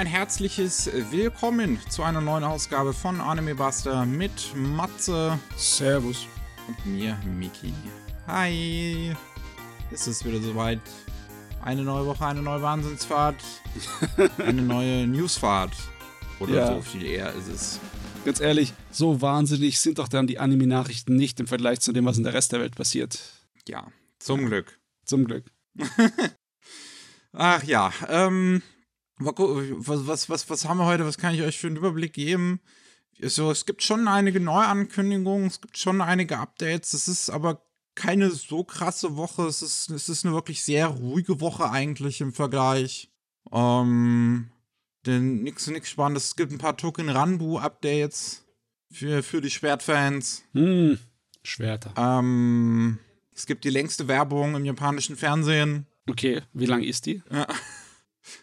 ein 0.00 0.06
herzliches 0.06 0.90
Willkommen 1.10 1.78
zu 1.90 2.02
einer 2.02 2.22
neuen 2.22 2.42
Ausgabe 2.42 2.94
von 2.94 3.20
Anime 3.20 3.54
Buster 3.54 4.06
mit 4.06 4.56
Matze 4.56 5.38
Servus. 5.58 6.26
und 6.66 6.86
mir, 6.86 7.18
Miki. 7.36 7.74
Hi! 8.26 9.14
Ist 9.90 10.06
es 10.06 10.24
wieder 10.24 10.40
soweit? 10.40 10.80
Eine 11.62 11.82
neue 11.82 12.06
Woche, 12.06 12.24
eine 12.24 12.40
neue 12.40 12.62
Wahnsinnsfahrt, 12.62 13.44
eine 14.38 14.62
neue 14.62 15.06
Newsfahrt. 15.06 15.74
Oder 16.38 16.54
Ja. 16.54 16.66
so 16.76 16.80
viel 16.80 17.04
eher 17.04 17.34
ist 17.34 17.48
es. 17.48 17.80
Ganz 18.24 18.40
ehrlich, 18.40 18.72
so 18.90 19.20
wahnsinnig 19.20 19.80
sind 19.80 19.98
doch 19.98 20.08
dann 20.08 20.26
die 20.26 20.38
Anime-Nachrichten 20.38 21.14
nicht 21.14 21.40
im 21.40 21.46
Vergleich 21.46 21.80
zu 21.80 21.92
dem, 21.92 22.06
was 22.06 22.16
in 22.16 22.24
der 22.24 22.32
Rest 22.32 22.52
der 22.52 22.60
Welt 22.60 22.74
passiert. 22.74 23.18
Ja, 23.68 23.86
zum 24.18 24.46
Glück. 24.46 24.80
Zum 25.04 25.26
Glück. 25.26 25.44
Ach 27.34 27.62
ja, 27.64 27.92
ähm, 28.08 28.62
was, 29.20 30.06
was, 30.06 30.28
was, 30.28 30.50
was 30.50 30.64
haben 30.64 30.78
wir 30.78 30.86
heute? 30.86 31.06
Was 31.06 31.18
kann 31.18 31.34
ich 31.34 31.42
euch 31.42 31.58
für 31.58 31.66
einen 31.66 31.76
Überblick 31.76 32.12
geben? 32.12 32.60
So, 33.22 33.50
es 33.50 33.66
gibt 33.66 33.82
schon 33.82 34.08
einige 34.08 34.40
Neuankündigungen, 34.40 35.48
es 35.48 35.60
gibt 35.60 35.76
schon 35.76 36.00
einige 36.00 36.38
Updates. 36.38 36.94
Es 36.94 37.06
ist 37.06 37.28
aber 37.28 37.62
keine 37.94 38.30
so 38.30 38.64
krasse 38.64 39.16
Woche. 39.16 39.46
Es 39.46 39.62
ist, 39.62 39.90
es 39.90 40.08
ist 40.08 40.24
eine 40.24 40.34
wirklich 40.34 40.62
sehr 40.64 40.86
ruhige 40.86 41.40
Woche 41.40 41.70
eigentlich 41.70 42.20
im 42.20 42.32
Vergleich. 42.32 43.10
Ähm, 43.52 44.50
denn 45.06 45.42
nix, 45.42 45.66
nix 45.66 45.90
Spannendes. 45.90 46.26
Es 46.26 46.36
gibt 46.36 46.52
ein 46.52 46.58
paar 46.58 46.76
Token 46.76 47.08
Ranbu 47.08 47.58
Updates 47.58 48.44
für, 48.90 49.22
für 49.22 49.40
die 49.40 49.50
Schwertfans. 49.50 50.42
Hm, 50.52 50.98
Schwerter. 51.42 51.92
Ähm, 51.96 52.98
es 53.34 53.46
gibt 53.46 53.64
die 53.64 53.70
längste 53.70 54.08
Werbung 54.08 54.54
im 54.54 54.64
japanischen 54.64 55.16
Fernsehen. 55.16 55.86
Okay, 56.08 56.42
wie 56.52 56.66
lang 56.66 56.82
ist 56.82 57.06
die? 57.06 57.22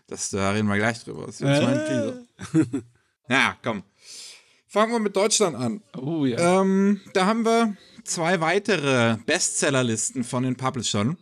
Das, 0.07 0.29
da 0.29 0.51
reden 0.51 0.67
wir 0.67 0.77
gleich 0.77 1.03
drüber. 1.03 1.25
Das 1.25 1.35
ist 1.35 1.41
jetzt 1.41 1.63
mein 1.63 1.85
Teaser. 1.85 2.83
Ja, 3.29 3.57
komm. 3.61 3.83
Fangen 4.69 4.93
wir 4.93 4.99
mit 4.99 5.17
Deutschland 5.17 5.57
an. 5.57 5.81
Oh 5.97 6.25
ja. 6.25 6.61
Ähm, 6.61 7.01
da 7.13 7.25
haben 7.25 7.43
wir 7.43 7.75
zwei 8.05 8.39
weitere 8.39 9.17
Bestsellerlisten 9.25 10.23
von 10.23 10.43
den 10.43 10.55
Publishern. 10.55 11.17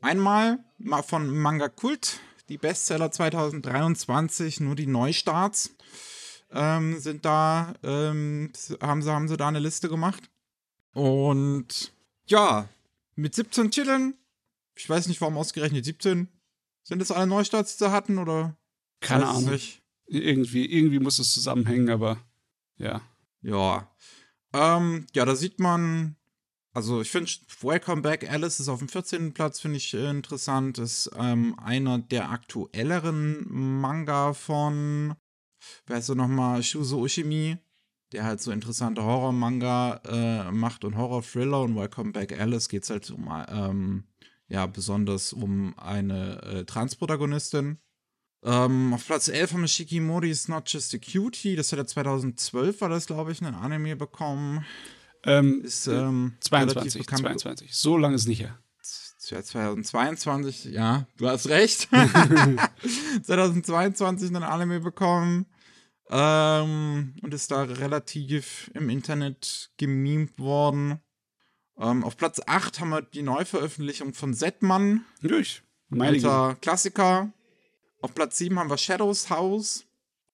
Einmal 0.00 0.58
mal 0.78 1.02
von 1.02 1.28
Manga 1.28 1.68
Kult, 1.68 2.18
die 2.48 2.58
Bestseller 2.58 3.12
2023, 3.12 4.60
nur 4.60 4.74
die 4.74 4.88
Neustarts 4.88 5.70
ähm, 6.52 6.98
sind 6.98 7.24
da, 7.24 7.74
ähm, 7.82 8.52
haben, 8.80 9.02
sie, 9.02 9.10
haben 9.10 9.28
sie 9.28 9.36
da 9.36 9.48
eine 9.48 9.58
Liste 9.58 9.88
gemacht. 9.88 10.30
Und 10.92 11.92
ja, 12.26 12.68
mit 13.16 13.34
17 13.34 13.70
Titeln, 13.70 14.14
ich 14.74 14.88
weiß 14.88 15.08
nicht, 15.08 15.20
warum 15.20 15.36
ausgerechnet 15.36 15.84
17. 15.84 16.28
Sind 16.84 17.00
das 17.00 17.10
alle 17.10 17.26
Neustarts, 17.26 17.76
die 17.76 17.84
sie 17.84 17.90
hatten, 17.90 18.18
oder? 18.18 18.56
Keine 19.00 19.26
Ahnung. 19.26 19.50
Nicht. 19.50 19.82
Irgendwie, 20.06 20.66
irgendwie 20.66 20.98
muss 20.98 21.18
es 21.18 21.32
zusammenhängen, 21.32 21.88
aber 21.88 22.18
ja. 22.76 23.00
Ja. 23.40 23.90
Ähm, 24.52 25.06
ja, 25.14 25.24
da 25.24 25.34
sieht 25.34 25.58
man, 25.58 26.16
also 26.72 27.00
ich 27.00 27.10
finde, 27.10 27.30
Welcome 27.62 28.02
Back 28.02 28.30
Alice 28.30 28.60
ist 28.60 28.68
auf 28.68 28.80
dem 28.80 28.88
14. 28.88 29.32
Platz, 29.32 29.60
finde 29.60 29.78
ich 29.78 29.94
äh, 29.94 30.10
interessant. 30.10 30.78
Ist 30.78 31.10
ähm, 31.16 31.58
einer 31.58 31.98
der 31.98 32.30
aktuelleren 32.30 33.46
Manga 33.48 34.34
von, 34.34 35.14
wer 35.86 35.98
ist 35.98 36.06
so 36.06 36.14
nochmal, 36.14 36.62
Shuzo 36.62 37.00
Ushimi, 37.00 37.58
der 38.12 38.24
halt 38.24 38.40
so 38.40 38.50
interessante 38.50 39.02
Horror-Manga 39.02 40.00
äh, 40.04 40.52
macht 40.52 40.84
und 40.84 40.96
Horror-Thriller. 40.96 41.62
Und 41.62 41.76
Welcome 41.76 42.12
Back 42.12 42.38
Alice 42.38 42.68
geht 42.68 42.84
es 42.84 42.90
halt 42.90 43.10
um, 43.10 43.28
ähm, 43.48 44.04
ja, 44.48 44.66
besonders 44.66 45.32
um 45.32 45.78
eine 45.78 46.42
äh, 46.42 46.64
Transprotagonistin. 46.64 47.78
Ähm, 48.44 48.92
auf 48.92 49.06
Platz 49.06 49.28
11 49.28 49.54
haben 49.54 49.60
wir 49.62 49.68
Shikimori's 49.68 50.48
Not 50.48 50.68
Just 50.68 50.94
a 50.94 50.98
Cutie. 50.98 51.56
Das 51.56 51.72
hat 51.72 51.78
er 51.78 51.86
2012, 51.86 52.80
war 52.80 52.90
das, 52.90 53.06
glaube 53.06 53.32
ich, 53.32 53.40
ein 53.40 53.54
Anime 53.54 53.96
bekommen. 53.96 54.64
Ähm, 55.24 55.62
Ist 55.62 55.86
ähm, 55.86 56.36
relativ 56.52 56.92
22, 56.92 57.06
bekannt. 57.06 57.40
22. 57.40 57.74
So 57.74 57.96
lange 57.96 58.16
ist 58.16 58.28
nicht 58.28 58.40
her. 58.40 58.58
Ja, 59.30 59.42
2022, 59.42 60.66
ja, 60.66 61.06
du 61.16 61.28
hast 61.28 61.48
recht. 61.48 61.88
2022 63.22 64.30
ein 64.30 64.42
Anime 64.42 64.80
bekommen. 64.80 65.46
Ähm, 66.10 67.14
und 67.22 67.32
ist 67.32 67.50
da 67.50 67.62
relativ 67.62 68.70
im 68.74 68.90
Internet 68.90 69.70
gemimt 69.78 70.38
worden. 70.38 71.00
Ähm, 71.78 72.04
auf 72.04 72.16
Platz 72.16 72.40
8 72.46 72.80
haben 72.80 72.90
wir 72.90 73.02
die 73.02 73.22
Neuveröffentlichung 73.22 74.14
von 74.14 74.34
Zetman. 74.34 75.04
Durch. 75.22 75.62
Alter 75.90 76.56
Klassiker. 76.60 77.32
Auf 78.00 78.14
Platz 78.14 78.38
7 78.38 78.58
haben 78.58 78.70
wir 78.70 78.78
Shadows 78.78 79.30
House. 79.30 79.84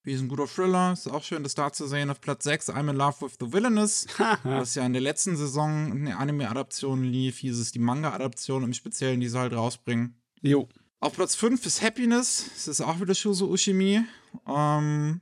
Wie 0.03 0.13
ist 0.13 0.21
ein 0.21 0.27
guter 0.27 0.47
Thriller. 0.47 0.93
Ist 0.93 1.07
auch 1.07 1.23
schön, 1.23 1.43
das 1.43 1.53
da 1.53 1.71
zu 1.71 1.87
sehen. 1.87 2.09
Auf 2.09 2.21
Platz 2.21 2.43
6 2.43 2.69
I'm 2.69 2.89
in 2.89 2.95
Love 2.95 3.21
with 3.21 3.37
the 3.39 3.53
Villainous. 3.53 4.07
was 4.43 4.75
ja 4.75 4.85
in 4.85 4.93
der 4.93 5.01
letzten 5.01 5.37
Saison 5.37 5.91
eine 5.91 6.17
Anime-Adaption 6.17 7.03
lief. 7.03 7.37
Hier 7.37 7.51
ist 7.51 7.59
es 7.59 7.71
die 7.71 7.79
Manga-Adaption 7.79 8.63
im 8.63 8.73
Speziellen, 8.73 9.19
die 9.19 9.29
sie 9.29 9.37
halt 9.39 9.53
rausbringen. 9.53 10.15
Jo. 10.41 10.67
Auf 10.99 11.13
Platz 11.13 11.35
5 11.35 11.65
ist 11.65 11.81
Happiness. 11.81 12.45
Das 12.53 12.67
ist 12.67 12.81
auch 12.81 12.99
wieder 12.99 13.13
Shuzo 13.13 13.47
Ushimi. 13.47 14.03
Ähm, 14.47 15.21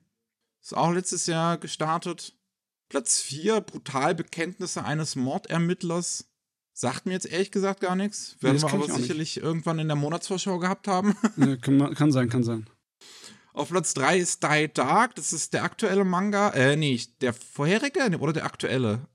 ist 0.61 0.75
auch 0.75 0.91
letztes 0.91 1.25
Jahr 1.25 1.57
gestartet. 1.57 2.38
Platz 2.89 3.21
4, 3.21 3.61
Brutal 3.61 4.15
Bekenntnisse 4.15 4.83
eines 4.83 5.15
Mordermittlers. 5.15 6.25
Sagt 6.73 7.05
mir 7.05 7.13
jetzt 7.13 7.27
ehrlich 7.27 7.51
gesagt 7.51 7.81
gar 7.81 7.95
nichts. 7.95 8.35
Werden 8.41 8.55
das 8.55 8.63
wir 8.63 8.73
aber 8.73 8.85
ich 8.85 8.91
auch 8.91 8.97
nicht. 8.97 9.07
sicherlich 9.07 9.37
irgendwann 9.37 9.79
in 9.79 9.87
der 9.87 9.95
Monatsvorschau 9.97 10.59
gehabt 10.59 10.87
haben. 10.87 11.15
Äh, 11.37 11.57
kann, 11.57 11.93
kann 11.93 12.11
sein, 12.11 12.29
kann 12.29 12.43
sein. 12.43 12.69
Auf 13.53 13.69
Platz 13.69 13.93
3 13.93 14.17
ist 14.17 14.43
Die 14.43 14.71
Dark. 14.73 15.15
Das 15.15 15.33
ist 15.33 15.53
der 15.53 15.63
aktuelle 15.63 16.05
Manga. 16.05 16.49
Äh, 16.51 16.75
nee, 16.77 16.99
der 17.21 17.33
vorherige 17.33 18.09
Nee, 18.09 18.15
oder 18.15 18.33
der 18.33 18.45
aktuelle. 18.45 19.07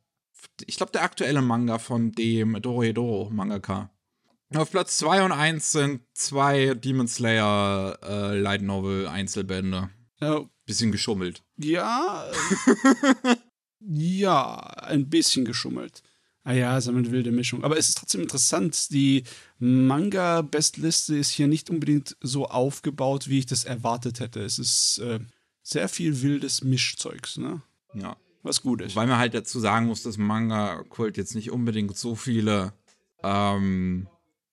Ich 0.66 0.76
glaube, 0.76 0.92
der 0.92 1.02
aktuelle 1.02 1.42
Manga 1.42 1.78
von 1.78 2.12
dem 2.12 2.60
Dorohedoro 2.60 3.30
Mangaka. 3.30 3.90
Auf 4.54 4.70
Platz 4.70 4.98
2 4.98 5.24
und 5.24 5.32
1 5.32 5.72
sind 5.72 6.02
zwei 6.12 6.74
Demon 6.74 7.08
Slayer 7.08 7.98
äh, 8.02 8.38
Light 8.38 8.62
Novel 8.62 9.08
Einzelbände. 9.08 9.90
Äh, 10.20 10.40
Bisschen 10.66 10.92
geschummelt. 10.92 11.42
Ja. 11.56 12.30
ja, 13.80 14.56
ein 14.56 15.08
bisschen 15.08 15.44
geschummelt. 15.44 16.02
Ah 16.46 16.52
ja, 16.52 16.76
ist 16.76 16.88
eine 16.88 17.10
wilde 17.10 17.32
Mischung. 17.32 17.64
Aber 17.64 17.78
es 17.78 17.88
ist 17.88 17.98
trotzdem 17.98 18.20
interessant. 18.20 18.90
Die 18.90 19.24
Manga-Bestliste 19.58 21.16
ist 21.16 21.30
hier 21.30 21.46
nicht 21.46 21.70
unbedingt 21.70 22.16
so 22.20 22.46
aufgebaut, 22.46 23.28
wie 23.28 23.38
ich 23.38 23.46
das 23.46 23.64
erwartet 23.64 24.20
hätte. 24.20 24.40
Es 24.42 24.58
ist 24.58 24.98
äh, 24.98 25.20
sehr 25.62 25.88
viel 25.88 26.20
wildes 26.20 26.62
Mischzeugs, 26.62 27.38
ne? 27.38 27.62
Ja. 27.94 28.16
Was 28.42 28.60
gut 28.60 28.82
ist. 28.82 28.94
Weil 28.94 29.06
man 29.06 29.16
halt 29.16 29.32
dazu 29.32 29.58
sagen 29.58 29.86
muss, 29.86 30.02
dass 30.02 30.18
Manga-Kult 30.18 31.16
jetzt 31.16 31.34
nicht 31.34 31.50
unbedingt 31.50 31.96
so 31.96 32.14
viele, 32.14 32.74
ähm, 33.22 34.06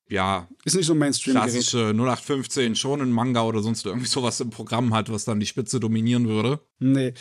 ja, 0.08 0.48
Ist 0.64 0.78
nicht 0.78 0.86
so 0.86 0.94
ein 0.94 1.00
Mainstream-Gerät. 1.00 1.52
klassische 1.52 1.94
0815 1.94 2.76
schonen 2.76 3.12
Manga 3.12 3.44
oder 3.44 3.62
sonst 3.62 3.86
irgendwie 3.86 4.08
sowas 4.08 4.40
im 4.40 4.50
Programm 4.50 4.94
hat, 4.94 5.12
was 5.12 5.26
dann 5.26 5.42
die 5.42 5.46
Spitze 5.46 5.82
dominieren 5.82 6.30
würde. 6.30 6.62
Nee. 6.80 7.14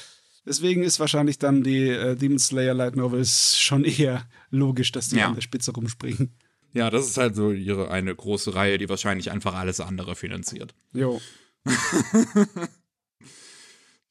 Deswegen 0.47 0.83
ist 0.83 0.99
wahrscheinlich 1.01 1.39
dann 1.39 1.63
die 1.63 1.89
äh, 1.89 2.17
Demon 2.17 2.39
Slayer 2.39 2.75
Light 2.75 2.97
Novels 2.97 3.59
schon 3.59 3.85
eher 3.85 4.27
logisch, 4.51 4.91
dass 4.93 5.09
die 5.11 5.17
Ja. 5.17 5.29
an 5.29 5.35
der 5.35 5.43
Spitze 5.43 5.73
rumspringen. 5.73 6.35
Ja, 6.73 6.89
das 6.89 7.07
ist 7.09 7.19
halt 7.19 7.35
so 7.35 7.51
ihre 7.51 7.91
eine 7.91 8.15
große 8.15 8.55
Reihe, 8.55 8.79
die 8.79 8.89
wahrscheinlich 8.89 9.31
einfach 9.33 9.55
alles 9.55 9.81
andere 9.81 10.15
finanziert. 10.17 10.75
Jo. 10.93 11.21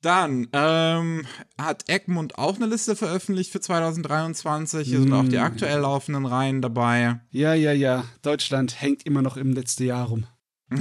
Dann 0.02 0.48
ähm, 0.54 1.26
hat 1.58 1.90
Egmont 1.90 2.38
auch 2.38 2.56
eine 2.56 2.68
Liste 2.68 2.96
veröffentlicht 2.96 3.52
für 3.52 3.60
2023. 3.60 4.88
Hier 4.88 5.02
sind 5.02 5.12
auch 5.12 5.28
die 5.28 5.40
aktuell 5.40 5.80
laufenden 5.80 6.26
Reihen 6.26 6.62
dabei. 6.62 7.20
Ja, 7.32 7.54
ja, 7.54 7.74
ja. 7.74 8.06
Deutschland 8.22 8.80
hängt 8.82 9.06
immer 9.06 9.22
noch 9.22 9.36
im 9.36 9.52
letzten 9.52 9.84
Jahr 9.84 10.08
rum. 10.08 10.26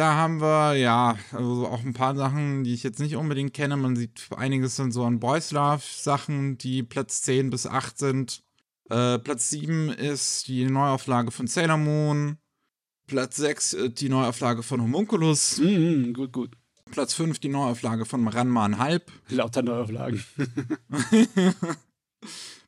Da 0.00 0.14
haben 0.14 0.40
wir, 0.40 0.76
ja, 0.76 1.18
also 1.30 1.66
auch 1.66 1.84
ein 1.84 1.92
paar 1.92 2.16
Sachen, 2.16 2.64
die 2.64 2.72
ich 2.72 2.82
jetzt 2.82 3.00
nicht 3.00 3.16
unbedingt 3.16 3.52
kenne. 3.52 3.76
Man 3.76 3.96
sieht 3.96 4.28
einiges 4.34 4.76
sind 4.76 4.92
so 4.92 5.04
an 5.04 5.20
Boys 5.20 5.50
Love 5.50 5.82
Sachen, 5.84 6.56
die 6.56 6.82
Platz 6.82 7.20
10 7.20 7.50
bis 7.50 7.66
8 7.66 7.98
sind. 7.98 8.42
Äh, 8.88 9.18
Platz 9.18 9.50
7 9.50 9.90
ist 9.90 10.48
die 10.48 10.64
Neuauflage 10.64 11.30
von 11.30 11.46
Sailor 11.46 11.76
Moon. 11.76 12.38
Platz 13.08 13.36
6 13.36 13.74
äh, 13.74 13.90
die 13.90 14.08
Neuauflage 14.08 14.62
von 14.62 14.80
Homunculus. 14.80 15.58
Mhm, 15.58 16.14
gut, 16.14 16.32
gut. 16.32 16.56
Platz 16.90 17.12
5 17.12 17.38
die 17.38 17.50
Neuauflage 17.50 18.06
von 18.06 18.26
Ranma 18.26 18.78
Halb. 18.78 19.12
Lauter 19.28 19.60
Neuauflagen. 19.60 20.24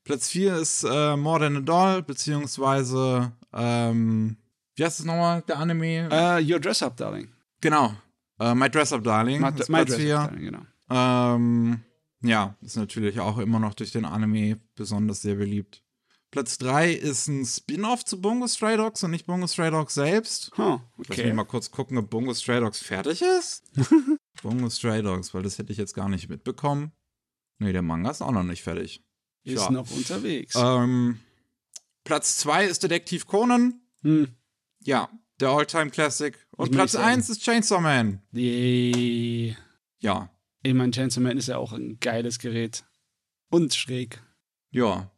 Platz 0.05 0.29
4 0.29 0.57
ist 0.57 0.85
äh, 0.85 1.17
More 1.17 1.41
Than 1.41 1.57
a 1.57 1.61
Doll, 1.61 2.03
beziehungsweise, 2.03 3.33
ähm, 3.55 4.37
wie 4.77 4.85
heißt 4.85 5.01
es 5.01 5.05
nochmal, 5.07 5.43
der 5.43 5.59
Anime? 5.59 6.09
Äh, 6.11 6.53
Your 6.53 6.61
Dress 6.61 6.83
Up, 6.83 6.97
Darling. 6.97 7.29
Genau. 7.61 7.95
Äh, 8.41 8.55
My 8.55 8.69
Dress 8.71 8.93
Up 8.93 9.05
Darling. 9.05 9.41
My, 9.41 9.51
my 9.51 9.53
Platz 9.53 9.67
Dress 9.89 9.97
4. 9.97 10.19
Up, 10.19 10.31
Darling, 10.31 10.45
genau. 10.45 10.63
Ähm, 10.91 11.81
ja, 12.23 12.57
ist 12.61 12.77
natürlich 12.77 13.21
auch 13.21 13.39
immer 13.39 13.59
noch 13.59 13.75
durch 13.75 13.93
den 13.93 14.05
Anime 14.05 14.61
besonders 14.75 15.23
sehr 15.23 15.35
beliebt. 15.37 15.83
Platz 16.31 16.57
3 16.59 16.93
ist 16.93 17.29
ein 17.29 17.45
Spin-off 17.45 18.05
zu 18.07 18.21
Bungo 18.21 18.49
Stray 18.49 18.79
Dogs 18.79 19.03
und 19.05 19.11
nicht 19.11 19.27
Bungo 19.27 19.47
Stray 19.47 19.71
Dogs 19.71 19.95
selbst. 19.95 20.51
Huh, 20.57 20.79
Lass 20.97 21.09
mich 21.11 21.19
okay. 21.19 21.33
mal 21.35 21.45
kurz 21.45 21.71
gucken, 21.71 21.99
ob 21.99 22.09
Bungo 22.09 22.33
Stray 22.33 22.61
Dogs 22.61 22.81
fertig 22.81 23.21
ist. 23.21 23.65
Bungo 24.43 24.71
Stray 24.71 25.03
Dogs, 25.03 25.35
weil 25.35 25.43
das 25.43 25.59
hätte 25.59 25.73
ich 25.73 25.79
jetzt 25.79 25.95
gar 25.95 26.09
nicht 26.09 26.31
mitbekommen. 26.31 26.93
Nee, 27.59 27.73
der 27.73 27.83
Manga 27.83 28.11
ist 28.11 28.23
auch 28.23 28.33
noch 28.33 28.45
nicht 28.45 28.63
fertig. 28.63 29.05
Ist 29.45 29.63
Ja. 29.65 29.71
noch 29.71 29.91
unterwegs. 29.91 30.55
Ähm, 30.57 31.21
Platz 32.05 32.39
2 32.39 32.65
ist 32.65 32.83
Detektiv 32.83 33.27
Conan. 33.27 33.81
Hm. 34.03 34.29
Ja, 34.85 35.09
der 35.41 35.49
All-Time 35.51 35.91
Classic. 35.91 36.37
Und 36.57 36.71
Platz 36.73 36.95
ich 36.95 37.01
sagen. 37.01 37.09
1 37.09 37.31
ist 37.31 37.43
Chainsaw 37.43 37.81
Man. 37.81 38.23
Die. 38.31 39.57
Ja, 40.01 40.31
Ich 40.63 40.75
meine, 40.75 40.93
Chainsaw 40.93 41.21
Man 41.23 41.39
ist 41.39 41.49
ja 41.49 41.59
auch 41.59 41.73
ein 41.73 41.99
geiles 42.01 42.39
Gerät. 42.39 42.85
Und 43.51 43.75
schräg. 43.75 44.23
ja. 44.71 45.11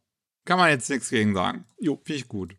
Kann 0.47 0.59
man 0.59 0.69
jetzt 0.69 0.91
nichts 0.91 1.09
gegen 1.09 1.33
sagen. 1.35 1.65
Jo. 1.79 1.97
Finde 2.05 2.17
ich 2.21 2.29
gut. 2.29 2.55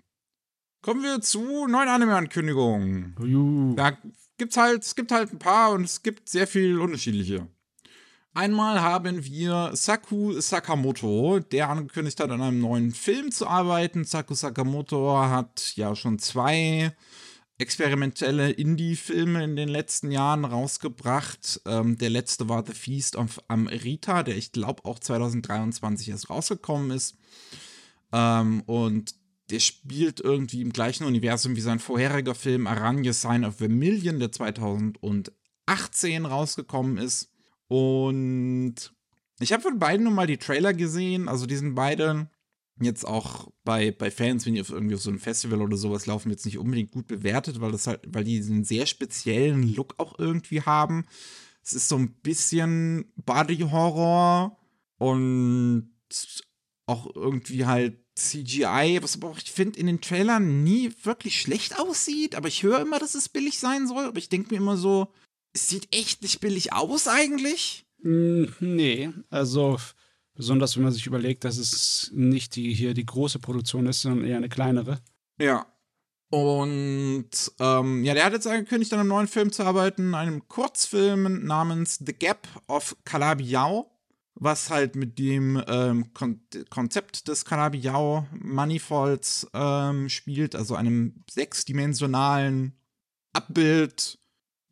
Kommen 0.82 1.04
wir 1.04 1.22
zu 1.22 1.68
neuen 1.68 1.88
Anime-Ankündigungen. 1.88 3.76
Da 3.76 3.96
gibt's 4.38 4.58
halt, 4.58 4.82
es 4.84 4.96
gibt 4.96 5.12
halt 5.12 5.32
ein 5.32 5.38
paar 5.38 5.72
und 5.72 5.84
es 5.84 6.02
gibt 6.02 6.28
sehr 6.28 6.48
viel 6.48 6.80
unterschiedliche. 6.80 7.48
Einmal 8.36 8.82
haben 8.82 9.24
wir 9.24 9.72
Saku 9.76 10.42
Sakamoto, 10.42 11.40
der 11.40 11.70
angekündigt 11.70 12.20
hat, 12.20 12.32
an 12.32 12.42
einem 12.42 12.60
neuen 12.60 12.92
Film 12.92 13.32
zu 13.32 13.48
arbeiten. 13.48 14.04
Saku 14.04 14.34
Sakamoto 14.34 15.18
hat 15.18 15.72
ja 15.78 15.96
schon 15.96 16.20
zwei 16.20 16.94
experimentelle 17.60 18.52
Indie-Filme 18.52 19.42
in 19.42 19.56
den 19.56 19.70
letzten 19.70 20.12
Jahren 20.12 20.44
rausgebracht. 20.44 21.62
Ähm, 21.66 21.98
der 21.98 22.10
letzte 22.10 22.50
war 22.50 22.66
The 22.68 22.74
Feast 22.74 23.16
of 23.16 23.40
Amrita, 23.48 24.22
der 24.22 24.36
ich 24.36 24.52
glaube 24.52 24.84
auch 24.84 25.00
2023 25.00 26.10
erst 26.10 26.30
rausgekommen 26.30 26.92
ist. 26.92 27.16
Ähm, 28.12 28.64
und 28.66 29.16
der 29.50 29.62
spielt 29.62 30.20
irgendwie 30.20 30.60
im 30.60 30.74
gleichen 30.74 31.06
Universum 31.06 31.56
wie 31.56 31.62
sein 31.62 31.80
vorheriger 31.80 32.36
Film 32.36 32.68
Aranya 32.68 33.14
Sign 33.14 33.46
of 33.46 33.60
Vermilion, 33.60 34.20
der 34.20 34.34
2018 34.34 36.26
rausgekommen 36.26 36.98
ist. 36.98 37.30
Und 37.68 38.76
ich 39.40 39.54
habe 39.54 39.64
von 39.64 39.80
beiden 39.80 40.06
nun 40.06 40.14
mal 40.14 40.28
die 40.28 40.38
Trailer 40.38 40.74
gesehen. 40.74 41.28
Also 41.28 41.46
die 41.46 41.56
sind 41.56 41.76
beide 41.76 42.30
jetzt 42.80 43.06
auch 43.06 43.52
bei, 43.64 43.92
bei 43.92 44.12
Fans, 44.12 44.46
wenn 44.46 44.56
die 44.56 44.62
auf 44.62 44.70
irgendwie 44.70 44.96
auf 44.96 45.02
so 45.02 45.10
einem 45.10 45.20
Festival 45.20 45.62
oder 45.62 45.78
sowas 45.78 46.06
laufen, 46.06 46.30
jetzt 46.30 46.46
nicht 46.46 46.58
unbedingt 46.58 46.92
gut 46.92 47.08
bewertet, 47.08 47.62
weil 47.62 47.72
das 47.72 47.88
halt, 47.88 48.02
weil 48.08 48.24
die 48.24 48.38
einen 48.42 48.66
sehr 48.66 48.86
speziellen 48.86 49.74
Look 49.74 49.96
auch 49.98 50.20
irgendwie 50.20 50.62
haben. 50.62 51.06
Es 51.64 51.74
ist 51.74 51.88
so 51.88 51.98
ein 51.98 52.14
bisschen 52.22 53.12
Body 53.16 53.60
Horror 53.60 54.58
und 54.98 55.90
auch 56.86 57.16
irgendwie 57.16 57.66
halt 57.66 57.98
CGI, 58.16 59.00
was 59.02 59.16
aber 59.16 59.30
auch, 59.30 59.38
ich 59.38 59.52
finde, 59.52 59.80
in 59.80 59.88
den 59.88 60.00
Trailern 60.00 60.64
nie 60.64 60.92
wirklich 61.04 61.42
schlecht 61.42 61.80
aussieht. 61.80 62.36
Aber 62.36 62.48
ich 62.48 62.64
höre 62.64 62.82
immer, 62.82 63.00
dass 63.00 63.16
es 63.16 63.28
billig 63.30 63.60
sein 63.60 63.88
soll. 63.88 64.06
Aber 64.06 64.18
ich 64.18 64.30
denke 64.30 64.54
mir 64.54 64.58
immer 64.58 64.78
so, 64.78 65.12
sieht 65.56 65.88
echt 65.96 66.22
nicht 66.22 66.40
billig 66.40 66.74
aus 66.74 67.08
eigentlich. 67.08 67.86
Hm, 68.02 68.54
Nee, 68.60 69.10
also 69.30 69.78
besonders 70.36 70.76
wenn 70.76 70.84
man 70.84 70.92
sich 70.92 71.08
überlegt, 71.08 71.44
dass 71.44 71.58
es 71.58 72.12
nicht 72.14 72.56
die 72.56 72.74
hier 72.74 72.94
die 72.94 73.06
große 73.06 73.40
Produktion 73.40 73.88
ist, 73.88 74.02
sondern 74.02 74.26
eher 74.28 74.38
eine 74.38 74.50
kleinere. 74.50 75.00
Ja. 75.40 75.66
Und 76.30 77.30
ähm, 77.60 78.04
ja, 78.04 78.14
der 78.14 78.26
hat 78.26 78.34
jetzt 78.34 78.48
angekündigt, 78.48 78.92
an 78.94 79.00
einem 79.00 79.10
neuen 79.10 79.28
Film 79.28 79.52
zu 79.52 79.64
arbeiten, 79.64 80.14
einem 80.16 80.48
Kurzfilm 80.48 81.46
namens 81.46 82.00
The 82.06 82.14
Gap 82.14 82.48
of 82.68 82.98
Calabiao, 83.06 83.92
was 84.34 84.70
halt 84.70 84.96
mit 84.96 85.18
dem 85.18 85.64
ähm, 85.68 86.14
Kon 86.14 86.42
Konzept 86.70 87.28
des 87.28 87.46
Calabiao 87.46 88.28
Manifolds 88.34 89.48
ähm, 89.54 90.10
spielt, 90.10 90.56
also 90.56 90.76
einem 90.76 91.24
sechsdimensionalen 91.30 92.74
Abbild. 93.32 94.18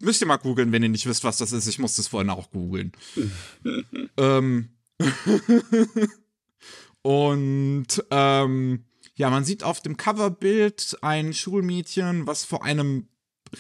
Müsst 0.04 0.22
ihr 0.22 0.28
mal 0.28 0.38
googeln, 0.38 0.74
wenn 0.74 0.84
ihr 0.84 0.90
nicht 0.90 1.06
wisst, 1.06 1.24
was 1.24 1.38
das 1.38 1.54
ist. 1.54 1.66
Ich 1.68 1.80
musste 1.80 2.02
es 2.02 2.10
vorhin 2.10 2.30
auch 2.30 2.52
googeln. 2.52 2.92
ähm. 4.18 4.70
Und 7.02 8.04
ähm, 8.12 8.86
ja, 9.16 9.30
man 9.30 9.46
sieht 9.46 9.64
auf 9.64 9.82
dem 9.82 9.96
Coverbild 9.96 10.98
ein 11.02 11.34
Schulmädchen, 11.34 12.28
was 12.28 12.44
vor 12.44 12.66
einem 12.66 13.08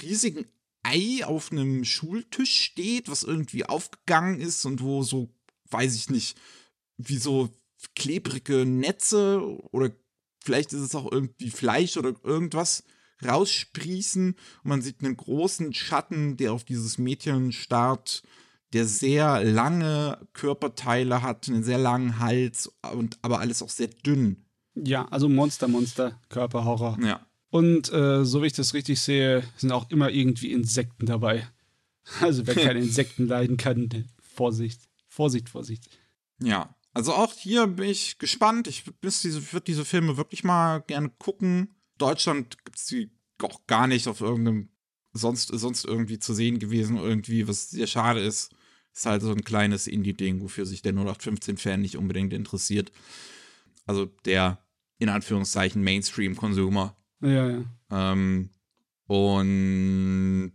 riesigen 0.01 0.45
Ei 0.83 1.25
auf 1.25 1.51
einem 1.51 1.85
Schultisch 1.85 2.61
steht, 2.61 3.09
was 3.09 3.23
irgendwie 3.23 3.65
aufgegangen 3.65 4.41
ist 4.41 4.65
und 4.65 4.81
wo 4.81 5.03
so, 5.03 5.29
weiß 5.69 5.95
ich 5.95 6.09
nicht, 6.09 6.37
wie 6.97 7.17
so 7.17 7.49
klebrige 7.95 8.65
Netze 8.65 9.41
oder 9.71 9.91
vielleicht 10.43 10.73
ist 10.73 10.81
es 10.81 10.95
auch 10.95 11.09
irgendwie 11.09 11.51
Fleisch 11.51 11.95
oder 11.95 12.13
irgendwas 12.23 12.83
raussprießen. 13.25 14.31
Und 14.33 14.69
man 14.69 14.81
sieht 14.81 15.03
einen 15.03 15.17
großen 15.17 15.73
Schatten, 15.73 16.37
der 16.37 16.53
auf 16.53 16.63
dieses 16.63 16.97
Mädchen 16.97 17.51
starrt, 17.51 18.23
der 18.73 18.85
sehr 18.85 19.43
lange 19.43 20.27
Körperteile 20.33 21.21
hat, 21.21 21.47
einen 21.47 21.63
sehr 21.63 21.77
langen 21.77 22.19
Hals 22.19 22.71
und 22.93 23.17
aber 23.21 23.39
alles 23.39 23.61
auch 23.61 23.69
sehr 23.69 23.87
dünn. 23.87 24.45
Ja, 24.75 25.05
also 25.09 25.29
Monster, 25.29 25.67
Monster, 25.67 26.19
Körperhorror. 26.29 26.97
Ja. 27.01 27.25
Und 27.49 27.93
äh, 27.93 28.25
so 28.25 28.41
wie 28.41 28.47
ich 28.47 28.53
das 28.53 28.73
richtig 28.73 28.99
sehe, 28.99 29.43
sind 29.57 29.71
auch 29.71 29.89
immer 29.91 30.09
irgendwie 30.09 30.51
Insekten 30.51 31.05
dabei. 31.05 31.47
Also 32.19 32.45
wer 32.45 32.55
keine 32.55 32.79
Insekten 32.81 33.27
leiden 33.27 33.55
kann, 33.55 33.87
Vorsicht, 34.19 34.81
Vorsicht, 35.07 35.47
Vorsicht. 35.47 35.87
Ja. 36.41 36.75
Also 36.93 37.13
auch 37.13 37.31
hier 37.31 37.65
bin 37.65 37.89
ich 37.89 38.17
gespannt. 38.17 38.67
Ich 38.67 38.83
diese, 39.01 39.53
würde 39.53 39.63
diese 39.63 39.85
Filme 39.85 40.17
wirklich 40.17 40.43
mal 40.43 40.79
gerne 40.79 41.09
gucken. 41.17 41.75
Deutschland 42.03 42.63
gibt 42.65 42.77
es 42.77 42.85
die 42.87 43.09
auch 43.41 43.65
gar 43.67 43.87
nicht 43.87 44.07
auf 44.07 44.21
irgendeinem 44.21 44.69
sonst, 45.13 45.47
sonst 45.47 45.85
irgendwie 45.85 46.19
zu 46.19 46.33
sehen 46.33 46.59
gewesen, 46.59 46.97
irgendwie, 46.97 47.47
was 47.47 47.69
sehr 47.69 47.87
schade 47.87 48.19
ist. 48.19 48.51
Ist 48.93 49.05
halt 49.05 49.21
so 49.21 49.31
ein 49.31 49.43
kleines 49.43 49.87
Indie-Ding, 49.87 50.41
wofür 50.41 50.65
sich 50.65 50.81
der 50.81 50.93
0815-Fan 50.93 51.81
nicht 51.81 51.97
unbedingt 51.97 52.33
interessiert. 52.33 52.91
Also 53.85 54.05
der, 54.25 54.59
in 54.99 55.09
Anführungszeichen, 55.09 55.81
Mainstream-Consumer. 55.81 56.95
Ja, 57.21 57.49
ja. 57.49 57.63
Ähm, 57.89 58.49
und 59.07 60.53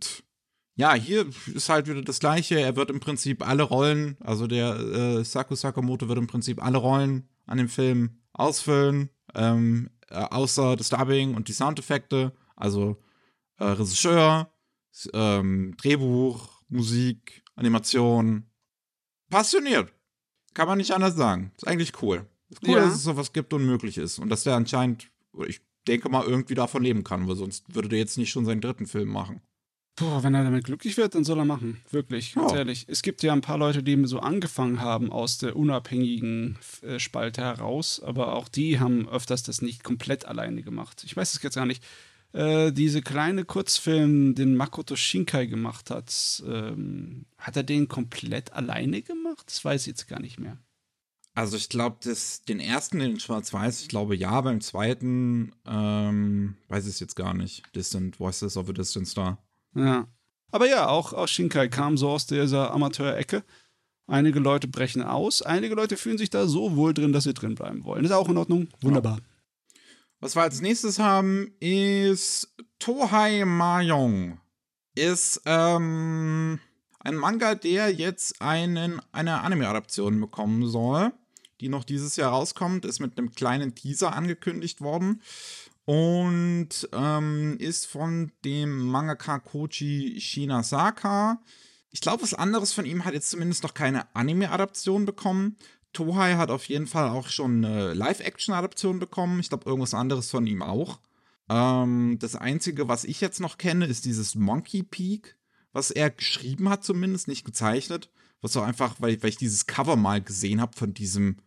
ja, 0.75 0.93
hier 0.93 1.25
ist 1.53 1.69
halt 1.69 1.87
wieder 1.87 2.01
das 2.01 2.19
Gleiche. 2.19 2.59
Er 2.59 2.75
wird 2.75 2.89
im 2.89 2.99
Prinzip 2.99 3.45
alle 3.45 3.63
Rollen, 3.63 4.17
also 4.21 4.47
der 4.47 4.75
äh, 4.75 5.25
Saku 5.25 5.55
Sakamoto 5.55 6.07
wird 6.07 6.19
im 6.19 6.27
Prinzip 6.27 6.63
alle 6.63 6.77
Rollen 6.77 7.27
an 7.45 7.57
dem 7.57 7.67
Film 7.67 8.21
ausfüllen, 8.31 9.09
ähm, 9.35 9.89
äh, 10.09 10.15
außer 10.15 10.75
das 10.75 10.89
Dubbing 10.89 11.35
und 11.35 11.47
die 11.47 11.53
Soundeffekte. 11.53 12.33
Also 12.55 12.97
äh, 13.57 13.65
Regisseur, 13.65 14.51
ähm, 15.13 15.75
Drehbuch, 15.77 16.61
Musik, 16.69 17.43
Animation. 17.55 18.45
Passioniert. 19.29 19.93
Kann 20.53 20.67
man 20.67 20.77
nicht 20.77 20.91
anders 20.91 21.15
sagen. 21.15 21.51
Ist 21.57 21.67
eigentlich 21.67 22.01
cool. 22.01 22.27
Ist 22.49 22.63
cool, 22.67 22.75
Ja. 22.77 22.85
dass 22.85 22.95
es 22.95 23.03
sowas 23.03 23.31
gibt 23.33 23.53
und 23.53 23.65
möglich 23.65 23.97
ist. 23.97 24.19
Und 24.19 24.29
dass 24.29 24.43
der 24.43 24.55
anscheinend, 24.55 25.11
ich 25.47 25.61
denke 25.87 26.09
mal, 26.09 26.25
irgendwie 26.25 26.55
davon 26.55 26.83
leben 26.83 27.03
kann, 27.03 27.27
weil 27.27 27.35
sonst 27.35 27.73
würde 27.73 27.89
der 27.89 27.99
jetzt 27.99 28.17
nicht 28.17 28.31
schon 28.31 28.45
seinen 28.45 28.61
dritten 28.61 28.87
Film 28.87 29.09
machen. 29.09 29.41
Boah, 29.99 30.23
wenn 30.23 30.33
er 30.33 30.43
damit 30.43 30.63
glücklich 30.63 30.97
wird, 30.97 31.15
dann 31.15 31.23
soll 31.23 31.39
er 31.39 31.45
machen. 31.45 31.81
Wirklich, 31.91 32.33
ganz 32.33 32.51
Ja. 32.53 32.59
ehrlich. 32.59 32.85
Es 32.87 33.01
gibt 33.01 33.21
ja 33.23 33.33
ein 33.33 33.41
paar 33.41 33.57
Leute, 33.57 33.83
die 33.83 33.99
so 34.07 34.19
angefangen 34.19 34.79
haben 34.81 35.11
aus 35.11 35.37
der 35.39 35.55
unabhängigen 35.55 36.57
äh, 36.81 36.99
Spalte 36.99 37.41
heraus, 37.41 37.99
aber 38.01 38.33
auch 38.35 38.47
die 38.47 38.79
haben 38.79 39.09
öfters 39.09 39.43
das 39.43 39.61
nicht 39.61 39.83
komplett 39.83 40.25
alleine 40.25 40.63
gemacht. 40.63 41.03
Ich 41.05 41.15
weiß 41.17 41.33
es 41.33 41.43
jetzt 41.43 41.55
gar 41.55 41.65
nicht. 41.65 41.83
Äh, 42.31 42.71
diese 42.71 43.01
kleine 43.01 43.43
Kurzfilm, 43.43 44.35
den 44.35 44.55
Makoto 44.55 44.95
Shinkai 44.95 45.47
gemacht 45.47 45.89
hat, 45.89 46.43
ähm, 46.47 47.25
hat 47.37 47.57
er 47.57 47.63
den 47.63 47.87
komplett 47.87 48.53
alleine 48.53 49.01
gemacht? 49.01 49.43
Das 49.47 49.65
weiß 49.65 49.81
ich 49.81 49.87
jetzt 49.87 50.07
gar 50.07 50.19
nicht 50.19 50.39
mehr. 50.39 50.57
Also 51.33 51.57
ich 51.57 51.69
glaube, 51.69 51.97
den 52.47 52.59
ersten 52.59 52.99
in 53.01 53.19
Schwarz-Weiß, 53.19 53.81
ich 53.81 53.87
glaube 53.87 54.15
ja, 54.15 54.41
beim 54.41 54.61
zweiten, 54.61 55.53
ähm, 55.65 56.55
weiß 56.67 56.85
ich 56.85 56.93
es 56.95 56.99
jetzt 56.99 57.15
gar 57.15 57.33
nicht. 57.33 57.63
Distant 57.75 58.19
Voices 58.19 58.57
of 58.57 58.69
a 58.69 58.73
Distant 58.73 59.07
Star. 59.07 59.37
Ja. 59.75 60.07
Aber 60.51 60.67
ja, 60.67 60.87
auch, 60.87 61.13
auch 61.13 61.27
Shinkai 61.27 61.67
kam 61.67 61.97
so 61.97 62.09
aus 62.09 62.25
dieser 62.25 62.71
Amateurecke. 62.71 63.43
Einige 64.07 64.39
Leute 64.39 64.67
brechen 64.67 65.03
aus, 65.03 65.43
einige 65.43 65.75
Leute 65.75 65.95
fühlen 65.95 66.17
sich 66.17 66.31
da 66.31 66.47
so 66.47 66.75
wohl 66.75 66.95
drin, 66.95 67.13
dass 67.13 67.25
sie 67.25 67.33
drin 67.35 67.53
bleiben 67.53 67.83
wollen. 67.83 68.03
Ist 68.03 68.11
auch 68.11 68.27
in 68.27 68.37
Ordnung. 68.37 68.67
Wunderbar. 68.81 69.19
Was 70.19 70.35
wir 70.35 70.41
als 70.41 70.61
nächstes 70.61 70.97
haben, 70.97 71.53
ist 71.59 72.55
Tohai 72.79 73.45
Mahjong. 73.45 74.39
Ist 74.95 75.41
ähm, 75.45 76.59
ein 76.99 77.15
Manga, 77.15 77.53
der 77.53 77.93
jetzt 77.93 78.41
einen, 78.41 78.99
eine 79.11 79.41
Anime-Adaption 79.41 80.19
bekommen 80.19 80.67
soll, 80.67 81.13
die 81.61 81.69
noch 81.69 81.83
dieses 81.83 82.15
Jahr 82.15 82.31
rauskommt, 82.31 82.85
ist 82.85 82.99
mit 82.99 83.17
einem 83.17 83.31
kleinen 83.31 83.75
Teaser 83.75 84.13
angekündigt 84.13 84.81
worden 84.81 85.21
und 85.89 86.87
ähm, 86.93 87.57
ist 87.57 87.87
von 87.87 88.31
dem 88.45 88.77
Mangaka 88.77 89.39
Koji 89.39 90.21
Shinasaka. 90.21 91.41
Ich 91.89 91.99
glaube, 91.99 92.21
was 92.21 92.35
anderes 92.35 92.73
von 92.73 92.85
ihm 92.85 93.05
hat 93.05 93.15
jetzt 93.15 93.31
zumindest 93.31 93.63
noch 93.63 93.73
keine 93.73 94.15
Anime-Adaption 94.15 95.07
bekommen. 95.07 95.57
Tohai 95.91 96.35
hat 96.35 96.51
auf 96.51 96.65
jeden 96.65 96.85
Fall 96.85 97.09
auch 97.09 97.29
schon 97.29 97.65
eine 97.65 97.95
Live-Action-Adaption 97.95 98.99
bekommen. 98.99 99.39
Ich 99.39 99.49
glaube, 99.49 99.65
irgendwas 99.65 99.95
anderes 99.95 100.29
von 100.29 100.45
ihm 100.45 100.61
auch. 100.61 100.99
Ähm, 101.49 102.17
das 102.19 102.35
Einzige, 102.35 102.87
was 102.87 103.03
ich 103.03 103.19
jetzt 103.19 103.39
noch 103.39 103.57
kenne, 103.57 103.87
ist 103.87 104.05
dieses 104.05 104.35
Monkey 104.35 104.83
Peak, 104.83 105.37
was 105.73 105.89
er 105.89 106.11
geschrieben 106.11 106.69
hat, 106.69 106.83
zumindest, 106.83 107.27
nicht 107.27 107.45
gezeichnet. 107.45 108.11
Was 108.41 108.55
auch 108.55 108.63
einfach, 108.63 108.97
weil, 108.99 109.23
weil 109.23 109.29
ich 109.31 109.37
dieses 109.37 109.65
Cover 109.65 109.95
mal 109.95 110.21
gesehen 110.21 110.61
habe 110.61 110.77
von 110.77 110.93
diesem 110.93 111.37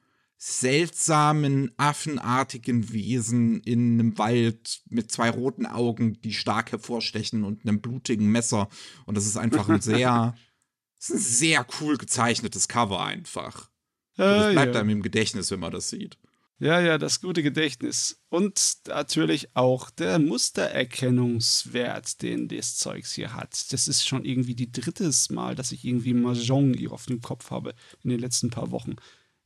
seltsamen, 0.44 1.70
affenartigen 1.76 2.92
Wesen 2.92 3.60
in 3.60 3.92
einem 3.92 4.18
Wald 4.18 4.82
mit 4.88 5.12
zwei 5.12 5.30
roten 5.30 5.66
Augen, 5.66 6.20
die 6.20 6.34
stark 6.34 6.72
hervorstechen 6.72 7.44
und 7.44 7.64
einem 7.64 7.80
blutigen 7.80 8.26
Messer. 8.26 8.68
Und 9.06 9.16
das 9.16 9.26
ist 9.26 9.36
einfach 9.36 9.68
ein 9.68 9.80
sehr, 9.80 10.34
ist 10.98 11.12
ein 11.12 11.18
sehr 11.18 11.64
cool 11.80 11.96
gezeichnetes 11.96 12.66
Cover 12.66 13.04
einfach. 13.04 13.70
Und 14.16 14.24
das 14.24 14.48
Äh, 14.48 14.52
bleibt 14.54 14.74
ja. 14.74 14.80
einem 14.80 14.90
im 14.90 15.02
Gedächtnis, 15.02 15.52
wenn 15.52 15.60
man 15.60 15.70
das 15.70 15.90
sieht. 15.90 16.18
ja, 16.58 16.80
ja, 16.80 16.98
das 16.98 17.20
gute 17.20 17.44
Gedächtnis. 17.44 18.20
Und 18.28 18.78
natürlich 18.88 19.54
auch 19.54 19.90
der 19.90 20.18
Mustererkennungswert, 20.18 22.20
den 22.20 22.48
das 22.48 22.78
Zeugs 22.78 23.12
hier 23.12 23.34
hat. 23.34 23.72
Das 23.72 23.86
ist 23.86 24.08
schon 24.08 24.24
irgendwie 24.24 24.56
die 24.56 24.72
drittes 24.72 25.30
Mal, 25.30 25.54
dass 25.54 25.70
ich 25.70 25.84
irgendwie 25.84 26.14
Mahjong 26.14 26.74
hier 26.74 26.90
auf 26.90 27.06
dem 27.06 27.20
Kopf 27.20 27.52
habe 27.52 27.76
in 28.02 28.10
den 28.10 28.18
letzten 28.18 28.50
paar 28.50 28.72
Wochen. 28.72 28.96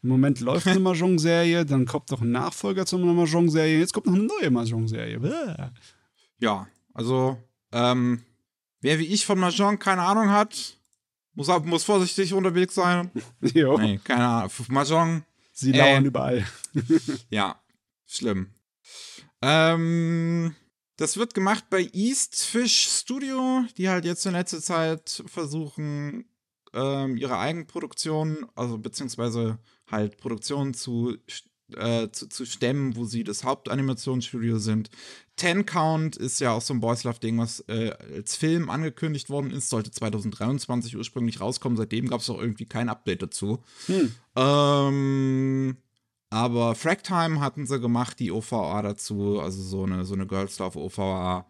Im 0.03 0.11
Moment 0.11 0.41
läuft 0.41 0.67
eine 0.67 0.81
Mahjong-Serie, 0.81 1.65
dann 1.65 1.87
kommt 1.87 2.11
noch 2.11 2.21
ein 2.21 2.31
Nachfolger 2.31 2.87
zu 2.87 2.97
einer 2.97 3.13
Mahjong-Serie, 3.13 3.79
jetzt 3.79 3.93
kommt 3.93 4.07
noch 4.07 4.15
eine 4.15 4.25
neue 4.25 4.51
Mahjong-Serie. 4.51 5.73
Ja, 6.39 6.69
also, 6.93 7.39
ähm, 7.73 8.23
wer 8.81 8.99
wie 8.99 9.07
ich 9.07 9.27
von 9.27 9.39
Mahjong 9.39 9.79
keine 9.79 10.03
Ahnung 10.03 10.31
hat, 10.31 10.79
muss, 11.35 11.49
muss 11.65 11.85
vorsichtig 11.85 12.33
unterwegs 12.33 12.75
sein. 12.75 13.11
Jo, 13.41 13.79
Nee, 13.79 14.01
keine 14.03 14.27
Ahnung. 14.27 14.51
Mahjong, 14.69 15.25
sie 15.53 15.73
äh. 15.73 15.79
lauern 15.79 16.05
überall. 16.05 16.47
ja, 17.31 17.61
schlimm. 18.07 18.51
Ähm, 19.43 20.55
das 20.97 21.17
wird 21.17 21.35
gemacht 21.35 21.65
bei 21.69 21.89
East 21.93 22.45
Fish 22.45 22.89
Studio, 22.89 23.65
die 23.77 23.89
halt 23.89 24.05
jetzt 24.05 24.25
in 24.25 24.33
letzter 24.33 24.63
Zeit 24.63 25.23
versuchen, 25.27 26.25
ähm, 26.73 27.17
ihre 27.17 27.39
Eigenproduktion, 27.39 28.47
also 28.55 28.79
beziehungsweise 28.79 29.59
halt 29.91 30.19
Produktionen 30.19 30.75
zu, 30.75 31.17
äh, 31.75 32.09
zu, 32.11 32.29
zu 32.29 32.45
stemmen, 32.45 32.97
wo 32.97 33.05
sie 33.05 33.25
das 33.25 33.45
Hauptanimationsstudio 33.45 34.59
sind. 34.59 34.91
Ten 35.37 35.67
Count 35.67 36.17
ist 36.17 36.41
ja 36.41 36.53
auch 36.53 36.63
so 36.63 36.73
ein 36.75 36.81
Boys 36.81 37.05
Love 37.05 37.21
Ding, 37.21 37.39
was 37.39 37.61
äh, 37.69 37.93
als 38.15 38.37
Film 38.37 38.71
angekündigt 38.71 39.29
worden 39.29 39.51
ist, 39.51 39.69
sollte 39.69 39.91
2023 39.91 40.97
ursprünglich 40.97 41.41
rauskommen. 41.41 41.77
Seitdem 41.77 42.09
gab 42.09 42.21
es 42.21 42.31
auch 42.31 42.41
irgendwie 42.41 42.67
kein 42.67 42.89
Update 42.89 43.23
dazu. 43.23 43.63
Hm. 43.87 44.15
Ähm, 44.37 45.77
aber 46.31 46.75
Fractime 46.75 47.41
hatten 47.41 47.67
sie 47.67 47.81
gemacht, 47.81 48.19
die 48.19 48.33
OVA 48.33 48.83
dazu, 48.83 49.41
also 49.41 49.63
so 49.63 49.85
eine, 49.85 50.05
so 50.05 50.15
eine 50.15 50.27
Girls 50.27 50.59
Love 50.59 50.79
OVA. 50.79 51.47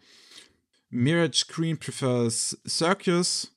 Mirage 0.90 1.46
Queen 1.48 1.78
Prefers 1.78 2.58
Circus, 2.66 3.52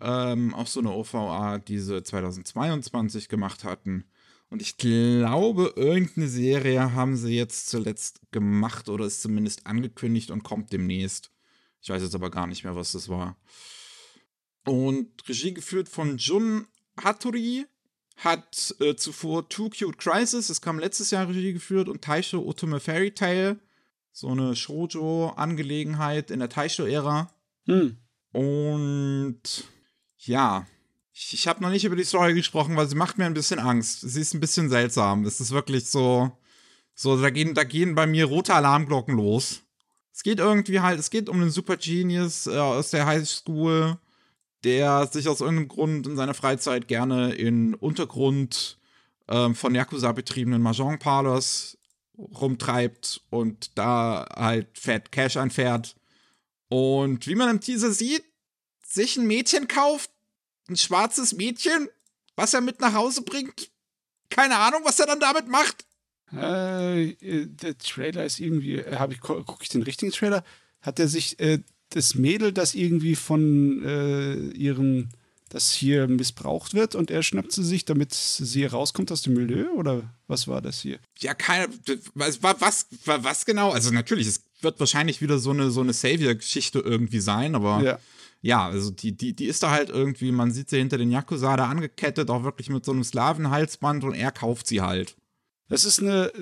ähm, 0.00 0.54
auch 0.54 0.66
so 0.66 0.80
eine 0.80 0.92
OVA, 0.92 1.58
die 1.58 1.78
sie 1.78 2.02
2022 2.02 3.28
gemacht 3.28 3.64
hatten. 3.64 4.04
Und 4.48 4.62
ich 4.62 4.76
glaube, 4.76 5.72
irgendeine 5.76 6.28
Serie 6.28 6.92
haben 6.92 7.16
sie 7.16 7.36
jetzt 7.36 7.68
zuletzt 7.68 8.20
gemacht 8.30 8.88
oder 8.88 9.04
ist 9.04 9.22
zumindest 9.22 9.66
angekündigt 9.66 10.30
und 10.30 10.44
kommt 10.44 10.72
demnächst. 10.72 11.32
Ich 11.80 11.88
weiß 11.88 12.02
jetzt 12.02 12.14
aber 12.14 12.30
gar 12.30 12.46
nicht 12.46 12.64
mehr, 12.64 12.76
was 12.76 12.92
das 12.92 13.08
war. 13.08 13.36
Und 14.64 15.28
Regie 15.28 15.54
geführt 15.54 15.88
von 15.88 16.16
Jun 16.16 16.66
Hattori, 16.96 17.66
hat 18.16 18.74
äh, 18.80 18.96
zuvor 18.96 19.48
Too 19.48 19.70
Cute 19.70 19.98
Crisis, 19.98 20.48
das 20.48 20.60
kam 20.60 20.78
letztes 20.78 21.10
Jahr 21.10 21.28
Regie 21.28 21.52
geführt, 21.52 21.88
und 21.88 22.02
Taisho 22.02 22.40
Otome 22.40 22.80
Fairy 22.80 23.12
Tale, 23.12 23.60
so 24.12 24.28
eine 24.28 24.56
Shoujo-Angelegenheit 24.56 26.30
in 26.30 26.38
der 26.40 26.48
Taisho-Ära. 26.48 27.30
Hm. 27.66 27.98
Und 28.32 29.64
ja, 30.18 30.66
ich, 31.16 31.32
ich 31.32 31.48
habe 31.48 31.62
noch 31.62 31.70
nicht 31.70 31.84
über 31.84 31.96
die 31.96 32.04
Story 32.04 32.34
gesprochen, 32.34 32.76
weil 32.76 32.88
sie 32.88 32.94
macht 32.94 33.16
mir 33.16 33.24
ein 33.24 33.34
bisschen 33.34 33.58
Angst. 33.58 34.00
Sie 34.02 34.20
ist 34.20 34.34
ein 34.34 34.40
bisschen 34.40 34.68
seltsam. 34.68 35.24
Es 35.24 35.40
ist 35.40 35.50
wirklich 35.50 35.86
so, 35.86 36.30
so 36.94 37.20
da 37.20 37.30
gehen, 37.30 37.54
da 37.54 37.64
gehen 37.64 37.94
bei 37.94 38.06
mir 38.06 38.26
rote 38.26 38.54
Alarmglocken 38.54 39.16
los. 39.16 39.62
Es 40.12 40.22
geht 40.22 40.40
irgendwie 40.40 40.80
halt, 40.80 41.00
es 41.00 41.10
geht 41.10 41.28
um 41.28 41.40
einen 41.40 41.50
Super 41.50 41.78
Genius 41.78 42.46
äh, 42.46 42.58
aus 42.58 42.90
der 42.90 43.06
High 43.06 43.26
School, 43.26 43.98
der 44.64 45.06
sich 45.06 45.28
aus 45.28 45.40
irgendeinem 45.40 45.68
Grund 45.68 46.06
in 46.06 46.16
seiner 46.16 46.34
Freizeit 46.34 46.86
gerne 46.86 47.34
in 47.34 47.74
Untergrund 47.74 48.78
ähm, 49.28 49.54
von 49.54 49.74
Yakuza 49.74 50.12
betriebenen 50.12 50.62
Mahjong-Parlors 50.62 51.78
rumtreibt 52.18 53.22
und 53.30 53.76
da 53.78 54.26
halt 54.34 54.78
Fat 54.78 55.12
Cash 55.12 55.36
einfährt. 55.38 55.96
Und 56.68 57.26
wie 57.26 57.34
man 57.34 57.48
im 57.48 57.60
Teaser 57.60 57.92
sieht, 57.92 58.24
sich 58.86 59.16
ein 59.16 59.26
Mädchen 59.26 59.68
kauft, 59.68 60.10
ein 60.68 60.76
schwarzes 60.76 61.34
Mädchen, 61.34 61.88
was 62.36 62.54
er 62.54 62.60
mit 62.60 62.80
nach 62.80 62.94
Hause 62.94 63.22
bringt. 63.22 63.70
Keine 64.30 64.56
Ahnung, 64.56 64.80
was 64.84 64.98
er 64.98 65.06
dann 65.06 65.20
damit 65.20 65.48
macht. 65.48 65.84
Äh, 66.32 67.10
äh, 67.10 67.46
der 67.46 67.78
Trailer 67.78 68.24
ist 68.24 68.40
irgendwie, 68.40 68.78
äh, 68.78 68.96
habe 68.96 69.12
ich 69.12 69.20
gucke 69.20 69.62
ich 69.62 69.68
den 69.68 69.82
richtigen 69.82 70.12
Trailer? 70.12 70.44
Hat 70.80 70.98
er 70.98 71.08
sich 71.08 71.38
äh, 71.38 71.60
das 71.90 72.14
Mädel, 72.16 72.52
das 72.52 72.74
irgendwie 72.74 73.14
von 73.14 73.82
äh, 73.84 74.34
ihrem, 74.56 75.10
das 75.48 75.72
hier 75.72 76.08
missbraucht 76.08 76.74
wird 76.74 76.96
und 76.96 77.12
er 77.12 77.22
schnappt 77.22 77.52
sie 77.52 77.62
sich, 77.64 77.84
damit 77.84 78.12
sie 78.12 78.64
rauskommt 78.64 79.12
aus 79.12 79.22
dem 79.22 79.34
Milieu 79.34 79.70
oder 79.76 80.02
was 80.26 80.48
war 80.48 80.60
das 80.60 80.80
hier? 80.80 80.98
Ja, 81.18 81.34
keine, 81.34 81.68
was, 82.14 82.42
was, 82.42 82.60
was, 82.60 82.86
was 83.04 83.46
genau? 83.46 83.70
Also 83.70 83.92
natürlich, 83.92 84.26
es 84.26 84.42
wird 84.60 84.80
wahrscheinlich 84.80 85.20
wieder 85.22 85.38
so 85.38 85.50
eine, 85.50 85.70
so 85.70 85.80
eine 85.80 85.92
Savior-Geschichte 85.92 86.80
irgendwie 86.80 87.20
sein, 87.20 87.54
aber 87.54 87.82
Ja. 87.82 87.98
Ja, 88.42 88.66
also 88.66 88.90
die, 88.90 89.16
die, 89.16 89.34
die 89.34 89.46
ist 89.46 89.62
da 89.62 89.70
halt 89.70 89.88
irgendwie, 89.90 90.30
man 90.32 90.52
sieht 90.52 90.70
sie 90.70 90.78
hinter 90.78 90.98
den 90.98 91.10
Yakuza 91.10 91.56
da 91.56 91.66
angekettet, 91.68 92.30
auch 92.30 92.44
wirklich 92.44 92.70
mit 92.70 92.84
so 92.84 92.92
einem 92.92 93.04
Slavenhalsband 93.04 94.04
und 94.04 94.14
er 94.14 94.30
kauft 94.32 94.66
sie 94.66 94.80
halt. 94.82 95.16
Das 95.68 95.84
ist 95.84 96.00
eine, 96.00 96.32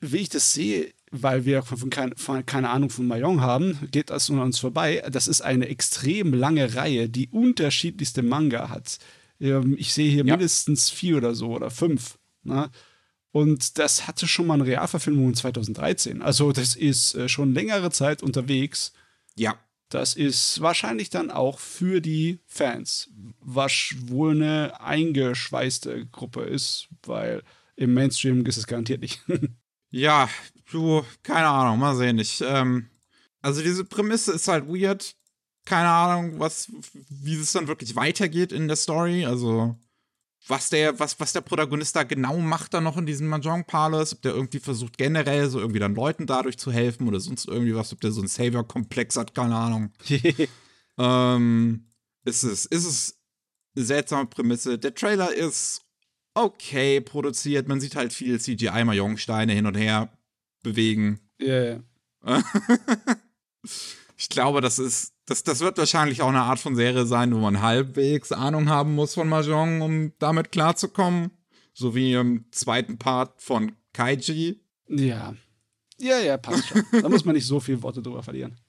wie 0.00 0.16
ich 0.18 0.28
das 0.28 0.52
sehe, 0.52 0.92
weil 1.12 1.44
wir 1.44 1.62
von, 1.62 1.78
von, 1.78 1.90
kein, 1.90 2.16
von 2.16 2.44
keine 2.46 2.70
Ahnung 2.70 2.90
von 2.90 3.06
Mayong 3.06 3.40
haben, 3.40 3.78
geht 3.90 4.10
das 4.10 4.30
an 4.30 4.38
uns 4.40 4.58
vorbei. 4.58 5.02
Das 5.12 5.28
ist 5.28 5.42
eine 5.42 5.68
extrem 5.68 6.32
lange 6.34 6.74
Reihe, 6.74 7.08
die 7.08 7.28
unterschiedlichste 7.28 8.22
Manga 8.22 8.68
hat. 8.70 8.98
Ähm, 9.40 9.76
Ich 9.78 9.92
sehe 9.92 10.10
hier 10.10 10.24
Ja. 10.24 10.36
mindestens 10.36 10.90
vier 10.90 11.18
oder 11.18 11.34
so 11.34 11.50
oder 11.54 11.70
fünf. 11.70 12.18
Ne? 12.42 12.70
Und 13.30 13.78
das 13.78 14.06
hatte 14.06 14.26
schon 14.26 14.46
mal 14.46 14.54
eine 14.54 14.66
Realverfilmung 14.66 15.28
in 15.28 15.34
2013. 15.34 16.22
Also 16.22 16.52
das 16.52 16.74
ist 16.76 17.14
äh, 17.14 17.28
schon 17.28 17.54
längere 17.54 17.90
Zeit 17.90 18.22
unterwegs. 18.22 18.92
Ja, 19.36 19.54
Das 19.92 20.14
ist 20.14 20.62
wahrscheinlich 20.62 21.10
dann 21.10 21.30
auch 21.30 21.58
für 21.58 22.00
die 22.00 22.40
Fans, 22.46 23.10
was 23.40 23.94
wohl 24.06 24.32
eine 24.32 24.80
eingeschweißte 24.80 26.06
Gruppe 26.06 26.44
ist, 26.44 26.88
weil 27.02 27.42
im 27.76 27.92
Mainstream 27.92 28.46
ist 28.46 28.56
es 28.56 28.66
garantiert 28.66 29.02
nicht. 29.02 29.22
Ja, 29.94 30.30
du, 30.70 31.04
keine 31.22 31.48
Ahnung, 31.48 31.78
mal 31.78 31.94
sehen. 31.94 32.18
Ich, 32.18 32.40
ähm, 32.40 32.88
also 33.42 33.60
diese 33.60 33.84
Prämisse 33.84 34.32
ist 34.32 34.48
halt 34.48 34.66
weird. 34.66 35.14
Keine 35.66 35.90
Ahnung, 35.90 36.38
was, 36.38 36.72
wie 37.10 37.34
es 37.34 37.52
dann 37.52 37.68
wirklich 37.68 37.94
weitergeht 37.94 38.52
in 38.52 38.68
der 38.68 38.78
Story. 38.78 39.26
Also, 39.26 39.76
was 40.48 40.70
der, 40.70 40.98
was, 40.98 41.18
was 41.20 41.32
der 41.32 41.40
Protagonist 41.40 41.94
da 41.94 42.02
genau 42.02 42.38
macht 42.38 42.74
dann 42.74 42.84
noch 42.84 42.96
in 42.96 43.06
diesem 43.06 43.28
Mahjong 43.28 43.64
Palace, 43.64 44.14
ob 44.14 44.22
der 44.22 44.34
irgendwie 44.34 44.58
versucht, 44.58 44.98
generell 44.98 45.48
so 45.48 45.60
irgendwie 45.60 45.78
dann 45.78 45.94
Leuten 45.94 46.26
dadurch 46.26 46.58
zu 46.58 46.72
helfen 46.72 47.06
oder 47.06 47.20
sonst 47.20 47.46
irgendwie 47.46 47.74
was, 47.74 47.92
ob 47.92 48.00
der 48.00 48.12
so 48.12 48.20
einen 48.20 48.28
Savior-Komplex 48.28 49.16
hat, 49.16 49.34
keine 49.34 49.56
Ahnung. 49.56 49.92
Ähm, 50.98 51.86
ist 52.24 52.42
es, 52.42 52.66
ist 52.66 52.84
es 52.84 53.18
eine 53.74 53.84
seltsame 53.86 54.26
Prämisse. 54.26 54.78
Der 54.78 54.94
Trailer 54.94 55.32
ist 55.32 55.80
okay 56.34 57.00
produziert. 57.00 57.66
Man 57.66 57.80
sieht 57.80 57.96
halt 57.96 58.12
viel 58.12 58.38
CGI-Mahjong-Steine 58.38 59.52
hin 59.52 59.66
und 59.66 59.74
her 59.74 60.12
bewegen. 60.62 61.20
Ja, 61.38 61.64
ja. 61.64 61.82
Ich 64.22 64.28
glaube, 64.28 64.60
das 64.60 64.78
ist, 64.78 65.14
das, 65.26 65.42
das 65.42 65.58
wird 65.58 65.78
wahrscheinlich 65.78 66.22
auch 66.22 66.28
eine 66.28 66.42
Art 66.42 66.60
von 66.60 66.76
Serie 66.76 67.06
sein, 67.06 67.34
wo 67.34 67.38
man 67.38 67.60
halbwegs 67.60 68.30
Ahnung 68.30 68.68
haben 68.68 68.94
muss 68.94 69.14
von 69.14 69.28
Mahjong, 69.28 69.80
um 69.80 70.12
damit 70.20 70.52
klarzukommen. 70.52 71.32
So 71.74 71.96
wie 71.96 72.14
im 72.14 72.44
zweiten 72.52 72.98
Part 72.98 73.42
von 73.42 73.72
Kaiji. 73.92 74.60
Ja. 74.86 75.34
Ja, 75.98 76.20
ja, 76.20 76.36
passt 76.36 76.68
schon. 76.68 76.84
da 77.02 77.08
muss 77.08 77.24
man 77.24 77.34
nicht 77.34 77.48
so 77.48 77.58
viele 77.58 77.82
Worte 77.82 78.00
drüber 78.00 78.22
verlieren. 78.22 78.60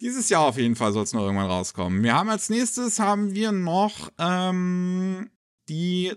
Dieses 0.00 0.30
Jahr 0.30 0.46
auf 0.46 0.56
jeden 0.56 0.74
Fall 0.74 0.94
soll 0.94 1.04
es 1.04 1.12
noch 1.12 1.20
irgendwann 1.20 1.50
rauskommen. 1.50 2.02
Wir 2.02 2.14
haben 2.14 2.30
als 2.30 2.48
nächstes 2.48 2.98
haben 2.98 3.34
wir 3.34 3.52
noch 3.52 4.10
ähm, 4.18 5.28
die, 5.68 6.14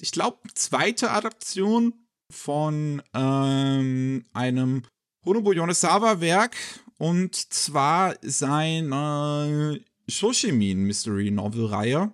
ich 0.00 0.12
glaube, 0.12 0.38
zweite 0.54 1.10
Adaption 1.10 1.94
von 2.30 3.02
ähm, 3.12 4.24
einem 4.32 4.82
Honobo 5.24 5.52
Yonezawa-Werk 5.52 6.54
und 7.00 7.34
zwar 7.34 8.14
seiner 8.20 9.74
Shoshimin 10.06 10.84
Mystery 10.84 11.30
Novel-Reihe. 11.30 12.12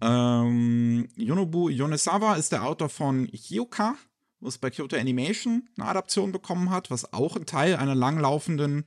Ähm, 0.00 1.08
Yonobu 1.14 1.68
Yonezawa 1.68 2.34
ist 2.34 2.50
der 2.50 2.64
Autor 2.64 2.88
von 2.88 3.28
Hyoka, 3.28 3.94
was 4.40 4.58
bei 4.58 4.70
Kyoto 4.70 4.96
Animation 4.96 5.68
eine 5.78 5.88
Adaption 5.88 6.32
bekommen 6.32 6.70
hat, 6.70 6.90
was 6.90 7.12
auch 7.12 7.36
ein 7.36 7.46
Teil 7.46 7.76
einer 7.76 7.94
langlaufenden 7.94 8.86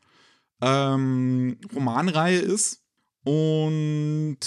ähm, 0.59 1.57
Romanreihe 1.73 2.39
ist. 2.39 2.83
Und 3.23 4.39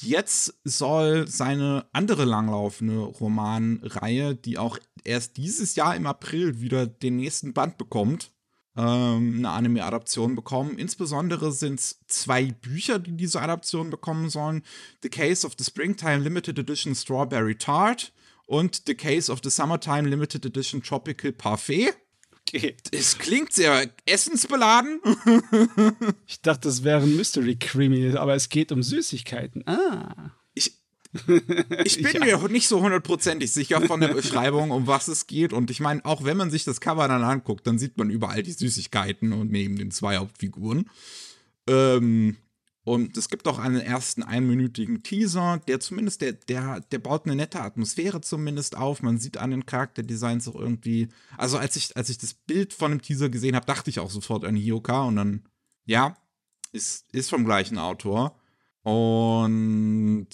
jetzt 0.00 0.58
soll 0.64 1.28
seine 1.28 1.86
andere 1.92 2.24
langlaufende 2.24 2.98
Romanreihe, 2.98 4.34
die 4.34 4.58
auch 4.58 4.78
erst 5.04 5.36
dieses 5.36 5.76
Jahr 5.76 5.94
im 5.94 6.08
April 6.08 6.60
wieder 6.60 6.88
den 6.88 7.16
nächsten 7.16 7.52
Band 7.52 7.78
bekommt, 7.78 8.32
ähm, 8.76 9.36
eine 9.38 9.50
Anime-Adaption 9.50 10.34
bekommen. 10.34 10.78
Insbesondere 10.78 11.52
sind 11.52 11.80
es 11.80 12.00
zwei 12.06 12.44
Bücher, 12.44 12.98
die 12.98 13.16
diese 13.16 13.40
Adaption 13.40 13.90
bekommen 13.90 14.30
sollen: 14.30 14.62
The 15.02 15.08
Case 15.08 15.46
of 15.46 15.54
the 15.58 15.64
Springtime 15.64 16.18
Limited 16.18 16.58
Edition 16.58 16.94
Strawberry 16.94 17.56
Tart 17.56 18.12
und 18.46 18.82
The 18.86 18.94
Case 18.94 19.30
of 19.30 19.40
the 19.42 19.50
Summertime 19.50 20.08
Limited 20.08 20.44
Edition 20.44 20.82
Tropical 20.82 21.32
Parfait. 21.32 21.94
Okay. 22.48 22.76
Es 22.90 23.16
klingt 23.16 23.52
sehr 23.52 23.90
essensbeladen. 24.06 25.00
Ich 26.26 26.40
dachte, 26.42 26.68
das 26.68 26.84
wäre 26.84 27.02
ein 27.02 27.16
Mystery 27.16 27.56
Creamy, 27.56 28.16
aber 28.16 28.34
es 28.34 28.48
geht 28.48 28.72
um 28.72 28.82
Süßigkeiten. 28.82 29.66
Ah. 29.66 30.30
Ich, 31.84 32.02
bin 32.02 32.20
mir 32.24 32.48
nicht 32.48 32.68
so 32.68 32.80
hundertprozentig 32.80 33.52
sicher 33.52 33.80
von 33.82 34.00
der 34.00 34.14
Beschreibung, 34.14 34.70
um 34.70 34.86
was 34.86 35.08
es 35.08 35.26
geht. 35.26 35.52
Und 35.52 35.70
ich 35.70 35.80
meine, 35.80 36.04
auch 36.04 36.24
wenn 36.24 36.36
man 36.36 36.50
sich 36.50 36.64
das 36.64 36.80
Cover 36.80 37.08
dann 37.08 37.24
anguckt, 37.24 37.66
dann 37.66 37.78
sieht 37.78 37.98
man 37.98 38.10
überall 38.10 38.42
die 38.42 38.52
Süßigkeiten 38.52 39.32
und 39.32 39.50
neben 39.50 39.76
den 39.76 39.90
zwei 39.90 40.18
Hauptfiguren. 40.18 40.88
Ähm, 41.66 42.36
und 42.82 43.16
es 43.16 43.28
gibt 43.28 43.46
auch 43.46 43.58
einen 43.58 43.80
ersten 43.80 44.22
einminütigen 44.22 45.02
Teaser, 45.02 45.60
der 45.68 45.80
zumindest, 45.80 46.22
der, 46.22 46.32
der, 46.32 46.80
der 46.80 46.98
baut 46.98 47.26
eine 47.26 47.36
nette 47.36 47.60
Atmosphäre 47.60 48.20
zumindest 48.20 48.76
auf. 48.76 49.02
Man 49.02 49.18
sieht 49.18 49.36
an 49.36 49.50
den 49.50 49.66
Charakterdesigns 49.66 50.48
auch 50.48 50.54
irgendwie. 50.54 51.08
Also 51.36 51.58
als 51.58 51.76
ich, 51.76 51.96
als 51.96 52.08
ich 52.08 52.18
das 52.18 52.34
Bild 52.34 52.72
von 52.72 52.92
dem 52.92 53.02
Teaser 53.02 53.28
gesehen 53.28 53.54
habe, 53.54 53.66
dachte 53.66 53.90
ich 53.90 54.00
auch 54.00 54.10
sofort 54.10 54.44
an 54.44 54.56
Hyoka 54.56 55.02
und 55.02 55.16
dann, 55.16 55.44
ja, 55.84 56.16
ist, 56.72 57.12
ist 57.12 57.30
vom 57.30 57.44
gleichen 57.44 57.78
Autor. 57.78 58.36
Und 58.82 60.28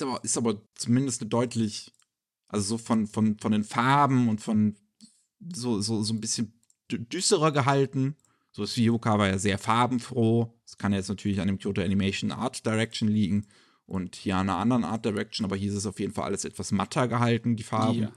ist 0.00 0.02
aber, 0.02 0.24
ist 0.24 0.36
aber 0.36 0.62
zumindest 0.74 1.20
eine 1.22 1.28
deutlich, 1.28 1.92
also 2.48 2.76
so 2.76 2.78
von, 2.78 3.06
von, 3.06 3.38
von 3.38 3.52
den 3.52 3.64
Farben 3.64 4.28
und 4.28 4.40
von 4.40 4.76
so, 5.52 5.80
so, 5.80 6.02
so 6.02 6.14
ein 6.14 6.20
bisschen 6.20 6.60
düsterer 6.90 7.52
gehalten. 7.52 8.16
So 8.50 8.62
ist 8.62 8.76
Hyoka 8.76 9.18
war 9.18 9.28
ja 9.28 9.38
sehr 9.38 9.58
farbenfroh. 9.58 10.52
Das 10.64 10.78
kann 10.78 10.92
jetzt 10.92 11.08
natürlich 11.08 11.40
an 11.40 11.48
dem 11.48 11.58
Kyoto 11.58 11.82
Animation 11.82 12.32
Art 12.32 12.64
Direction 12.64 13.08
liegen 13.08 13.46
und 13.86 14.16
hier 14.16 14.36
an 14.36 14.48
einer 14.48 14.58
anderen 14.58 14.84
Art 14.84 15.04
Direction, 15.04 15.44
aber 15.44 15.56
hier 15.56 15.70
ist 15.70 15.76
es 15.76 15.86
auf 15.86 16.00
jeden 16.00 16.12
Fall 16.12 16.24
alles 16.24 16.44
etwas 16.44 16.72
matter 16.72 17.08
gehalten, 17.08 17.56
die 17.56 17.62
Farben. 17.62 18.02
Ja. 18.02 18.12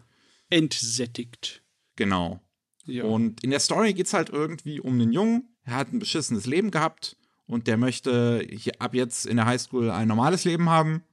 Entsättigt. 0.50 1.64
Genau. 1.96 2.42
Ja. 2.86 3.06
Und 3.06 3.44
in 3.44 3.52
der 3.52 3.60
Story 3.60 3.94
geht 3.94 4.08
es 4.08 4.14
halt 4.14 4.30
irgendwie 4.30 4.80
um 4.80 4.94
einen 4.94 5.14
Jungen, 5.14 5.56
er 5.64 5.76
hat 5.76 5.94
ein 5.94 6.00
beschissenes 6.00 6.46
Leben 6.46 6.72
gehabt 6.72 7.16
und 7.46 7.68
der 7.68 7.78
möchte 7.78 8.46
hier 8.50 8.74
ab 8.80 8.94
jetzt 8.94 9.26
in 9.26 9.38
der 9.38 9.46
Highschool 9.46 9.92
ein 9.92 10.08
normales 10.08 10.44
Leben 10.44 10.70
haben 10.70 11.04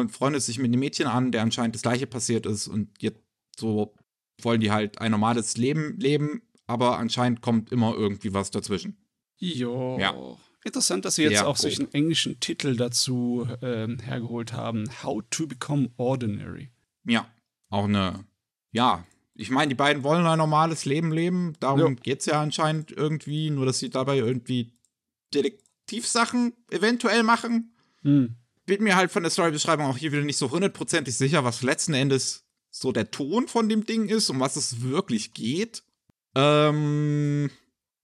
und 0.00 0.10
freundet 0.10 0.42
sich 0.42 0.58
mit 0.58 0.66
einem 0.66 0.80
Mädchen 0.80 1.06
an, 1.06 1.30
der 1.30 1.42
anscheinend 1.42 1.74
das 1.76 1.82
gleiche 1.82 2.06
passiert 2.06 2.46
ist 2.46 2.66
und 2.66 2.90
jetzt 3.00 3.20
so 3.56 3.94
wollen 4.42 4.60
die 4.60 4.72
halt 4.72 4.98
ein 5.00 5.12
normales 5.12 5.56
Leben 5.56 5.96
leben, 6.00 6.42
aber 6.66 6.98
anscheinend 6.98 7.40
kommt 7.42 7.70
immer 7.70 7.94
irgendwie 7.94 8.34
was 8.34 8.50
dazwischen. 8.50 8.96
Jo. 9.38 9.96
Ja. 10.00 10.14
Interessant, 10.64 11.04
dass 11.04 11.14
sie 11.16 11.22
jetzt 11.22 11.34
Ja, 11.34 11.46
auch 11.46 11.62
einen 11.62 11.92
englischen 11.92 12.40
Titel 12.40 12.74
dazu 12.74 13.46
ähm, 13.62 13.98
hergeholt 14.00 14.52
haben. 14.52 14.88
How 15.02 15.22
to 15.30 15.46
Become 15.46 15.90
Ordinary. 15.96 16.70
Ja, 17.06 17.28
auch 17.68 17.84
eine, 17.84 18.24
ja, 18.72 19.04
ich 19.34 19.50
meine, 19.50 19.68
die 19.68 19.74
beiden 19.74 20.02
wollen 20.02 20.26
ein 20.26 20.38
normales 20.38 20.86
Leben 20.86 21.12
leben, 21.12 21.52
darum 21.60 21.80
Ja. 21.80 22.00
geht's 22.02 22.26
ja 22.26 22.40
anscheinend 22.40 22.90
irgendwie, 22.90 23.50
nur 23.50 23.66
dass 23.66 23.78
sie 23.78 23.90
dabei 23.90 24.16
irgendwie 24.16 24.72
Detektivsachen 25.34 26.54
eventuell 26.70 27.22
machen. 27.22 27.74
Hm. 28.02 28.36
Bin 28.66 28.82
mir 28.82 28.96
halt 28.96 29.10
von 29.10 29.22
der 29.22 29.30
Storybeschreibung 29.30 29.86
auch 29.86 29.96
hier 29.96 30.12
wieder 30.12 30.22
nicht 30.22 30.38
so 30.38 30.50
hundertprozentig 30.50 31.16
sicher, 31.16 31.44
was 31.44 31.62
letzten 31.62 31.94
Endes 31.94 32.44
so 32.70 32.92
der 32.92 33.10
Ton 33.10 33.46
von 33.46 33.68
dem 33.68 33.86
Ding 33.86 34.08
ist, 34.08 34.30
um 34.30 34.40
was 34.40 34.56
es 34.56 34.82
wirklich 34.82 35.32
geht. 35.32 35.84
Ähm, 36.34 37.50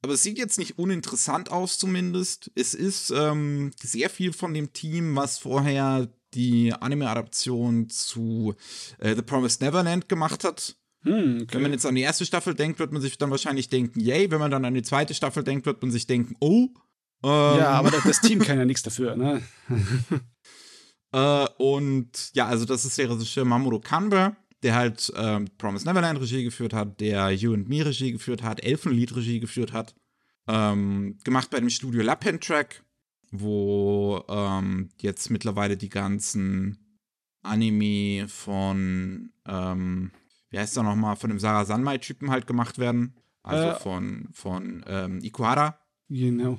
aber 0.03 0.14
es 0.14 0.23
sieht 0.23 0.38
jetzt 0.38 0.59
nicht 0.59 0.79
uninteressant 0.79 1.51
aus, 1.51 1.79
zumindest. 1.79 2.51
Es 2.55 2.75
ist 2.75 3.11
ähm, 3.11 3.73
sehr 3.83 4.09
viel 4.09 4.33
von 4.33 4.55
dem 4.55 4.73
Team, 4.73 5.16
was 5.16 5.38
vorher 5.38 6.09
die 6.35 6.73
Anime-Adaption 6.73 7.88
zu 7.88 8.55
äh, 8.99 9.14
The 9.14 9.23
Promised 9.23 9.61
Neverland 9.61 10.09
gemacht 10.09 10.44
hat. 10.44 10.77
Hm, 11.03 11.40
okay. 11.42 11.55
Wenn 11.55 11.62
man 11.62 11.73
jetzt 11.73 11.87
an 11.87 11.94
die 11.94 12.03
erste 12.03 12.25
Staffel 12.25 12.55
denkt, 12.55 12.79
wird 12.79 12.92
man 12.92 13.03
sich 13.03 13.18
dann 13.18 13.31
wahrscheinlich 13.31 13.68
denken, 13.68 14.01
yay. 14.01 14.31
Wenn 14.31 14.40
man 14.40 14.51
dann 14.51 14.64
an 14.64 14.75
die 14.75 14.83
zweite 14.83 15.14
Staffel 15.14 15.42
denkt, 15.42 15.66
wird 15.66 15.83
man 15.83 15.90
sich 15.90 16.07
denken, 16.07 16.37
oh. 16.40 16.68
Ähm, 17.23 17.59
ja, 17.59 17.70
aber 17.70 17.90
das, 17.90 18.05
das 18.05 18.20
Team 18.20 18.38
kann 18.44 18.59
ja 18.59 18.64
nichts 18.64 18.83
dafür, 18.83 19.16
ne? 19.16 19.42
Äh, 21.12 21.46
und 21.59 22.31
ja, 22.35 22.46
also 22.46 22.64
das 22.64 22.85
ist 22.85 22.96
der 22.99 23.11
Regisseur 23.11 23.44
Mamoru 23.44 23.81
Kanbe, 23.81 24.37
der 24.62 24.75
halt 24.75 25.12
ähm, 25.16 25.49
Promise 25.59 25.87
Neverland 25.87 26.20
Regie 26.20 26.44
geführt 26.44 26.73
hat, 26.73 27.01
der 27.01 27.31
You 27.31 27.55
and 27.55 27.68
Me 27.68 27.85
Regie 27.85 28.12
geführt 28.12 28.42
hat, 28.42 28.62
Elfenlied 28.62 29.14
Regie 29.16 29.40
geführt 29.40 29.73
hat. 29.73 29.94
Ähm, 30.46 31.18
gemacht 31.25 31.51
bei 31.51 31.61
dem 31.61 31.70
Studio 31.70 32.03
Lappen 32.03 32.40
Track, 32.40 32.85
wo 33.31 34.25
ähm, 34.29 34.90
jetzt 35.01 35.31
mittlerweile 35.31 35.77
die 35.77 35.88
ganzen 35.88 36.99
Anime 37.42 38.29
von, 38.29 39.33
ähm, 39.46 40.12
wie 40.51 40.59
heißt 40.59 40.77
der 40.77 40.83
nochmal, 40.83 41.16
von 41.16 41.31
dem 41.31 41.38
Sarah 41.38 41.64
Sanmai-Typen 41.64 42.31
halt 42.31 42.46
gemacht 42.46 42.79
werden. 42.79 43.14
Also 43.42 43.68
Äh. 43.68 43.75
von, 43.77 44.29
von 44.33 44.85
ähm, 44.87 45.20
Ikuhara. 45.23 45.79
Genau. 46.09 46.59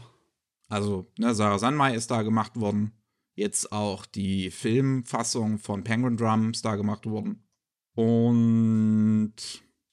Also, 0.69 1.11
ne, 1.17 1.35
Sarah 1.35 1.59
Sanmai 1.59 1.93
ist 1.93 2.09
da 2.09 2.21
gemacht 2.21 2.59
worden. 2.59 2.93
Jetzt 3.33 3.71
auch 3.71 4.05
die 4.05 4.51
Filmfassung 4.51 5.57
von 5.57 5.83
Penguin 5.83 6.17
Drum 6.17 6.51
ist 6.51 6.65
da 6.65 6.75
gemacht 6.75 7.05
worden. 7.05 7.47
Und 7.93 9.33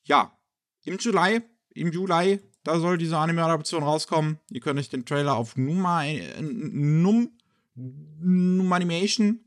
ja, 0.04 0.36
im 0.84 0.98
Juli, 0.98 1.42
im 1.74 1.92
Juli, 1.92 2.40
da 2.64 2.78
soll 2.78 2.98
diese 2.98 3.16
Anime-Adaption 3.16 3.82
rauskommen. 3.82 4.38
Ihr 4.50 4.60
könnt 4.60 4.78
euch 4.78 4.88
den 4.88 5.04
Trailer 5.04 5.36
auf 5.36 5.56
Numa, 5.56 6.04
äh, 6.04 6.40
Num, 6.42 7.30
Num 7.74 8.72
Animation, 8.72 9.40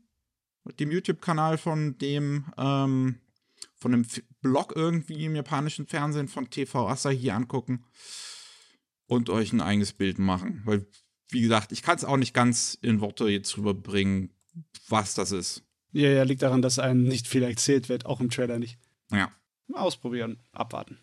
dem 0.78 0.90
YouTube-Kanal 0.90 1.58
von 1.58 1.98
dem, 1.98 2.46
ähm, 2.56 3.20
von 3.74 3.92
dem 3.92 4.06
Blog 4.40 4.72
irgendwie 4.74 5.24
im 5.24 5.36
japanischen 5.36 5.86
Fernsehen 5.86 6.28
von 6.28 6.50
TV 6.50 6.88
Asahi 6.88 7.30
angucken 7.30 7.84
und 9.06 9.28
euch 9.28 9.52
ein 9.52 9.60
eigenes 9.60 9.92
Bild 9.92 10.18
machen. 10.18 10.62
Weil, 10.64 10.86
wie 11.32 11.42
gesagt, 11.42 11.72
ich 11.72 11.82
kann 11.82 11.96
es 11.96 12.04
auch 12.04 12.16
nicht 12.16 12.34
ganz 12.34 12.78
in 12.80 13.00
Worte 13.00 13.28
jetzt 13.28 13.56
rüberbringen, 13.56 14.30
was 14.88 15.14
das 15.14 15.32
ist. 15.32 15.62
Ja, 15.92 16.08
ja, 16.08 16.22
liegt 16.22 16.42
daran, 16.42 16.62
dass 16.62 16.78
einem 16.78 17.02
nicht 17.02 17.28
viel 17.28 17.42
erzählt 17.42 17.88
wird, 17.88 18.06
auch 18.06 18.20
im 18.20 18.30
Trailer 18.30 18.58
nicht. 18.58 18.78
Ja. 19.10 19.30
Mal 19.68 19.80
ausprobieren, 19.80 20.38
abwarten. 20.52 20.98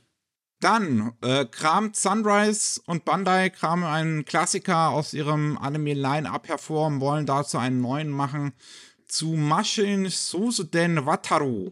Dann 0.60 1.14
äh, 1.22 1.46
kramt 1.46 1.96
Sunrise 1.96 2.82
und 2.86 3.06
Bandai 3.06 3.50
kramen 3.50 3.86
einen 3.86 4.26
Klassiker 4.26 4.90
aus 4.90 5.14
ihrem 5.14 5.58
Anime-Line-Up 5.58 6.50
hervor 6.50 6.88
und 6.88 7.00
wollen 7.00 7.26
dazu 7.26 7.58
einen 7.58 7.80
neuen 7.82 8.10
machen. 8.10 8.52
Zu 9.08 9.28
Mashin 9.30 10.10
Sosuden 10.10 11.06
Wataru. 11.06 11.72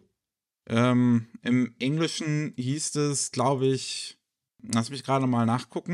Ähm, 0.67 1.27
Im 1.43 1.75
Englischen 1.79 2.53
hieß 2.55 2.95
es, 2.95 3.31
glaube 3.31 3.67
ich, 3.67 4.17
lass 4.61 4.89
mich 4.89 5.03
gerade 5.03 5.27
mal 5.27 5.45
nachgucken. 5.45 5.93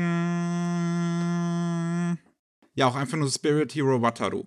Ja, 2.74 2.86
auch 2.88 2.94
einfach 2.96 3.16
nur 3.18 3.30
Spirit 3.30 3.74
Hero 3.74 4.02
Wataru. 4.02 4.46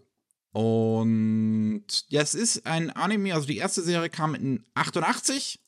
Und 0.52 1.86
ja, 2.10 2.22
es 2.22 2.34
ist 2.36 2.66
ein 2.66 2.90
Anime, 2.90 3.34
also 3.34 3.48
die 3.48 3.58
erste 3.58 3.82
Serie 3.82 4.10
kam 4.10 4.36
in 4.36 4.66
88 4.74 5.60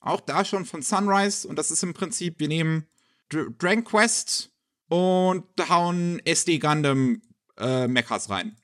auch 0.00 0.20
da 0.20 0.44
schon 0.44 0.64
von 0.64 0.82
Sunrise. 0.82 1.46
Und 1.48 1.56
das 1.56 1.70
ist 1.70 1.82
im 1.82 1.92
Prinzip, 1.94 2.38
wir 2.38 2.48
nehmen 2.48 2.86
Dr 3.28 3.50
Dragon 3.58 3.82
Quest 3.84 4.50
und 4.88 5.44
hauen 5.68 6.20
SD 6.24 6.58
Gundam 6.58 7.22
äh, 7.58 7.88
Mechas 7.88 8.30
rein. 8.30 8.56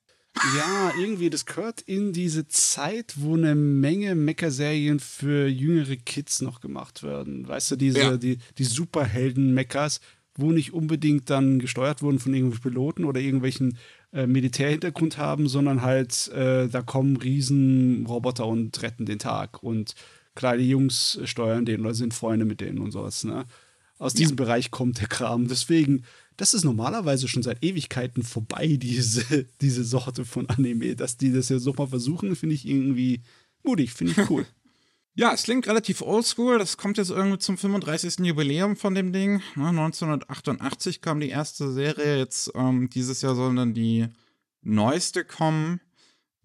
Ja, 0.57 0.93
irgendwie, 0.99 1.29
das 1.29 1.45
gehört 1.45 1.83
in 1.83 2.13
diese 2.13 2.47
Zeit, 2.49 3.15
wo 3.17 3.35
eine 3.37 3.55
Menge 3.55 4.15
Mecha-Serien 4.15 4.99
für 4.99 5.47
jüngere 5.47 5.97
Kids 5.97 6.41
noch 6.41 6.61
gemacht 6.61 7.03
werden. 7.03 7.47
Weißt 7.47 7.73
du, 7.73 7.77
diese, 7.77 7.99
Ja. 7.99 8.17
die, 8.17 8.39
die 8.57 8.65
Superhelden-Mechas, 8.65 10.01
wo 10.35 10.51
nicht 10.53 10.73
unbedingt 10.73 11.29
dann 11.31 11.59
gesteuert 11.59 12.03
wurden 12.03 12.19
von 12.19 12.33
irgendwelchen 12.33 12.63
Piloten 12.63 13.05
oder 13.05 13.21
irgendwelchen 13.21 13.79
äh, 14.13 14.27
Militärhintergrund 14.27 15.19
haben, 15.19 15.49
sondern 15.49 15.83
halt, 15.83 16.29
äh, 16.29 16.69
da 16.69 16.83
kommen 16.83 17.17
Riesenroboter 17.17 18.47
und 18.47 18.81
retten 18.83 19.07
den 19.07 19.19
Tag. 19.19 19.63
Und 19.63 19.95
kleine 20.35 20.63
Jungs 20.63 21.19
steuern 21.25 21.65
den 21.65 21.81
oder 21.81 21.95
sind 21.95 22.15
Freunde 22.15 22.45
mit 22.45 22.61
denen 22.61 22.79
und 22.79 22.93
sowas, 22.93 23.25
ne? 23.25 23.45
Aus 23.99 24.15
diesem 24.15 24.37
ja. 24.37 24.45
Bereich 24.45 24.73
kommt 24.73 25.01
der 25.01 25.07
Kram. 25.07 25.47
Deswegen, 25.47 26.03
das 26.37 26.55
ist 26.55 26.65
normalerweise 26.65 27.29
schon 27.29 27.45
seit 27.45 27.63
Ewigkeiten 27.63 28.25
vorbei, 28.25 28.77
diese, 28.81 29.47
diese 29.61 29.85
Sorte 29.85 30.25
von 30.25 30.49
Anime. 30.49 30.97
Dass 30.97 31.17
die 31.17 31.33
das 31.33 31.51
jetzt 31.51 31.67
nochmal 31.67 31.87
versuchen, 31.87 32.35
finde 32.35 32.57
ich 32.57 32.67
irgendwie 32.67 33.23
mutig, 33.63 33.93
finde 33.93 34.13
ich 34.13 34.31
cool. 34.31 34.47
Ja, 35.15 35.33
es 35.35 35.43
klingt 35.43 35.67
relativ 35.67 36.01
oldschool. 36.01 36.59
Das 36.59 36.79
kommt 36.79 36.97
jetzt 36.97 37.11
irgendwie 37.11 37.39
zum 37.39 37.59
35. 37.59 38.21
Jubiläum 38.21 38.77
von 38.77 38.95
dem 38.95 39.13
Ding. 39.13 39.43
1988 39.57 40.97
ne, 40.97 41.01
kam 41.01 41.21
die 41.21 41.29
erste 41.29 41.71
Serie. 41.71 42.17
Jetzt 42.17 42.51
ähm, 42.55 42.89
dieses 42.89 43.21
Jahr 43.21 43.35
soll 43.35 43.55
dann 43.55 43.75
die 43.75 44.09
neueste 44.63 45.25
kommen. 45.25 45.81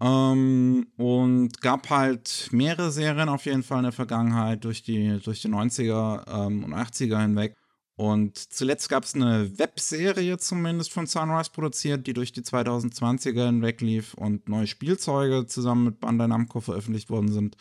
Ähm, 0.02 0.88
und 0.98 1.62
gab 1.62 1.90
halt 1.90 2.50
mehrere 2.52 2.92
Serien 2.92 3.30
auf 3.30 3.46
jeden 3.46 3.64
Fall 3.64 3.80
in 3.80 3.84
der 3.84 3.92
Vergangenheit 3.94 4.64
durch 4.64 4.84
die, 4.84 5.18
durch 5.24 5.42
die 5.42 5.48
90er 5.48 6.28
ähm, 6.28 6.66
und 6.66 6.74
80er 6.74 7.22
hinweg. 7.22 7.56
Und 7.98 8.38
zuletzt 8.38 8.90
gab 8.90 9.06
es 9.06 9.16
eine 9.16 9.58
Webserie 9.58 10.38
zumindest 10.38 10.94
von 10.94 11.08
Sunrise 11.08 11.50
produziert, 11.52 12.06
die 12.06 12.14
durch 12.14 12.32
die 12.32 12.44
2020er 12.44 13.48
hinweg 13.48 13.82
lief 13.82 14.14
und 14.14 14.48
neue 14.48 14.68
Spielzeuge 14.68 15.48
zusammen 15.48 15.86
mit 15.86 16.00
Bandai 16.00 16.28
Namco 16.28 16.62
veröffentlicht 16.62 17.10
worden 17.10 17.32
sind. 17.32 17.58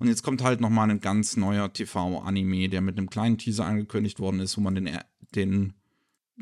Und 0.00 0.08
jetzt 0.08 0.24
kommt 0.24 0.42
halt 0.42 0.60
nochmal 0.60 0.90
ein 0.90 1.00
ganz 1.00 1.36
neuer 1.36 1.72
TV-Anime, 1.72 2.68
der 2.68 2.80
mit 2.80 2.98
einem 2.98 3.08
kleinen 3.08 3.38
Teaser 3.38 3.66
angekündigt 3.66 4.18
worden 4.18 4.40
ist, 4.40 4.56
wo 4.56 4.62
man 4.62 4.74
den, 4.74 4.98
den 5.36 5.74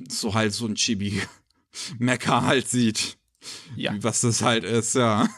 so 0.09 0.33
halt 0.33 0.55
so 0.55 0.67
ein 0.67 0.75
Chibi-Mecha 0.75 2.43
halt 2.47 2.69
sieht. 2.71 3.19
Ja. 3.77 3.95
Was 4.01 4.23
das 4.23 4.41
halt 4.41 4.65
ist, 4.65 4.95
ja. 4.95 5.29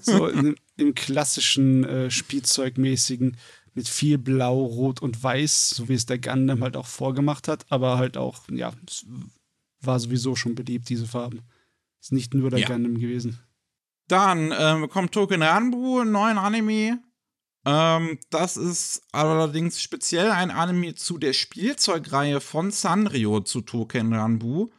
so 0.00 0.26
im, 0.28 0.54
im 0.76 0.94
klassischen 0.94 1.82
äh, 1.82 2.08
Spielzeugmäßigen 2.08 3.36
mit 3.74 3.88
viel 3.88 4.18
Blau, 4.18 4.64
Rot 4.64 5.00
und 5.00 5.22
Weiß, 5.22 5.70
so 5.70 5.88
wie 5.88 5.94
es 5.94 6.06
der 6.06 6.18
Gundam 6.18 6.62
halt 6.62 6.76
auch 6.76 6.86
vorgemacht 6.86 7.48
hat, 7.48 7.66
aber 7.70 7.98
halt 7.98 8.16
auch, 8.16 8.42
ja, 8.50 8.72
es 8.86 9.06
war 9.80 10.00
sowieso 10.00 10.34
schon 10.34 10.54
beliebt, 10.54 10.88
diese 10.88 11.06
Farben. 11.06 11.42
Ist 12.00 12.12
nicht 12.12 12.34
nur 12.34 12.50
der 12.50 12.60
ja. 12.60 12.68
Gundam 12.68 12.98
gewesen. 12.98 13.38
Dann 14.08 14.52
äh, 14.52 14.88
kommt 14.88 15.12
Token 15.12 15.42
Ranbu, 15.42 16.04
neuen 16.04 16.38
Anime. 16.38 17.00
Ähm, 17.64 18.18
das 18.30 18.56
ist 18.56 19.02
allerdings 19.12 19.82
speziell 19.82 20.30
ein 20.30 20.50
Anime 20.50 20.94
zu 20.94 21.18
der 21.18 21.34
Spielzeugreihe 21.34 22.40
von 22.40 22.70
Sanrio 22.70 23.40
zu 23.40 23.60
Token 23.60 24.14
Ranbu. 24.14 24.70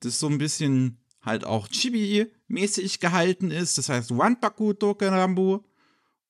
Das 0.00 0.14
ist 0.14 0.20
so 0.20 0.26
ein 0.26 0.38
bisschen 0.38 0.98
halt 1.22 1.44
auch 1.44 1.68
Chibi-mäßig 1.68 2.98
gehalten 3.00 3.50
ist. 3.50 3.78
Das 3.78 3.88
heißt 3.88 4.16
Wanpaku 4.16 4.72
Token 4.72 5.14
Ranbu. 5.14 5.60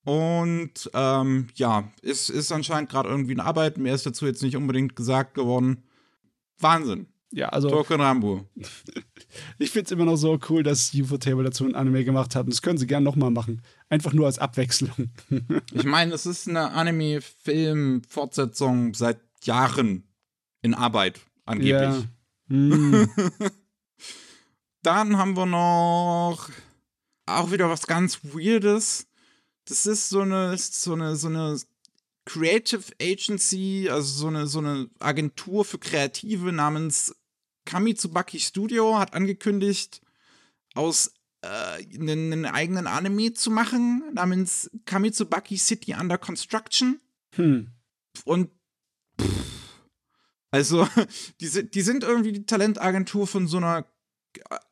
Und 0.05 0.89
ähm, 0.93 1.47
ja, 1.55 1.91
ist, 2.01 2.29
ist 2.29 2.51
anscheinend 2.51 2.91
gerade 2.91 3.09
irgendwie 3.09 3.31
in 3.33 3.39
Arbeit. 3.39 3.79
Mehr 3.79 3.95
ist 3.95 4.05
dazu 4.05 4.27
jetzt 4.27 4.43
nicht 4.43 4.55
unbedingt 4.55 4.95
gesagt 4.95 5.33
geworden. 5.33 5.83
Wahnsinn. 6.59 7.07
Ja, 7.31 7.49
also. 7.49 7.69
Token 7.69 7.99
Rambo. 7.99 8.47
ich 9.57 9.71
finde 9.71 9.85
es 9.85 9.91
immer 9.91 10.05
noch 10.05 10.15
so 10.15 10.39
cool, 10.47 10.61
dass 10.61 10.93
UFO 10.93 11.17
Table 11.17 11.43
dazu 11.43 11.65
ein 11.65 11.73
Anime 11.75 12.05
gemacht 12.05 12.35
hat. 12.35 12.45
Und 12.45 12.53
das 12.53 12.61
können 12.61 12.77
sie 12.77 12.85
gerne 12.87 13.03
nochmal 13.03 13.31
machen. 13.31 13.63
Einfach 13.89 14.13
nur 14.13 14.27
als 14.27 14.39
Abwechslung. 14.39 15.09
ich 15.73 15.85
meine, 15.85 16.13
es 16.13 16.27
ist 16.27 16.47
eine 16.47 16.71
Anime-Film-Fortsetzung 16.71 18.93
seit 18.93 19.19
Jahren 19.43 20.07
in 20.61 20.75
Arbeit, 20.75 21.19
angeblich. 21.45 21.73
Ja. 21.73 22.03
Mm. 22.47 23.09
Dann 24.83 25.17
haben 25.17 25.35
wir 25.35 25.47
noch 25.47 26.47
auch 27.25 27.51
wieder 27.51 27.69
was 27.69 27.87
ganz 27.87 28.19
Weirdes. 28.23 29.07
Das 29.65 29.85
ist 29.85 30.09
so 30.09 30.21
eine, 30.21 30.57
so 30.57 30.93
eine, 30.93 31.15
so 31.15 31.27
eine 31.27 31.59
Creative 32.25 32.83
Agency, 33.01 33.87
also 33.89 34.19
so 34.19 34.27
eine, 34.27 34.47
so 34.47 34.59
eine 34.59 34.89
Agentur 34.99 35.65
für 35.65 35.77
Kreative 35.77 36.51
namens 36.51 37.15
Kamitsubaki 37.65 38.39
Studio 38.39 38.97
hat 38.97 39.13
angekündigt, 39.13 40.01
aus 40.75 41.13
äh, 41.41 41.83
einen, 41.95 42.31
einen, 42.31 42.45
eigenen 42.45 42.87
Anime 42.87 43.33
zu 43.33 43.49
machen, 43.49 44.03
namens 44.13 44.69
Kamitsubaki 44.85 45.57
City 45.57 45.93
Under 45.93 46.17
Construction. 46.17 46.99
Hm. 47.35 47.71
Und 48.23 48.51
pff, 49.19 49.45
also, 50.51 50.87
die, 51.41 51.69
die 51.69 51.81
sind 51.81 52.03
irgendwie 52.03 52.31
die 52.31 52.45
Talentagentur 52.45 53.27
von 53.27 53.47
so 53.47 53.57
einer 53.57 53.85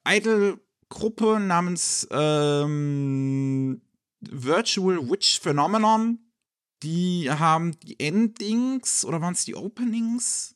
Idol-Gruppe 0.07 1.39
namens 1.39 2.07
ähm, 2.11 3.81
Virtual 4.31 5.09
Witch 5.09 5.39
Phenomenon. 5.39 6.19
Die 6.83 7.29
haben 7.29 7.79
die 7.79 7.99
Endings 7.99 9.05
oder 9.05 9.21
waren 9.21 9.33
es 9.33 9.45
die 9.45 9.55
Openings 9.55 10.55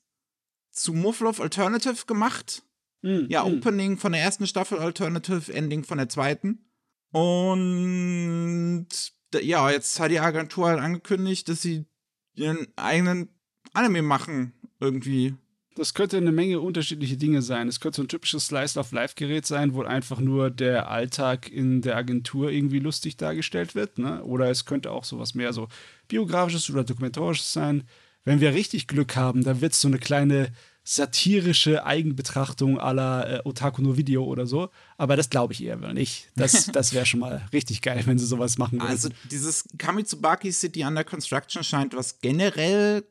zu 0.71 0.93
Mufflov 0.93 1.39
Alternative 1.39 2.05
gemacht. 2.05 2.63
Mm, 3.01 3.25
ja, 3.29 3.43
mm. 3.43 3.57
Opening 3.57 3.97
von 3.97 4.11
der 4.11 4.21
ersten 4.21 4.47
Staffel, 4.47 4.79
Alternative, 4.79 5.53
Ending 5.53 5.83
von 5.83 5.97
der 5.97 6.09
zweiten. 6.09 6.69
Und 7.11 8.87
ja, 9.33 9.69
jetzt 9.71 9.99
hat 9.99 10.11
die 10.11 10.19
Agentur 10.19 10.67
halt 10.67 10.79
angekündigt, 10.79 11.47
dass 11.49 11.61
sie 11.61 11.85
ihren 12.33 12.67
eigenen 12.75 13.29
Anime 13.73 14.01
machen, 14.01 14.53
irgendwie. 14.79 15.35
Das 15.77 15.93
könnte 15.93 16.17
eine 16.17 16.31
Menge 16.31 16.59
unterschiedliche 16.59 17.17
Dinge 17.17 17.43
sein. 17.43 17.67
Es 17.67 17.79
könnte 17.79 17.97
so 17.97 18.01
ein 18.01 18.07
typisches 18.07 18.47
Slice-of-Life-Gerät 18.47 19.45
sein, 19.45 19.75
wo 19.75 19.83
einfach 19.83 20.19
nur 20.19 20.49
der 20.49 20.89
Alltag 20.89 21.51
in 21.51 21.81
der 21.83 21.95
Agentur 21.95 22.49
irgendwie 22.49 22.79
lustig 22.79 23.15
dargestellt 23.15 23.75
wird. 23.75 23.99
Ne? 23.99 24.23
Oder 24.23 24.49
es 24.49 24.65
könnte 24.65 24.89
auch 24.91 25.03
sowas 25.03 25.35
mehr 25.35 25.53
so 25.53 25.67
biografisches 26.07 26.71
oder 26.71 26.83
dokumentarisches 26.83 27.53
sein. 27.53 27.83
Wenn 28.25 28.41
wir 28.41 28.55
richtig 28.55 28.87
Glück 28.87 29.15
haben, 29.15 29.43
dann 29.43 29.61
wird 29.61 29.73
es 29.73 29.81
so 29.81 29.87
eine 29.87 29.99
kleine 29.99 30.51
satirische 30.83 31.85
Eigenbetrachtung 31.85 32.79
aller 32.79 33.29
äh, 33.29 33.41
Otaku 33.43 33.83
no 33.83 33.97
Video 33.97 34.23
oder 34.23 34.47
so. 34.47 34.69
Aber 34.97 35.15
das 35.15 35.29
glaube 35.29 35.53
ich 35.53 35.63
eher 35.63 35.75
nicht. 35.93 36.29
Das, 36.35 36.65
das 36.73 36.93
wäre 36.93 37.05
schon 37.05 37.19
mal 37.19 37.45
richtig 37.53 37.83
geil, 37.83 38.01
wenn 38.05 38.17
sie 38.17 38.25
sowas 38.25 38.57
machen 38.57 38.79
würden. 38.79 38.89
Also 38.89 39.09
dieses 39.29 39.65
Kamitsubaki 39.77 40.51
City 40.51 40.85
Under 40.85 41.03
Construction 41.03 41.63
scheint 41.63 41.95
was 41.95 42.19
generell 42.19 43.03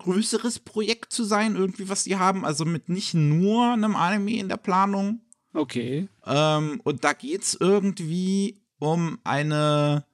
größeres 0.00 0.58
Projekt 0.58 1.12
zu 1.12 1.24
sein, 1.24 1.56
irgendwie, 1.56 1.88
was 1.88 2.04
die 2.04 2.16
haben. 2.16 2.44
Also 2.44 2.64
mit 2.64 2.88
nicht 2.88 3.14
nur 3.14 3.72
einem 3.72 3.96
Anime 3.96 4.38
in 4.38 4.48
der 4.48 4.56
Planung. 4.56 5.20
Okay. 5.52 6.08
Ähm, 6.26 6.80
und 6.84 7.04
da 7.04 7.12
geht 7.12 7.42
es 7.42 7.54
irgendwie 7.54 8.60
um 8.78 9.18
eine 9.24 10.04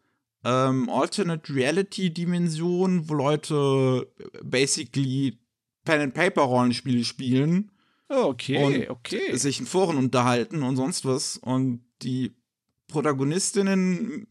ähm, 0.44 0.88
Alternate 0.88 1.54
Reality 1.54 2.12
Dimension, 2.12 3.08
wo 3.08 3.14
Leute 3.14 4.08
basically 4.42 5.38
Pen 5.84 6.00
and 6.00 6.14
Paper 6.14 6.42
Rollenspiele 6.42 7.04
spielen. 7.04 7.70
Okay, 8.08 8.88
okay. 8.88 9.36
Sich 9.36 9.58
in 9.58 9.66
Foren 9.66 9.96
unterhalten 9.96 10.62
und 10.62 10.76
sonst 10.76 11.04
was. 11.04 11.38
Und 11.38 11.84
die 12.02 12.36
Protagonistinnen 12.88 14.28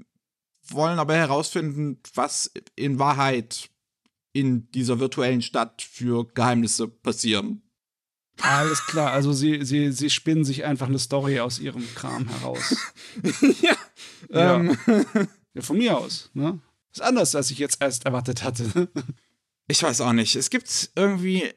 wollen 0.70 1.00
aber 1.00 1.16
herausfinden, 1.16 2.00
was 2.14 2.52
in 2.76 3.00
Wahrheit 3.00 3.70
in 4.36 4.70
dieser 4.72 5.00
virtuellen 5.00 5.42
Stadt 5.42 5.82
für 5.82 6.28
Geheimnisse 6.34 6.90
passieren. 6.90 7.62
Alles 8.42 8.86
klar, 8.86 9.14
also 9.14 9.32
sie, 9.32 9.64
sie, 9.64 9.94
sie 9.94 10.10
spinnen 10.10 10.44
sich 10.44 10.66
einfach 10.66 10.88
eine 10.90 11.00
Story 11.00 11.40
aus 11.40 11.58
ihrem 11.58 11.88
Kram 11.96 12.28
heraus. 12.28 12.76
ja. 13.62 13.76
Ja. 14.30 14.56
Ähm. 14.56 14.78
ja. 15.54 15.62
Von 15.62 15.78
mir 15.78 15.98
aus, 15.98 16.32
ne? 16.34 16.60
Ist 16.92 17.02
anders, 17.02 17.34
als 17.34 17.50
ich 17.50 17.60
jetzt 17.60 17.82
erst 17.82 18.06
erwartet 18.06 18.44
hatte. 18.44 18.90
ich 19.70 19.82
weiß 19.82 20.02
auch 20.02 20.12
nicht. 20.12 20.36
Es 20.36 20.50
gibt 20.50 20.92
irgendwie 20.98 21.44
äh, 21.44 21.54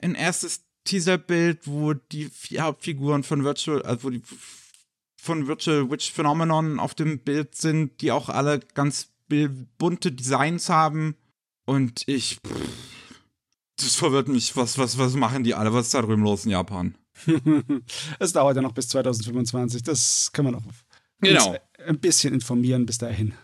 ein 0.00 0.14
erstes 0.14 0.62
Teaserbild, 0.84 1.66
wo 1.66 1.92
die 1.92 2.30
vier 2.30 2.62
Hauptfiguren 2.62 3.22
von 3.22 3.44
Virtual, 3.44 3.82
also 3.82 4.04
wo 4.04 4.10
die 4.10 4.22
von 5.20 5.46
Virtual 5.46 5.90
Witch 5.90 6.10
Phenomenon 6.10 6.80
auf 6.80 6.94
dem 6.94 7.18
Bild 7.18 7.54
sind, 7.54 8.00
die 8.00 8.12
auch 8.12 8.30
alle 8.30 8.60
ganz 8.60 9.10
bunte 9.76 10.10
Designs 10.10 10.70
haben. 10.70 11.16
Und 11.68 12.04
ich. 12.06 12.38
Pff, 12.46 12.54
das 13.76 13.94
verwirrt 13.94 14.28
mich. 14.28 14.56
Was, 14.56 14.78
was, 14.78 14.96
was 14.96 15.12
machen 15.12 15.44
die 15.44 15.54
alle? 15.54 15.74
Was 15.74 15.86
ist 15.86 15.94
da 15.94 16.00
drüben 16.00 16.22
los 16.22 16.46
in 16.46 16.52
Japan? 16.52 16.96
es 18.18 18.32
dauert 18.32 18.56
ja 18.56 18.62
noch 18.62 18.72
bis 18.72 18.88
2025. 18.88 19.82
Das 19.82 20.30
kann 20.32 20.46
man 20.46 20.54
noch 20.54 20.62
genau. 21.20 21.56
ein 21.86 22.00
bisschen 22.00 22.32
informieren 22.32 22.86
bis 22.86 22.96
dahin. 22.96 23.34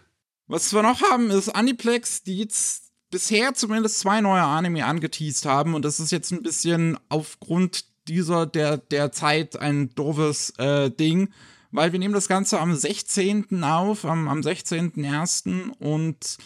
Was 0.47 0.73
wir 0.73 0.83
noch 0.83 1.03
haben, 1.03 1.31
ist 1.31 1.51
Aniplex, 1.51 2.23
die 2.23 2.39
jetzt 2.39 2.93
bisher 3.11 3.53
zumindest 3.53 4.01
zwei 4.01 4.23
neue 4.23 4.43
Anime 4.43 4.87
angeteased 4.87 5.45
haben. 5.45 5.75
Und 5.75 5.85
das 5.85 6.01
ist 6.01 6.11
jetzt 6.11 6.33
ein 6.33 6.43
bisschen 6.43 6.99
aufgrund 7.11 7.85
dieser 8.09 8.47
der, 8.47 8.79
der 8.79 9.13
Zeit 9.13 9.57
ein 9.57 9.95
doofes 9.95 10.55
äh, 10.57 10.91
Ding. 10.91 11.29
Weil 11.73 11.93
wir 11.93 11.99
nehmen 11.99 12.15
das 12.15 12.29
Ganze 12.29 12.59
am 12.59 12.75
16. 12.75 13.63
auf, 13.65 14.07
am, 14.07 14.29
am 14.29 14.41
16.01. 14.41 15.73
und 15.79 16.39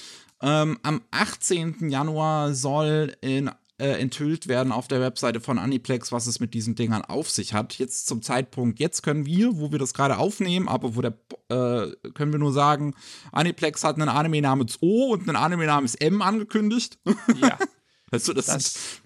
ähm, 0.42 0.78
am 0.82 1.02
18. 1.10 1.90
Januar 1.90 2.54
soll 2.54 3.16
in, 3.20 3.50
äh, 3.78 4.00
enthüllt 4.00 4.48
werden 4.48 4.72
auf 4.72 4.88
der 4.88 5.00
Webseite 5.00 5.40
von 5.40 5.58
Aniplex, 5.58 6.12
was 6.12 6.26
es 6.26 6.40
mit 6.40 6.54
diesen 6.54 6.74
Dingern 6.74 7.02
auf 7.02 7.30
sich 7.30 7.54
hat. 7.54 7.74
Jetzt 7.78 8.06
zum 8.06 8.22
Zeitpunkt, 8.22 8.78
jetzt 8.80 9.02
können 9.02 9.26
wir, 9.26 9.56
wo 9.58 9.72
wir 9.72 9.78
das 9.78 9.94
gerade 9.94 10.18
aufnehmen, 10.18 10.68
aber 10.68 10.96
wo 10.96 11.00
der, 11.02 11.14
äh, 11.48 12.10
können 12.14 12.32
wir 12.32 12.38
nur 12.38 12.52
sagen, 12.52 12.94
Aniplex 13.32 13.84
hat 13.84 13.96
einen 13.96 14.08
Anime 14.08 14.40
namens 14.42 14.78
O 14.80 15.12
und 15.12 15.28
einen 15.28 15.36
Anime 15.36 15.66
namens 15.66 15.94
M 15.94 16.22
angekündigt. 16.22 16.98
Ja. 17.40 17.58
du, 18.10 18.32
das, 18.32 18.46
das 18.46 19.00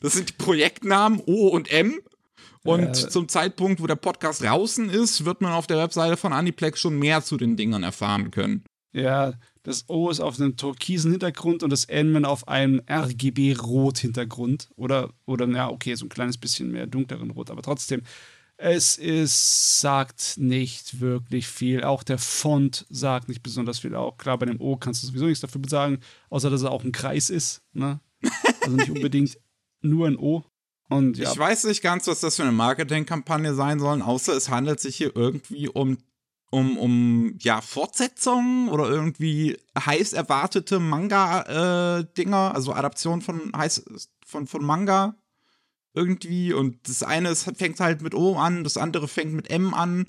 Das 0.00 0.12
sind 0.14 0.30
die 0.30 0.34
Projektnamen 0.34 1.20
O 1.26 1.48
und 1.48 1.70
M. 1.70 2.00
Und 2.62 2.88
Äh. 2.88 3.08
zum 3.08 3.28
Zeitpunkt, 3.28 3.80
wo 3.80 3.86
der 3.86 3.96
Podcast 3.96 4.42
draußen 4.42 4.90
ist, 4.90 5.24
wird 5.24 5.40
man 5.40 5.52
auf 5.52 5.66
der 5.66 5.78
Webseite 5.78 6.16
von 6.16 6.32
Aniplex 6.32 6.80
schon 6.80 6.98
mehr 6.98 7.22
zu 7.22 7.36
den 7.38 7.56
Dingern 7.56 7.82
erfahren 7.82 8.30
können. 8.30 8.64
Ja, 8.92 9.34
das 9.62 9.84
O 9.88 10.10
ist 10.10 10.20
auf 10.20 10.40
einem 10.40 10.56
türkisen 10.56 11.10
Hintergrund 11.10 11.62
und 11.62 11.70
das 11.70 11.84
N 11.84 12.24
auf 12.24 12.48
einem 12.48 12.80
RGB-Rot-Hintergrund. 12.88 14.70
Oder, 14.76 15.12
oder, 15.26 15.46
ja, 15.48 15.68
okay, 15.70 15.94
so 15.94 16.06
ein 16.06 16.10
kleines 16.10 16.38
bisschen 16.38 16.70
mehr 16.70 16.86
dunkleren 16.86 17.30
Rot, 17.30 17.50
aber 17.50 17.62
trotzdem. 17.62 18.02
Es 18.62 18.98
ist, 18.98 19.80
sagt 19.80 20.34
nicht 20.36 21.00
wirklich 21.00 21.46
viel. 21.46 21.82
Auch 21.82 22.02
der 22.02 22.18
Font 22.18 22.84
sagt 22.90 23.28
nicht 23.28 23.42
besonders 23.42 23.78
viel. 23.78 23.94
Auch 23.94 24.18
klar, 24.18 24.36
bei 24.36 24.44
dem 24.44 24.60
O 24.60 24.76
kannst 24.76 25.02
du 25.02 25.06
sowieso 25.06 25.24
nichts 25.24 25.40
dafür 25.40 25.62
sagen, 25.66 26.00
außer 26.28 26.50
dass 26.50 26.62
er 26.62 26.70
auch 26.70 26.84
ein 26.84 26.92
Kreis 26.92 27.30
ist. 27.30 27.62
Ne? 27.72 28.00
Also 28.60 28.76
nicht 28.76 28.90
unbedingt 28.90 29.38
nur 29.80 30.06
ein 30.06 30.18
O. 30.18 30.44
Und 30.90 31.16
ja, 31.16 31.32
Ich 31.32 31.38
weiß 31.38 31.64
nicht 31.64 31.82
ganz, 31.82 32.06
was 32.06 32.20
das 32.20 32.36
für 32.36 32.42
eine 32.42 32.52
Marketingkampagne 32.52 33.54
sein 33.54 33.78
soll, 33.78 34.02
außer 34.02 34.36
es 34.36 34.50
handelt 34.50 34.80
sich 34.80 34.96
hier 34.96 35.14
irgendwie 35.14 35.68
um, 35.68 35.98
um, 36.50 36.76
um 36.76 37.34
ja, 37.38 37.60
Fortsetzungen 37.60 38.68
oder 38.68 38.88
irgendwie 38.88 39.56
heiß 39.78 40.12
erwartete 40.12 40.80
Manga-Dinger, 40.80 42.54
also 42.54 42.72
Adaption 42.72 43.22
von, 43.22 43.52
heiß, 43.56 43.84
von, 44.26 44.46
von 44.46 44.64
Manga 44.64 45.14
irgendwie. 45.94 46.52
Und 46.52 46.88
das 46.88 47.02
eine 47.02 47.30
ist, 47.30 47.44
fängt 47.56 47.78
halt 47.80 48.02
mit 48.02 48.14
O 48.14 48.36
an, 48.36 48.64
das 48.64 48.76
andere 48.76 49.06
fängt 49.06 49.32
mit 49.32 49.48
M 49.48 49.74
an. 49.74 50.06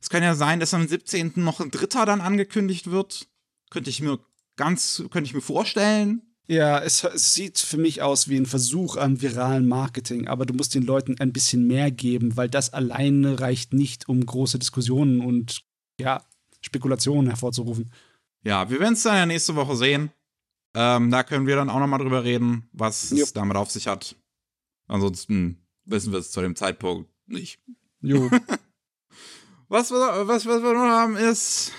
Es 0.00 0.08
kann 0.08 0.22
ja 0.22 0.34
sein, 0.34 0.60
dass 0.60 0.74
am 0.74 0.88
17. 0.88 1.32
noch 1.36 1.60
ein 1.60 1.70
dritter 1.70 2.06
dann 2.06 2.20
angekündigt 2.20 2.90
wird. 2.90 3.28
Könnte 3.70 3.90
ich 3.90 4.00
mir 4.00 4.18
ganz, 4.56 5.02
könnte 5.10 5.28
ich 5.28 5.34
mir 5.34 5.40
vorstellen. 5.40 6.22
Ja, 6.46 6.78
es, 6.78 7.04
es 7.04 7.34
sieht 7.34 7.58
für 7.58 7.78
mich 7.78 8.02
aus 8.02 8.28
wie 8.28 8.36
ein 8.36 8.44
Versuch 8.44 8.96
an 8.96 9.22
viralen 9.22 9.66
Marketing, 9.66 10.28
aber 10.28 10.44
du 10.44 10.52
musst 10.52 10.74
den 10.74 10.82
Leuten 10.82 11.18
ein 11.18 11.32
bisschen 11.32 11.66
mehr 11.66 11.90
geben, 11.90 12.36
weil 12.36 12.50
das 12.50 12.74
alleine 12.74 13.40
reicht 13.40 13.72
nicht, 13.72 14.08
um 14.10 14.24
große 14.24 14.58
Diskussionen 14.58 15.22
und 15.22 15.64
ja, 16.00 16.22
Spekulationen 16.60 17.28
hervorzurufen. 17.28 17.90
Ja, 18.42 18.68
wir 18.70 18.80
werden 18.80 18.94
es 18.94 19.02
dann 19.02 19.16
ja 19.16 19.26
nächste 19.26 19.56
Woche 19.56 19.76
sehen. 19.76 20.10
Ähm, 20.74 21.10
da 21.10 21.22
können 21.22 21.46
wir 21.46 21.56
dann 21.56 21.70
auch 21.70 21.78
nochmal 21.78 22.00
drüber 22.00 22.24
reden, 22.24 22.68
was 22.72 23.12
es 23.12 23.32
damit 23.32 23.56
auf 23.56 23.70
sich 23.70 23.86
hat. 23.86 24.16
Ansonsten 24.88 25.66
wissen 25.84 26.12
wir 26.12 26.18
es 26.18 26.30
zu 26.30 26.40
dem 26.40 26.56
Zeitpunkt 26.56 27.08
nicht. 27.26 27.60
Jo. 28.00 28.30
Was 29.68 29.90
wir, 29.90 30.28
was, 30.28 30.44
was 30.44 30.62
wir 30.62 30.74
noch 30.74 30.80
haben 30.82 31.16
ist 31.16 31.72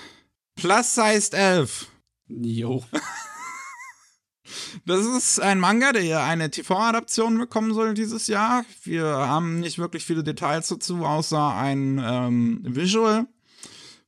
Plus 0.56 0.96
Sized 0.96 1.34
Elf. 1.36 1.88
jo. 2.28 2.84
Das 4.86 5.06
ist 5.06 5.40
ein 5.40 5.60
Manga, 5.60 5.92
der 5.92 6.04
ja 6.04 6.24
eine 6.24 6.52
TV-Adaption 6.52 7.38
bekommen 7.38 7.74
soll 7.74 7.94
dieses 7.94 8.28
Jahr. 8.28 8.66
Wir 8.84 9.06
haben 9.06 9.60
nicht 9.60 9.80
wirklich 9.80 10.06
viele 10.06 10.24
Details 10.24 10.68
dazu, 10.68 11.06
außer 11.06 11.56
ein 11.56 12.02
ähm, 12.04 12.62
Visual 12.64 13.28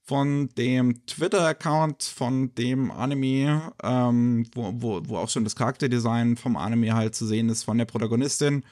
von 0.08 0.48
dem 0.58 1.06
Twitter-Account 1.06 2.02
von 2.04 2.56
dem 2.56 2.92
Anime, 2.92 3.74
ähm, 3.84 4.48
wo, 4.56 4.72
wo, 4.76 5.02
wo 5.06 5.18
auch 5.18 5.30
schon 5.30 5.44
das 5.44 5.58
Charakterdesign 5.58 6.38
vom 6.38 6.56
Anime 6.56 6.96
halt 6.96 7.14
zu 7.14 7.28
sehen 7.28 7.50
ist 7.50 7.64
von 7.64 7.78
der 7.78 7.86
Protagonistin, 7.86 8.64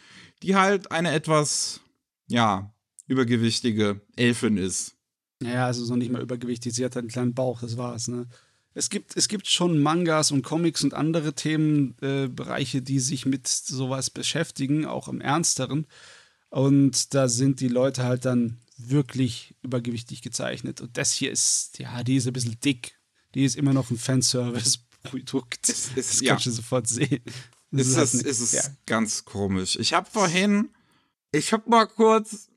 die 0.42 0.56
halt 0.56 0.92
eine 0.92 1.12
etwas, 1.12 1.82
ja, 2.28 2.74
übergewichtige 3.08 4.00
Elfin 4.16 4.56
ist. 4.56 4.96
Ja, 5.44 5.66
also 5.66 5.84
so 5.84 5.98
nicht 5.98 6.10
mal 6.10 6.22
übergewichtig. 6.22 6.74
Sie 6.74 6.86
hat 6.86 6.96
einen 6.96 7.10
kleinen 7.10 7.34
Bauch, 7.34 7.60
das 7.60 7.76
war's, 7.76 8.08
ne? 8.08 8.28
Es 8.74 8.90
gibt, 8.90 9.16
es 9.16 9.28
gibt 9.28 9.48
schon 9.48 9.82
Mangas 9.82 10.32
und 10.32 10.42
Comics 10.42 10.84
und 10.84 10.94
andere 10.94 11.34
Themenbereiche, 11.34 12.78
äh, 12.78 12.82
die 12.82 13.00
sich 13.00 13.26
mit 13.26 13.48
sowas 13.48 14.10
beschäftigen, 14.10 14.86
auch 14.86 15.08
im 15.10 15.22
Ernsteren. 15.22 15.86
Und 16.50 17.14
da 17.14 17.28
sind 17.28 17.60
die 17.60 17.68
Leute 17.68 18.04
halt 18.04 18.26
dann 18.26 18.58
wirklich 18.78 19.56
übergewichtig 19.62 20.22
gezeichnet. 20.22 20.82
Und 20.82 20.98
das 20.98 21.12
hier 21.14 21.32
ist, 21.32 21.80
ja, 21.80 22.04
die 22.04 22.16
ist 22.18 22.28
ein 22.28 22.34
bisschen 22.34 22.60
dick. 22.60 23.00
Die 23.34 23.44
ist 23.46 23.56
immer 23.56 23.74
noch 23.74 23.90
ein 23.92 23.98
Fanservice-Produkt. 23.98 25.70
Ist- 25.70 25.92
Das 25.96 26.20
ja. 26.22 26.32
kannst 26.34 26.46
du 26.48 26.52
sofort 26.52 26.88
sehen. 26.88 27.22
Das 27.72 27.88
ist 27.88 27.98
halt 27.98 28.06
es, 28.08 28.14
nicht- 28.14 28.26
ist 28.26 28.54
ja. 28.54 28.64
ganz 28.86 29.26
komisch. 29.26 29.78
Ich 29.78 29.94
habe 29.94 30.10
vorhin, 30.10 30.70
ich 31.32 31.52
habe 31.54 31.70
mal 31.70 31.86
kurz 31.86 32.50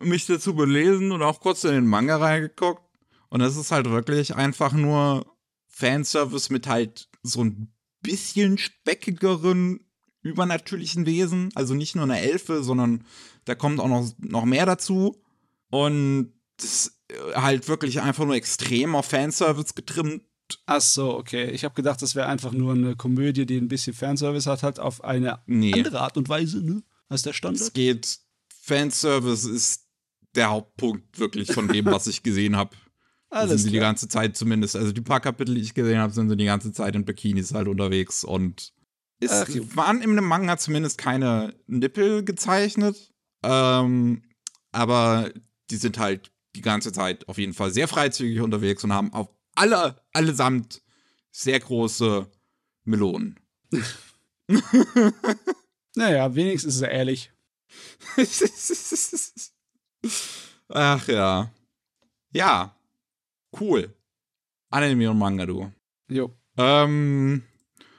mich 0.00 0.26
dazu 0.26 0.54
belesen 0.54 1.12
und 1.12 1.22
auch 1.22 1.40
kurz 1.40 1.64
in 1.64 1.72
den 1.72 1.86
Manga 1.86 2.16
reingeguckt. 2.16 2.82
Und 3.28 3.40
es 3.40 3.56
ist 3.56 3.70
halt 3.70 3.88
wirklich 3.90 4.34
einfach 4.34 4.72
nur 4.72 5.36
Fanservice 5.68 6.50
mit 6.50 6.66
halt 6.66 7.08
so 7.22 7.44
ein 7.44 7.72
bisschen 8.00 8.58
speckigeren 8.58 9.80
übernatürlichen 10.22 11.06
Wesen. 11.06 11.50
Also 11.54 11.74
nicht 11.74 11.94
nur 11.94 12.04
eine 12.04 12.20
Elfe, 12.20 12.62
sondern 12.62 13.04
da 13.44 13.54
kommt 13.54 13.78
auch 13.80 13.88
noch, 13.88 14.10
noch 14.18 14.44
mehr 14.44 14.66
dazu. 14.66 15.22
Und 15.70 16.32
das 16.56 16.86
ist 16.86 17.00
halt 17.34 17.68
wirklich 17.68 18.00
einfach 18.00 18.24
nur 18.24 18.34
extrem 18.34 18.94
auf 18.94 19.06
Fanservice 19.06 19.74
getrimmt. 19.74 20.22
Ach 20.66 20.80
so, 20.80 21.16
okay. 21.16 21.50
Ich 21.50 21.64
habe 21.64 21.74
gedacht, 21.74 22.02
das 22.02 22.14
wäre 22.16 22.26
einfach 22.26 22.52
nur 22.52 22.74
eine 22.74 22.96
Komödie, 22.96 23.46
die 23.46 23.56
ein 23.56 23.68
bisschen 23.68 23.94
Fanservice 23.94 24.46
hat, 24.50 24.62
halt 24.62 24.80
auf 24.80 25.02
eine 25.04 25.40
Nee. 25.46 25.72
andere 25.72 26.00
Art 26.00 26.16
und 26.16 26.28
Weise, 26.28 26.62
ne? 26.64 26.82
Als 27.08 27.22
der 27.22 27.30
Es 27.30 27.36
Standard. 27.36 27.74
geht, 27.74 28.18
Fanservice 28.62 29.44
ist 29.48 29.86
der 30.34 30.50
Hauptpunkt 30.50 31.18
wirklich 31.18 31.52
von 31.52 31.68
dem, 31.68 31.86
was 31.86 32.06
ich 32.06 32.22
gesehen 32.22 32.56
habe. 32.56 32.76
Alles 33.30 33.50
sind 33.50 33.58
sie 33.58 33.70
die 33.70 33.76
klar. 33.78 33.90
ganze 33.90 34.08
Zeit 34.08 34.36
zumindest, 34.36 34.74
also 34.76 34.90
die 34.92 35.00
paar 35.00 35.20
Kapitel, 35.20 35.54
die 35.54 35.60
ich 35.60 35.74
gesehen 35.74 35.98
habe, 35.98 36.12
sind 36.12 36.28
sie 36.28 36.36
die 36.36 36.44
ganze 36.46 36.72
Zeit 36.72 36.96
in 36.96 37.04
Bikinis 37.04 37.54
halt 37.54 37.68
unterwegs 37.68 38.24
und 38.24 38.72
es 39.20 39.30
Ach, 39.30 39.48
jo. 39.48 39.64
waren 39.76 40.02
in 40.02 40.16
dem 40.16 40.24
Manga 40.24 40.56
zumindest 40.56 40.98
keine 40.98 41.54
Nippel 41.68 42.24
gezeichnet, 42.24 43.12
ähm, 43.44 44.22
aber 44.72 45.30
die 45.70 45.76
sind 45.76 45.98
halt 45.98 46.32
die 46.54 46.62
ganze 46.62 46.92
Zeit 46.92 47.28
auf 47.28 47.38
jeden 47.38 47.54
Fall 47.54 47.70
sehr 47.70 47.88
freizügig 47.88 48.40
unterwegs 48.40 48.82
und 48.84 48.92
haben 48.92 49.12
auf 49.12 49.28
alle, 49.54 50.02
allesamt 50.12 50.82
sehr 51.30 51.60
große 51.60 52.26
Melonen. 52.84 53.38
Naja, 55.96 56.34
wenigstens 56.34 56.76
ist 56.76 56.82
er 56.82 56.90
ehrlich. 56.90 57.32
Ach 60.68 61.08
ja. 61.08 61.50
Ja. 62.32 62.76
Cool. 63.58 63.94
Anime 64.70 65.10
und 65.10 65.18
Manga, 65.18 65.46
du. 65.46 65.72
Jo. 66.08 66.32
Ähm, 66.56 67.42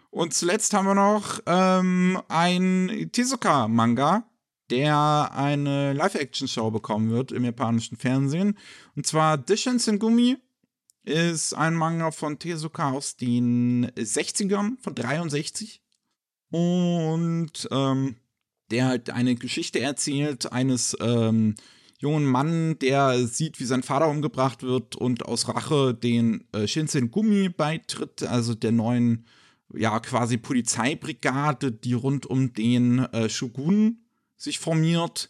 und 0.10 0.34
zuletzt 0.34 0.74
haben 0.74 0.86
wir 0.86 0.96
noch 0.96 1.42
ähm, 1.46 2.22
ein 2.30 3.10
Tezuka-Manga, 3.12 4.24
der 4.72 5.32
eine 5.34 5.94
Live-Action-Show 5.94 6.72
bekommen 6.72 7.12
wird 7.12 7.32
im 7.32 7.44
japanischen 7.44 7.98
Fernsehen. 7.98 8.58
Und 8.96 9.06
zwar 9.06 9.38
Dishin 9.38 9.80
Sengumi 9.80 10.38
ist 11.04 11.54
ein 11.54 11.76
Manga 11.76 12.12
von 12.12 12.40
Tezuka 12.40 12.92
aus 12.92 13.18
den 13.18 13.88
60ern, 13.92 14.82
von 14.82 14.96
63. 14.96 15.82
Und 16.52 17.68
ähm, 17.72 18.16
der 18.72 18.86
halt 18.88 19.10
eine 19.10 19.36
Geschichte 19.36 19.82
erzählt 19.82 20.52
eines 20.54 20.96
ähm, 21.02 21.56
jungen 22.00 22.26
Mann, 22.26 22.80
der 22.80 23.28
sieht, 23.28 23.60
wie 23.60 23.66
sein 23.66 23.84
Vater 23.84 24.08
umgebracht 24.08 24.64
wird 24.64 24.96
und 24.96 25.26
aus 25.26 25.48
Rache 25.50 25.94
den 25.94 26.46
äh, 26.54 26.66
Shinsen 26.68 27.12
Gumi 27.12 27.50
beitritt, 27.50 28.24
also 28.24 28.56
der 28.56 28.72
neuen, 28.72 29.26
ja, 29.74 30.00
quasi 30.00 30.38
Polizeibrigade, 30.38 31.72
die 31.72 31.94
rund 31.94 32.26
um 32.26 32.54
den 32.54 33.00
äh, 33.00 33.30
Shogun 33.30 33.98
sich 34.42 34.60
formiert. 34.60 35.30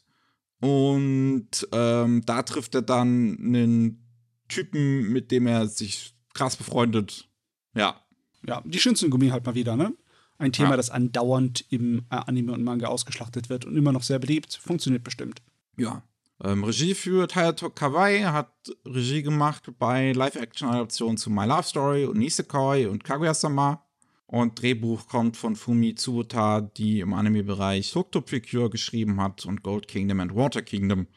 Und 0.60 1.50
ähm, 1.72 2.24
da 2.26 2.44
trifft 2.44 2.76
er 2.76 2.82
dann 2.84 3.38
einen 3.40 4.08
Typen, 4.48 5.12
mit 5.12 5.32
dem 5.32 5.48
er 5.48 5.68
sich 5.68 6.14
krass 6.34 6.56
befreundet. 6.56 7.28
Ja. 7.74 8.00
Ja, 8.48 8.62
die 8.66 8.80
Shinsengumi 8.80 9.30
halt 9.30 9.46
mal 9.46 9.56
wieder, 9.56 9.76
ne? 9.76 9.94
Ein 10.38 10.52
Thema, 10.52 10.72
Ja. 10.72 10.78
das 10.78 10.90
andauernd 10.90 11.66
im 11.70 12.00
äh, 12.10 12.16
Anime 12.16 12.54
und 12.54 12.64
Manga 12.64 12.88
ausgeschlachtet 12.88 13.50
wird 13.50 13.66
und 13.66 13.76
immer 13.78 13.92
noch 13.92 14.02
sehr 14.04 14.18
beliebt. 14.20 14.60
Funktioniert 14.62 15.04
bestimmt. 15.04 15.42
Ja. 15.78 16.04
Ähm, 16.44 16.64
Regie 16.64 16.96
führt 16.96 17.36
Hayato 17.36 17.70
Kawai, 17.70 18.24
hat 18.24 18.52
Regie 18.86 19.22
gemacht 19.22 19.70
bei 19.78 20.12
Live-Action-Adaptionen 20.14 21.18
zu 21.18 21.30
My 21.30 21.46
Love 21.46 21.64
Story 21.64 22.06
und 22.06 22.18
Nisekoi 22.18 22.88
und 22.88 23.04
Kaguya-sama. 23.04 23.86
Und 24.32 24.62
Drehbuch 24.62 25.10
kommt 25.10 25.36
von 25.36 25.58
Fumi 25.58 25.94
Tsuta, 25.94 26.62
die 26.62 27.02
im 27.02 27.14
Anime-Bereich 27.14 27.94
Hooked 27.96 28.26
Precure 28.26 28.70
geschrieben 28.70 29.20
hat 29.20 29.46
und 29.46 29.62
Gold 29.62 29.90
Kingdom 29.90 30.22
and 30.22 30.34
Water 30.34 30.62
Kingdom. 30.62 31.08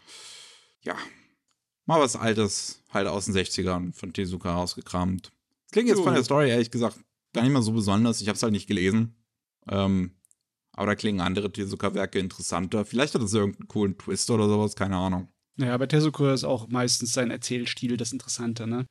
Ja. 0.83 0.97
Mal 1.87 2.01
was 2.01 2.17
Altes, 2.17 2.83
halt 2.91 3.07
aus 3.07 3.27
den 3.27 3.35
60ern 3.35 3.95
von 3.95 4.13
Tezuka 4.13 4.53
rausgekramt. 4.53 5.27
Das 5.27 5.71
klingt 5.71 5.91
jetzt 5.91 6.03
von 6.03 6.13
der 6.13 6.25
Story 6.25 6.51
ehrlich 6.51 6.73
gesagt 6.73 6.99
gar 7.33 7.43
nicht 7.43 7.53
mal 7.53 7.63
so 7.63 7.71
besonders. 7.71 8.21
Ich 8.21 8.27
habe 8.27 8.35
es 8.35 8.43
halt 8.43 8.53
nicht 8.53 8.67
gelesen. 8.67 9.15
Ähm, 9.69 10.17
aber 10.73 10.87
da 10.87 10.95
klingen 10.97 11.21
andere 11.21 11.53
Tezuka-Werke 11.53 12.19
interessanter. 12.19 12.85
Vielleicht 12.85 13.15
hat 13.15 13.23
es 13.23 13.33
irgendeinen 13.33 13.69
coolen 13.69 13.97
Twist 13.97 14.29
oder 14.29 14.49
sowas, 14.49 14.75
keine 14.75 14.97
Ahnung. 14.97 15.29
Naja, 15.55 15.77
bei 15.79 15.87
Tezuka 15.87 16.35
ist 16.35 16.43
auch 16.43 16.67
meistens 16.67 17.13
sein 17.13 17.31
Erzählstil 17.31 17.97
das 17.97 18.11
Interessante, 18.11 18.67
ne? 18.67 18.87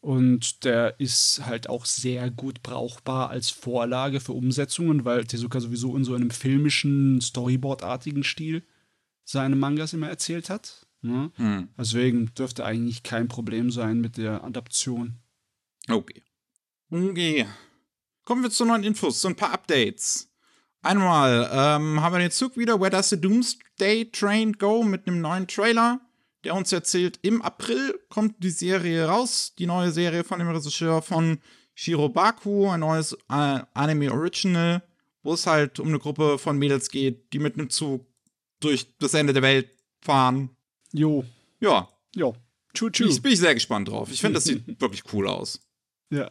Und 0.00 0.64
der 0.64 1.00
ist 1.00 1.42
halt 1.44 1.68
auch 1.68 1.84
sehr 1.84 2.30
gut 2.30 2.62
brauchbar 2.62 3.30
als 3.30 3.50
Vorlage 3.50 4.20
für 4.20 4.32
Umsetzungen, 4.32 5.04
weil 5.04 5.24
Tezuka 5.24 5.60
sowieso 5.60 5.96
in 5.96 6.04
so 6.04 6.14
einem 6.14 6.30
filmischen, 6.30 7.20
Storyboard-artigen 7.20 8.22
Stil 8.22 8.62
seine 9.24 9.56
Mangas 9.56 9.92
immer 9.92 10.08
erzählt 10.08 10.50
hat. 10.50 10.86
Ne? 11.02 11.30
Hm. 11.34 11.68
Deswegen 11.76 12.32
dürfte 12.34 12.64
eigentlich 12.64 13.02
kein 13.02 13.28
Problem 13.28 13.70
sein 13.70 14.00
mit 14.00 14.16
der 14.16 14.44
Adaption. 14.44 15.18
Okay. 15.88 16.22
Okay. 16.90 17.46
Kommen 18.24 18.42
wir 18.42 18.50
zu 18.50 18.64
neuen 18.64 18.84
Infos, 18.84 19.20
zu 19.20 19.28
ein 19.28 19.36
paar 19.36 19.52
Updates. 19.52 20.30
Einmal 20.82 21.50
ähm, 21.52 22.00
haben 22.00 22.14
wir 22.14 22.20
den 22.20 22.30
Zug 22.30 22.56
wieder, 22.56 22.80
Where 22.80 22.90
Does 22.90 23.10
the 23.10 23.20
Doomsday 23.20 24.10
Train 24.12 24.52
Go, 24.52 24.84
mit 24.84 25.06
einem 25.06 25.20
neuen 25.20 25.46
Trailer, 25.46 26.00
der 26.44 26.54
uns 26.54 26.72
erzählt, 26.72 27.18
im 27.22 27.42
April 27.42 27.98
kommt 28.08 28.42
die 28.42 28.50
Serie 28.50 29.06
raus, 29.06 29.54
die 29.58 29.66
neue 29.66 29.90
Serie 29.90 30.24
von 30.24 30.38
dem 30.38 30.48
Regisseur 30.48 31.02
von 31.02 31.40
Shirobaku, 31.74 32.68
ein 32.68 32.80
neues 32.80 33.12
äh, 33.28 33.60
Anime 33.74 34.12
Original, 34.12 34.82
wo 35.22 35.34
es 35.34 35.46
halt 35.46 35.78
um 35.80 35.88
eine 35.88 35.98
Gruppe 35.98 36.38
von 36.38 36.58
Mädels 36.58 36.90
geht, 36.90 37.32
die 37.32 37.38
mit 37.38 37.54
einem 37.54 37.70
Zug 37.70 38.06
durch 38.60 38.96
das 38.98 39.14
Ende 39.14 39.32
der 39.32 39.42
Welt 39.42 39.70
fahren. 40.00 40.50
Jo, 40.92 41.24
Ja, 41.60 41.88
jo. 42.14 42.34
Tschu, 42.74 42.90
tschu. 42.90 43.04
ich, 43.06 43.22
bin 43.22 43.32
ich 43.32 43.38
sehr 43.38 43.54
gespannt 43.54 43.88
drauf. 43.88 44.10
Ich 44.10 44.20
finde, 44.20 44.34
das 44.34 44.44
sieht 44.44 44.64
wirklich 44.80 45.02
cool 45.12 45.26
aus. 45.28 45.60
Ja. 46.10 46.30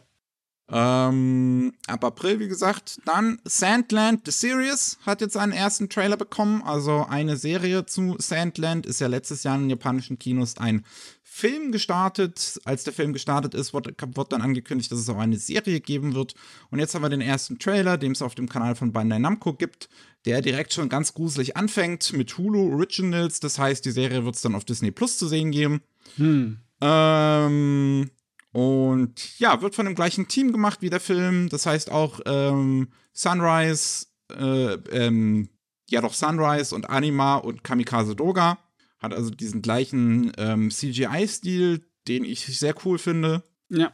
Ähm, 0.70 1.72
ab 1.86 2.04
April, 2.04 2.40
wie 2.40 2.48
gesagt. 2.48 3.00
Dann 3.06 3.40
Sandland 3.44 4.26
The 4.26 4.32
Series 4.32 4.98
hat 5.06 5.22
jetzt 5.22 5.36
einen 5.36 5.52
ersten 5.52 5.88
Trailer 5.88 6.16
bekommen. 6.16 6.62
Also 6.62 7.06
eine 7.08 7.36
Serie 7.36 7.86
zu 7.86 8.16
Sandland 8.18 8.84
ist 8.84 9.00
ja 9.00 9.06
letztes 9.06 9.44
Jahr 9.44 9.54
in 9.56 9.62
den 9.62 9.70
japanischen 9.70 10.18
Kinos 10.18 10.58
ein 10.58 10.84
Film 11.22 11.72
gestartet. 11.72 12.60
Als 12.64 12.84
der 12.84 12.92
Film 12.92 13.12
gestartet 13.12 13.54
ist, 13.54 13.72
wurde, 13.72 13.94
wurde 14.14 14.28
dann 14.30 14.42
angekündigt, 14.42 14.92
dass 14.92 14.98
es 14.98 15.08
auch 15.08 15.18
eine 15.18 15.38
Serie 15.38 15.80
geben 15.80 16.14
wird. 16.14 16.34
Und 16.70 16.80
jetzt 16.80 16.94
haben 16.94 17.02
wir 17.02 17.08
den 17.08 17.20
ersten 17.22 17.58
Trailer, 17.58 17.96
den 17.96 18.12
es 18.12 18.22
auf 18.22 18.34
dem 18.34 18.48
Kanal 18.48 18.74
von 18.74 18.92
Bandai 18.92 19.18
Namco 19.18 19.54
gibt, 19.54 19.88
der 20.26 20.42
direkt 20.42 20.74
schon 20.74 20.88
ganz 20.90 21.14
gruselig 21.14 21.56
anfängt 21.56 22.12
mit 22.12 22.36
Hulu 22.36 22.72
Originals. 22.72 23.40
Das 23.40 23.58
heißt, 23.58 23.84
die 23.84 23.92
Serie 23.92 24.24
wird 24.24 24.34
es 24.34 24.42
dann 24.42 24.54
auf 24.54 24.64
Disney 24.64 24.90
Plus 24.90 25.16
zu 25.16 25.28
sehen 25.28 25.50
geben. 25.50 25.80
Hm. 26.16 26.58
Ähm, 26.80 28.10
und 28.52 29.38
ja, 29.38 29.60
wird 29.60 29.74
von 29.74 29.86
dem 29.86 29.94
gleichen 29.94 30.28
Team 30.28 30.52
gemacht 30.52 30.80
wie 30.80 30.90
der 30.90 31.00
Film. 31.00 31.48
Das 31.48 31.66
heißt 31.66 31.90
auch 31.90 32.20
ähm, 32.26 32.88
Sunrise, 33.12 34.06
äh, 34.32 34.74
ähm, 34.90 35.50
ja 35.88 36.00
doch 36.00 36.14
Sunrise 36.14 36.74
und 36.74 36.88
Anima 36.88 37.36
und 37.36 37.64
Kamikaze 37.64 38.16
Doga. 38.16 38.58
Hat 38.98 39.14
also 39.14 39.30
diesen 39.30 39.62
gleichen 39.62 40.32
ähm, 40.38 40.70
CGI-Stil, 40.70 41.84
den 42.08 42.24
ich 42.24 42.46
sehr 42.46 42.74
cool 42.84 42.98
finde. 42.98 43.44
Ja, 43.70 43.92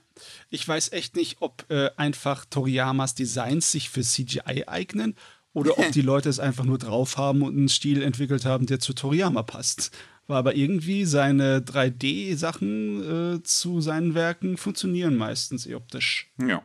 ich 0.51 0.67
weiß 0.67 0.93
echt 0.93 1.17
nicht, 1.17 1.39
ob 1.41 1.69
äh, 1.69 1.91
einfach 1.97 2.45
Toriyamas 2.45 3.15
Designs 3.15 3.73
sich 3.73 3.91
für 3.91 4.03
CGI 4.03 4.65
eignen 4.67 5.17
oder 5.53 5.79
ob 5.79 5.91
die 5.93 6.01
Leute 6.01 6.29
es 6.29 6.39
einfach 6.39 6.65
nur 6.65 6.79
drauf 6.79 7.17
haben 7.17 7.43
und 7.43 7.57
einen 7.57 7.69
Stil 7.69 8.03
entwickelt 8.03 8.45
haben, 8.45 8.67
der 8.67 8.79
zu 8.79 8.93
Toriyama 8.93 9.43
passt. 9.43 9.91
War 10.27 10.39
aber 10.39 10.55
irgendwie 10.55 11.05
seine 11.05 11.61
3D-Sachen 11.61 13.35
äh, 13.37 13.43
zu 13.43 13.81
seinen 13.81 14.15
Werken 14.15 14.57
funktionieren 14.57 15.17
meistens 15.17 15.67
eh 15.67 15.75
optisch. 15.75 16.33
Ja. 16.41 16.63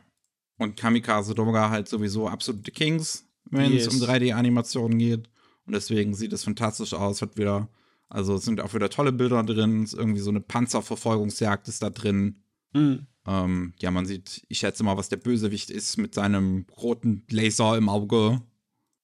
Und 0.58 0.76
Kamikaze 0.76 1.34
Doga 1.34 1.70
halt 1.70 1.88
sowieso 1.88 2.28
absolute 2.28 2.70
Kings, 2.70 3.26
wenn 3.44 3.72
Yes. 3.72 3.86
es 3.86 3.94
um 3.94 4.00
3D-Animationen 4.00 4.98
geht. 4.98 5.28
Und 5.66 5.74
deswegen 5.74 6.14
sieht 6.14 6.32
es 6.32 6.44
fantastisch 6.44 6.94
aus. 6.94 7.22
Hat 7.22 7.36
wieder, 7.36 7.68
also 8.08 8.34
es 8.36 8.44
sind 8.44 8.60
auch 8.60 8.74
wieder 8.74 8.90
tolle 8.90 9.12
Bilder 9.12 9.42
drin. 9.42 9.82
Ist 9.84 9.94
irgendwie 9.94 10.20
so 10.20 10.30
eine 10.30 10.40
Panzerverfolgungsjagd 10.40 11.68
ist 11.68 11.82
da 11.82 11.90
drin. 11.90 12.42
Hm. 12.72 13.06
Ähm, 13.26 13.74
ja, 13.78 13.90
man 13.90 14.06
sieht, 14.06 14.42
ich 14.48 14.58
schätze 14.58 14.82
mal, 14.82 14.96
was 14.96 15.08
der 15.10 15.18
Bösewicht 15.18 15.70
ist 15.70 15.98
mit 15.98 16.14
seinem 16.14 16.66
roten 16.76 17.24
Laser 17.30 17.76
im 17.76 17.88
Auge. 17.88 18.40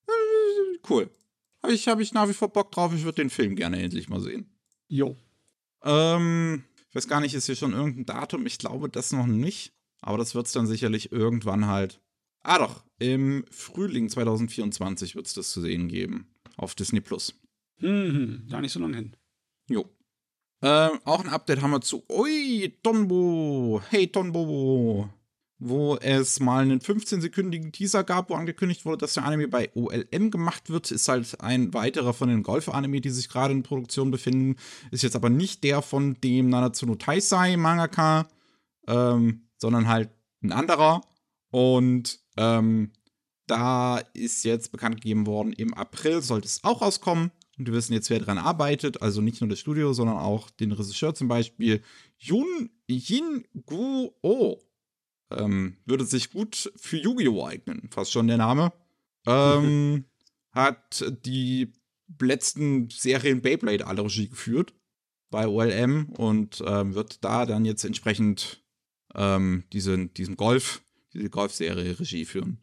Äh, 0.07 0.79
Cool. 0.89 1.11
Habe 1.67 1.75
ich, 1.75 1.89
hab 1.89 1.99
ich 1.99 2.15
nach 2.15 2.29
wie 2.29 2.33
vor 2.33 2.53
Bock 2.53 2.71
drauf. 2.71 2.95
Ich 2.95 3.03
würde 3.03 3.17
den 3.17 3.29
Film 3.29 3.57
gerne 3.57 3.83
endlich 3.83 4.09
mal 4.09 4.21
sehen. 4.21 4.49
Jo. 4.87 5.17
Ähm, 5.83 6.63
ich 6.89 6.95
weiß 6.95 7.09
gar 7.09 7.21
nicht, 7.21 7.35
ist 7.35 7.47
hier 7.47 7.57
schon 7.57 7.73
irgendein 7.73 8.07
Datum? 8.07 8.47
Ich 8.47 8.59
glaube 8.59 8.89
das 8.89 9.11
noch 9.11 9.27
nicht. 9.27 9.73
Aber 10.01 10.17
das 10.17 10.37
wird 10.37 10.47
es 10.47 10.53
dann 10.53 10.69
sicherlich 10.69 11.11
irgendwann 11.11 11.67
halt. 11.67 12.01
Ah 12.45 12.61
doch, 12.61 12.85
im 13.01 13.45
Frühling 13.51 14.09
2024 14.09 15.17
wird 15.17 15.27
es 15.27 15.35
das 15.35 15.51
zu 15.51 15.61
sehen 15.61 15.89
geben. 15.89 16.29
Auf 16.57 16.77
Disney 16.77 17.01
Plus. 17.01 17.35
Hm, 17.79 18.15
hm, 18.15 18.47
gar 18.49 18.61
nicht 18.61 18.73
so 18.73 18.79
lange 18.79 18.99
hin. 18.99 19.17
Jo. 19.69 19.91
Ähm, 20.63 21.01
auch 21.05 21.25
ein 21.25 21.31
Update 21.31 21.63
haben 21.63 21.73
wir 21.73 21.81
zu 21.81 22.05
Ui, 22.09 22.79
Tonbo. 22.81 23.83
Hey, 23.91 24.07
Tonbo. 24.07 25.11
Wo 25.59 25.97
es 25.97 26.39
mal 26.39 26.63
einen 26.63 26.81
15-sekündigen 26.81 27.73
Teaser 27.73 28.05
gab, 28.05 28.29
wo 28.29 28.35
angekündigt 28.35 28.85
wurde, 28.85 28.99
dass 28.99 29.15
der 29.15 29.25
Anime 29.25 29.49
bei 29.49 29.71
OLM 29.75 30.31
gemacht 30.31 30.69
wird. 30.69 30.91
Ist 30.91 31.09
halt 31.09 31.41
ein 31.41 31.73
weiterer 31.73 32.13
von 32.13 32.29
den 32.29 32.43
Golf-Anime, 32.43 33.01
die 33.01 33.11
sich 33.11 33.31
gerade 33.31 33.55
in 33.55 33.63
Produktion 33.63 34.11
befinden. 34.11 34.57
Ist 34.91 35.03
jetzt 35.03 35.17
aber 35.17 35.31
nicht 35.31 35.65
der 35.65 35.81
von 35.81 36.21
dem 36.21 36.51
Nanatsuno 36.51 36.97
Taisai 36.97 37.57
Mangaka, 37.57 38.29
ähm, 38.87 39.47
sondern 39.57 39.89
halt 39.89 40.11
ein 40.43 40.53
anderer. 40.53 41.01
Und 41.51 42.21
ähm, 42.37 42.93
da 43.47 43.99
ist 44.13 44.45
jetzt 44.45 44.73
bekannt 44.73 44.97
gegeben 44.97 45.27
worden, 45.27 45.53
im 45.53 45.73
April 45.75 46.21
sollte 46.21 46.47
es 46.47 46.65
auch 46.65 46.83
rauskommen. 46.83 47.31
Und 47.59 47.67
wir 47.67 47.73
wissen 47.75 47.95
jetzt, 47.95 48.11
wer 48.11 48.19
dran 48.19 48.39
arbeitet. 48.39 49.01
Also 49.01 49.23
nicht 49.23 49.41
nur 49.41 49.49
das 49.49 49.61
Studio, 49.61 49.93
sondern 49.95 50.19
auch 50.19 50.51
den 50.51 50.73
Regisseur 50.73 51.15
zum 51.15 51.29
Beispiel. 51.29 51.83
Yun 52.19 52.71
Yin 52.87 53.47
Gu 53.65 54.11
Oh. 54.21 54.59
Ähm, 55.31 55.77
würde 55.85 56.05
sich 56.05 56.31
gut 56.31 56.73
für 56.77 56.97
Yu-Gi-Oh! 56.97 57.45
eignen. 57.47 57.89
Fast 57.91 58.13
schon 58.13 58.29
der 58.29 58.37
Name. 58.37 58.73
Ähm, 59.27 60.05
hat 60.53 61.05
die 61.25 61.73
letzten 62.21 62.89
Serien 62.91 63.43
Beyblade 63.43 63.87
alle 63.87 64.05
Regie 64.05 64.29
geführt 64.29 64.75
bei 65.31 65.49
OLM 65.49 66.11
und 66.11 66.63
ähm, 66.65 66.95
wird 66.95 67.25
da 67.25 67.47
dann 67.47 67.65
jetzt 67.65 67.85
entsprechend 67.85 68.65
ähm, 69.15 69.65
diese, 69.73 70.07
diesen 70.07 70.37
Golf, 70.37 70.83
diese 71.13 71.29
Golfserie 71.31 71.99
Regie 71.99 72.25
führen. 72.25 72.59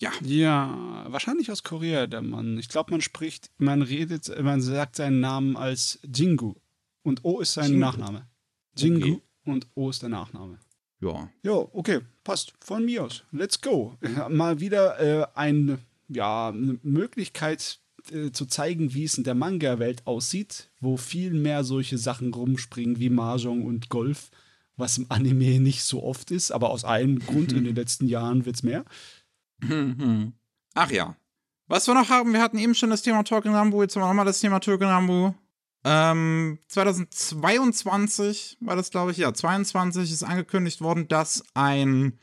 Ja, 0.00 0.12
Ja, 0.22 1.06
wahrscheinlich 1.08 1.50
aus 1.50 1.62
Korea, 1.62 2.06
der 2.06 2.22
Mann. 2.22 2.58
Ich 2.58 2.68
glaube, 2.68 2.90
man 2.90 3.00
spricht, 3.00 3.50
man 3.58 3.82
redet, 3.82 4.28
man 4.42 4.60
sagt 4.60 4.96
seinen 4.96 5.20
Namen 5.20 5.56
als 5.56 6.00
Jingu. 6.02 6.54
Und 7.02 7.24
O 7.24 7.40
ist 7.40 7.52
sein. 7.52 7.78
Nachname. 7.78 8.28
Jingu 8.76 9.16
Okay. 9.16 9.22
und 9.44 9.68
O 9.74 9.90
ist 9.90 10.02
der 10.02 10.08
Nachname. 10.08 10.58
Ja. 11.04 11.28
Ja, 11.42 11.52
okay, 11.72 12.00
passt. 12.24 12.54
Von 12.60 12.84
mir 12.84 13.04
aus. 13.04 13.24
Let's 13.32 13.60
go. 13.60 13.96
Mal 14.28 14.60
wieder 14.60 15.00
äh, 15.00 15.26
ein, 15.34 15.78
ja, 16.08 16.48
eine 16.48 16.78
Möglichkeit 16.82 17.78
äh, 18.10 18.30
zu 18.32 18.46
zeigen, 18.46 18.94
wie 18.94 19.04
es 19.04 19.18
in 19.18 19.24
der 19.24 19.34
Manga-Welt 19.34 20.06
aussieht, 20.06 20.70
wo 20.80 20.96
viel 20.96 21.32
mehr 21.32 21.64
solche 21.64 21.98
Sachen 21.98 22.34
rumspringen 22.34 22.98
wie 22.98 23.10
Mahjong 23.10 23.62
und 23.64 23.88
Golf, 23.88 24.30
was 24.76 24.98
im 24.98 25.06
Anime 25.08 25.60
nicht 25.60 25.84
so 25.84 26.02
oft 26.02 26.30
ist, 26.30 26.50
aber 26.50 26.70
aus 26.70 26.84
einem 26.84 27.18
Grund 27.26 27.52
in 27.52 27.64
den 27.64 27.76
letzten 27.76 28.08
Jahren 28.08 28.44
wird 28.44 28.56
es 28.56 28.62
mehr. 28.62 28.84
Ach 30.74 30.90
ja. 30.90 31.16
Was 31.66 31.86
wir 31.86 31.94
noch 31.94 32.10
haben, 32.10 32.34
wir 32.34 32.42
hatten 32.42 32.58
eben 32.58 32.74
schon 32.74 32.90
das 32.90 33.00
Thema 33.00 33.22
Tolkien 33.22 33.54
Rambo, 33.54 33.82
jetzt 33.82 33.96
haben 33.96 34.02
wir 34.02 34.08
nochmal 34.08 34.26
das 34.26 34.40
Thema 34.40 34.60
Tolkien 34.60 34.90
Rambo. 34.90 35.34
Ähm, 35.84 36.58
2022 36.68 38.56
war 38.60 38.76
das, 38.76 38.90
glaube 38.90 39.10
ich, 39.12 39.18
ja, 39.18 39.32
22 39.34 40.10
ist 40.10 40.22
angekündigt 40.22 40.80
worden, 40.80 41.08
dass 41.08 41.44
ein 41.54 42.18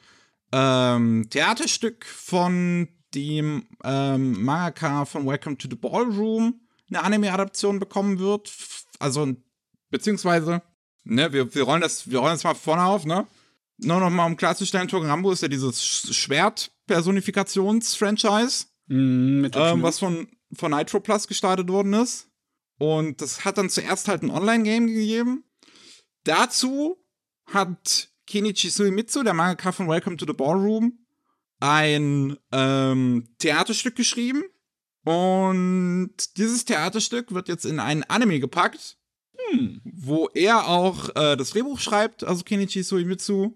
ähm, 0.51 1.27
Theaterstück 1.29 2.05
von 2.05 2.87
dem 3.13 3.67
ähm, 3.83 4.43
Mangaka 4.43 5.05
von 5.05 5.27
Welcome 5.27 5.57
to 5.57 5.67
the 5.69 5.75
Ballroom 5.75 6.61
eine 6.89 7.03
Anime-Adaption 7.03 7.79
bekommen 7.79 8.19
wird. 8.19 8.51
Also, 8.99 9.33
beziehungsweise, 9.89 10.61
ne, 11.03 11.31
wir, 11.31 11.53
wir 11.53 11.63
rollen 11.63 11.81
das, 11.81 12.09
wir 12.09 12.19
rollen 12.19 12.33
das 12.33 12.43
mal 12.43 12.55
vorne 12.55 12.83
auf, 12.83 13.05
ne? 13.05 13.27
Nur 13.77 13.99
noch 13.99 14.09
mal 14.09 14.25
um 14.25 14.37
klarzustellen, 14.37 14.87
Tolkien 14.87 15.09
Rambo 15.09 15.31
ist 15.31 15.41
ja 15.41 15.47
dieses 15.47 15.81
Sch- 15.81 16.13
Schwert-Personifikations-Franchise 16.13 18.65
Mm, 18.87 19.45
ähm, 19.53 19.81
was 19.83 19.99
von, 19.99 20.27
von 20.53 20.71
Nitro 20.71 20.99
Plus 20.99 21.27
gestartet 21.27 21.69
worden 21.69 21.93
ist. 21.93 22.27
Und 22.81 23.21
das 23.21 23.45
hat 23.45 23.59
dann 23.59 23.69
zuerst 23.69 24.07
halt 24.07 24.23
ein 24.23 24.31
Online-Game 24.31 24.87
gegeben. 24.87 25.43
Dazu 26.23 26.97
hat 27.45 28.09
Kenichi 28.25 28.71
Suimitsu, 28.71 29.21
der 29.21 29.35
Mangaka 29.35 29.71
von 29.71 29.87
Welcome 29.87 30.17
to 30.17 30.25
the 30.25 30.33
Ballroom, 30.33 30.97
ein 31.59 32.37
ähm, 32.51 33.35
Theaterstück 33.37 33.95
geschrieben. 33.95 34.41
Und 35.03 36.37
dieses 36.37 36.65
Theaterstück 36.65 37.31
wird 37.31 37.49
jetzt 37.49 37.65
in 37.65 37.79
einen 37.79 38.01
Anime 38.01 38.39
gepackt, 38.39 38.97
Hm. 39.51 39.81
wo 39.83 40.29
er 40.33 40.67
auch 40.67 41.09
äh, 41.15 41.37
das 41.37 41.51
Drehbuch 41.51 41.79
schreibt, 41.79 42.23
also 42.23 42.43
Kenichi 42.43 42.81
Suimitsu. 42.81 43.53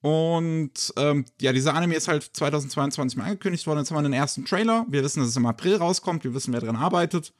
Und 0.00 0.94
ähm, 0.96 1.26
ja, 1.42 1.52
dieser 1.52 1.74
Anime 1.74 1.94
ist 1.94 2.08
halt 2.08 2.22
2022 2.22 3.18
mal 3.18 3.24
angekündigt 3.24 3.66
worden. 3.66 3.80
Jetzt 3.80 3.90
haben 3.90 3.98
wir 3.98 4.02
den 4.02 4.14
ersten 4.14 4.46
Trailer. 4.46 4.86
Wir 4.88 5.04
wissen, 5.04 5.20
dass 5.20 5.28
es 5.28 5.36
im 5.36 5.44
April 5.44 5.76
rauskommt. 5.76 6.24
Wir 6.24 6.32
wissen, 6.32 6.54
wer 6.54 6.60
dran 6.60 6.76
arbeitet. 6.76 7.34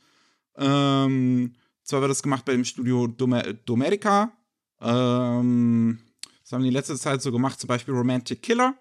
Ähm, 0.57 1.55
zwar 1.82 2.00
wird 2.00 2.11
das 2.11 2.22
gemacht 2.22 2.44
bei 2.44 2.53
dem 2.53 2.64
Studio 2.64 3.07
Dome 3.07 3.55
Domerica. 3.64 4.32
Ähm, 4.80 5.98
Das 6.42 6.53
haben 6.53 6.64
die 6.64 6.70
letzte 6.70 6.96
Zeit 6.96 7.22
so 7.22 7.32
gemacht, 7.32 7.59
zum 7.61 7.68
Beispiel 7.68 7.94
Romantic 7.94 8.42
Killer 8.42 8.74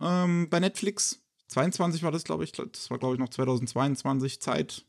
ähm, 0.00 0.48
bei 0.50 0.60
Netflix. 0.60 1.20
22 1.48 2.02
war 2.02 2.10
das, 2.10 2.24
glaube 2.24 2.44
ich. 2.44 2.52
Das 2.52 2.90
war, 2.90 2.98
glaube 2.98 3.14
ich, 3.14 3.20
noch 3.20 3.28
2022. 3.28 4.40
Zeit. 4.40 4.84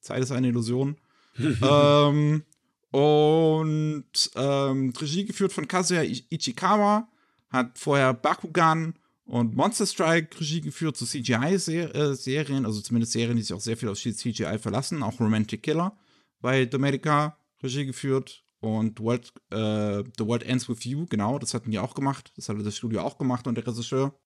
Zeit 0.00 0.22
ist 0.22 0.32
eine 0.32 0.48
Illusion. 0.48 0.96
ähm, 1.38 2.42
und 2.90 4.30
ähm, 4.34 4.92
Regie 4.98 5.26
geführt 5.26 5.52
von 5.52 5.68
Kazuya 5.68 6.02
Ichikawa. 6.02 7.08
Hat 7.50 7.78
vorher 7.78 8.14
Bakugan 8.14 8.94
und 9.26 9.56
Monster 9.56 9.86
Strike 9.86 10.40
Regie 10.40 10.60
geführt 10.60 10.96
zu 10.96 11.04
CGI-Serien, 11.04 12.64
äh, 12.64 12.66
also 12.66 12.80
zumindest 12.80 13.12
Serien, 13.12 13.36
die 13.36 13.42
sich 13.42 13.52
auch 13.52 13.60
sehr 13.60 13.76
viel 13.76 13.88
auf 13.88 13.98
CGI 13.98 14.58
verlassen. 14.58 15.02
Auch 15.02 15.18
Romantic 15.18 15.64
Killer 15.64 15.96
bei 16.40 16.64
Domenica 16.64 17.36
Regie 17.62 17.86
geführt. 17.86 18.44
Und 18.60 19.00
World, 19.00 19.32
äh, 19.50 20.02
The 20.16 20.26
World 20.26 20.42
Ends 20.44 20.68
With 20.68 20.84
You, 20.84 21.06
genau, 21.06 21.38
das 21.38 21.54
hatten 21.54 21.70
die 21.70 21.78
auch 21.78 21.94
gemacht. 21.94 22.32
Das 22.36 22.48
hatte 22.48 22.62
das 22.62 22.76
Studio 22.76 23.02
auch 23.02 23.18
gemacht 23.18 23.46
und 23.46 23.56
der 23.56 23.66
Regisseur. 23.66 24.18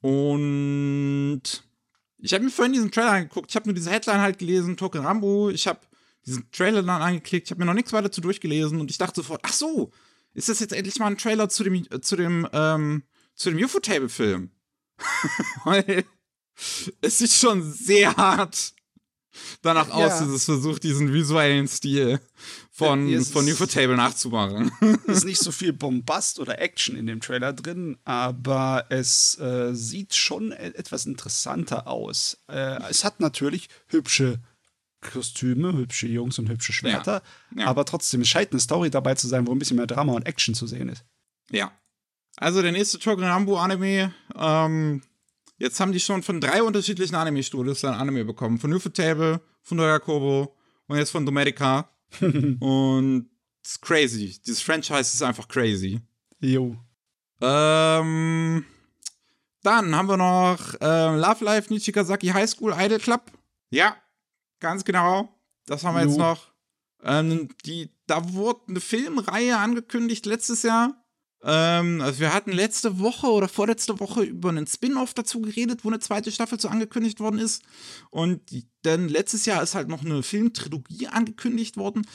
Und 0.00 1.42
ich 2.18 2.34
habe 2.34 2.44
mir 2.44 2.50
vorhin 2.50 2.74
diesen 2.74 2.90
Trailer 2.90 3.12
angeguckt. 3.12 3.50
Ich 3.50 3.56
habe 3.56 3.66
nur 3.66 3.74
diese 3.74 3.90
Headline 3.90 4.20
halt 4.20 4.38
gelesen, 4.38 4.76
Token 4.76 5.04
Rambo. 5.04 5.50
Ich 5.50 5.66
habe 5.66 5.80
diesen 6.26 6.50
Trailer 6.50 6.82
dann 6.82 7.00
angeklickt. 7.02 7.46
Ich 7.46 7.50
habe 7.52 7.60
mir 7.60 7.66
noch 7.66 7.74
nichts 7.74 7.92
weiter 7.92 8.12
zu 8.12 8.20
durchgelesen 8.20 8.80
und 8.80 8.90
ich 8.90 8.98
dachte 8.98 9.20
sofort, 9.20 9.40
ach 9.44 9.52
so, 9.52 9.90
ist 10.34 10.48
das 10.48 10.60
jetzt 10.60 10.72
endlich 10.72 10.98
mal 10.98 11.06
ein 11.06 11.18
Trailer 11.18 11.48
zu 11.48 11.64
dem, 11.64 11.86
zu 12.02 12.16
dem, 12.16 12.46
ähm, 12.52 13.04
zu 13.42 13.50
dem 13.50 13.62
UFO-Table-Film? 13.64 14.50
Weil 15.64 16.04
es 17.00 17.18
sieht 17.18 17.32
schon 17.32 17.72
sehr 17.72 18.16
hart 18.16 18.74
danach 19.62 19.88
ja. 19.88 19.94
aus, 19.94 20.18
dass 20.18 20.28
es 20.28 20.44
versucht, 20.44 20.82
diesen 20.82 21.12
visuellen 21.12 21.66
Stil 21.66 22.20
von, 22.70 23.08
ja, 23.08 23.20
von 23.22 23.46
Ufotable 23.46 23.96
nachzumachen. 23.96 24.70
ist 25.06 25.24
nicht 25.24 25.40
so 25.40 25.50
viel 25.52 25.72
Bombast 25.72 26.38
oder 26.38 26.60
Action 26.60 26.96
in 26.96 27.06
dem 27.06 27.20
Trailer 27.20 27.52
drin, 27.52 27.98
aber 28.04 28.86
es 28.90 29.38
äh, 29.38 29.74
sieht 29.74 30.14
schon 30.14 30.52
e-, 30.52 30.54
etwas 30.54 31.06
interessanter 31.06 31.86
aus. 31.86 32.38
Äh, 32.48 32.82
es 32.90 33.04
hat 33.04 33.20
natürlich 33.20 33.68
hübsche 33.88 34.40
Kostüme, 35.00 35.72
hübsche 35.72 36.06
Jungs 36.06 36.38
und 36.38 36.48
hübsche 36.48 36.72
Schwerter, 36.72 37.22
ja. 37.56 37.66
aber 37.66 37.84
trotzdem, 37.84 38.20
es 38.20 38.28
scheint 38.28 38.52
eine 38.52 38.60
Story 38.60 38.88
dabei 38.88 39.16
zu 39.16 39.26
sein, 39.26 39.46
wo 39.46 39.52
ein 39.52 39.58
bisschen 39.58 39.76
mehr 39.76 39.88
Drama 39.88 40.12
und 40.12 40.26
Action 40.26 40.54
zu 40.54 40.66
sehen 40.66 40.88
ist. 40.88 41.04
Ja. 41.50 41.72
Also 42.36 42.62
der 42.62 42.72
nächste 42.72 42.98
Token 42.98 43.24
Rambo 43.24 43.58
Anime 43.58 44.14
ähm, 44.36 45.02
Jetzt 45.62 45.78
haben 45.78 45.92
die 45.92 46.00
schon 46.00 46.24
von 46.24 46.40
drei 46.40 46.60
unterschiedlichen 46.60 47.14
Anime-Studios 47.14 47.84
ein 47.84 47.94
Anime 47.94 48.24
bekommen. 48.24 48.58
Von 48.58 48.72
Ufotable, 48.72 49.40
von 49.62 49.78
Kobo 50.00 50.56
und 50.88 50.98
jetzt 50.98 51.10
von 51.10 51.24
Dometica. 51.24 51.88
und 52.20 53.30
es 53.62 53.70
ist 53.70 53.80
crazy. 53.80 54.40
Dieses 54.44 54.60
Franchise 54.60 55.14
ist 55.14 55.22
einfach 55.22 55.46
crazy. 55.46 56.00
Jo. 56.40 56.76
Ähm, 57.40 58.64
dann 59.62 59.94
haben 59.94 60.08
wir 60.08 60.16
noch 60.16 60.74
äh, 60.80 61.16
Love 61.16 61.44
Life 61.44 61.72
Nichigasaki 61.72 62.26
High 62.26 62.50
School 62.50 62.74
Idol 62.76 62.98
Club. 62.98 63.30
Ja, 63.70 63.94
ganz 64.58 64.84
genau. 64.84 65.28
Das 65.66 65.84
haben 65.84 65.94
wir 65.94 66.02
jo. 66.02 66.08
jetzt 66.08 66.18
noch. 66.18 66.50
Ähm, 67.04 67.50
die, 67.64 67.88
da 68.08 68.32
wurde 68.32 68.62
eine 68.66 68.80
Filmreihe 68.80 69.56
angekündigt 69.58 70.26
letztes 70.26 70.64
Jahr. 70.64 71.01
Ähm, 71.44 72.00
also 72.00 72.20
wir 72.20 72.32
hatten 72.32 72.52
letzte 72.52 73.00
Woche 73.00 73.26
oder 73.26 73.48
vorletzte 73.48 73.98
Woche 73.98 74.22
über 74.22 74.50
einen 74.50 74.66
Spin-off 74.66 75.14
dazu 75.14 75.40
geredet, 75.40 75.84
wo 75.84 75.88
eine 75.88 75.98
zweite 75.98 76.30
Staffel 76.30 76.60
so 76.60 76.68
angekündigt 76.68 77.20
worden 77.20 77.38
ist. 77.38 77.62
Und 78.10 78.40
dann 78.82 79.08
letztes 79.08 79.46
Jahr 79.46 79.62
ist 79.62 79.74
halt 79.74 79.88
noch 79.88 80.04
eine 80.04 80.22
Filmtrilogie 80.22 81.08
angekündigt 81.08 81.76
worden. 81.76 82.06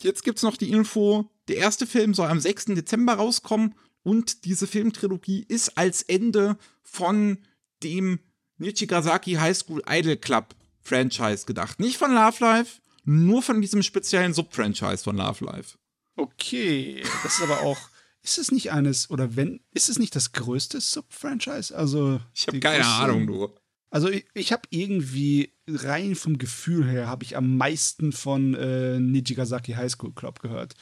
Jetzt 0.00 0.22
gibt 0.24 0.38
es 0.38 0.44
noch 0.44 0.56
die 0.56 0.70
Info, 0.70 1.30
der 1.48 1.56
erste 1.56 1.86
Film 1.86 2.14
soll 2.14 2.28
am 2.28 2.40
6. 2.40 2.66
Dezember 2.66 3.14
rauskommen 3.14 3.74
und 4.02 4.44
diese 4.44 4.66
Filmtrilogie 4.66 5.44
ist 5.46 5.76
als 5.76 6.02
Ende 6.02 6.56
von 6.82 7.38
dem 7.82 8.20
Nichigasaki 8.58 9.34
High 9.34 9.56
School 9.56 9.82
Idol 9.88 10.16
Club 10.16 10.54
Franchise 10.80 11.46
gedacht. 11.46 11.80
Nicht 11.80 11.98
von 11.98 12.14
Love 12.14 12.36
Life, 12.40 12.80
nur 13.04 13.42
von 13.42 13.60
diesem 13.60 13.82
speziellen 13.82 14.32
Sub-Franchise 14.32 15.04
von 15.04 15.16
Love 15.16 15.44
Life. 15.44 15.78
Okay, 16.16 17.02
das 17.22 17.34
ist 17.34 17.42
aber 17.42 17.60
auch 17.60 17.78
ist 18.22 18.38
es 18.38 18.52
nicht 18.52 18.72
eines, 18.72 19.10
oder 19.10 19.36
wenn, 19.36 19.60
ist 19.72 19.88
es 19.88 19.98
nicht 19.98 20.14
das 20.14 20.32
größte 20.32 20.80
Sub-Franchise? 20.80 21.76
Also. 21.76 22.20
Ich 22.32 22.46
habe 22.46 22.60
keine 22.60 22.78
größte, 22.78 22.92
Ahnung, 22.92 23.26
du. 23.26 23.48
Also 23.90 24.08
ich, 24.08 24.24
ich 24.32 24.52
habe 24.52 24.62
irgendwie 24.70 25.52
rein 25.68 26.14
vom 26.14 26.38
Gefühl 26.38 26.88
her 26.88 27.08
habe 27.08 27.24
ich 27.24 27.36
am 27.36 27.56
meisten 27.56 28.12
von 28.12 28.54
äh, 28.54 28.98
Nijigasaki 28.98 29.72
High 29.72 29.92
School 29.92 30.12
Club 30.12 30.40
gehört. 30.40 30.74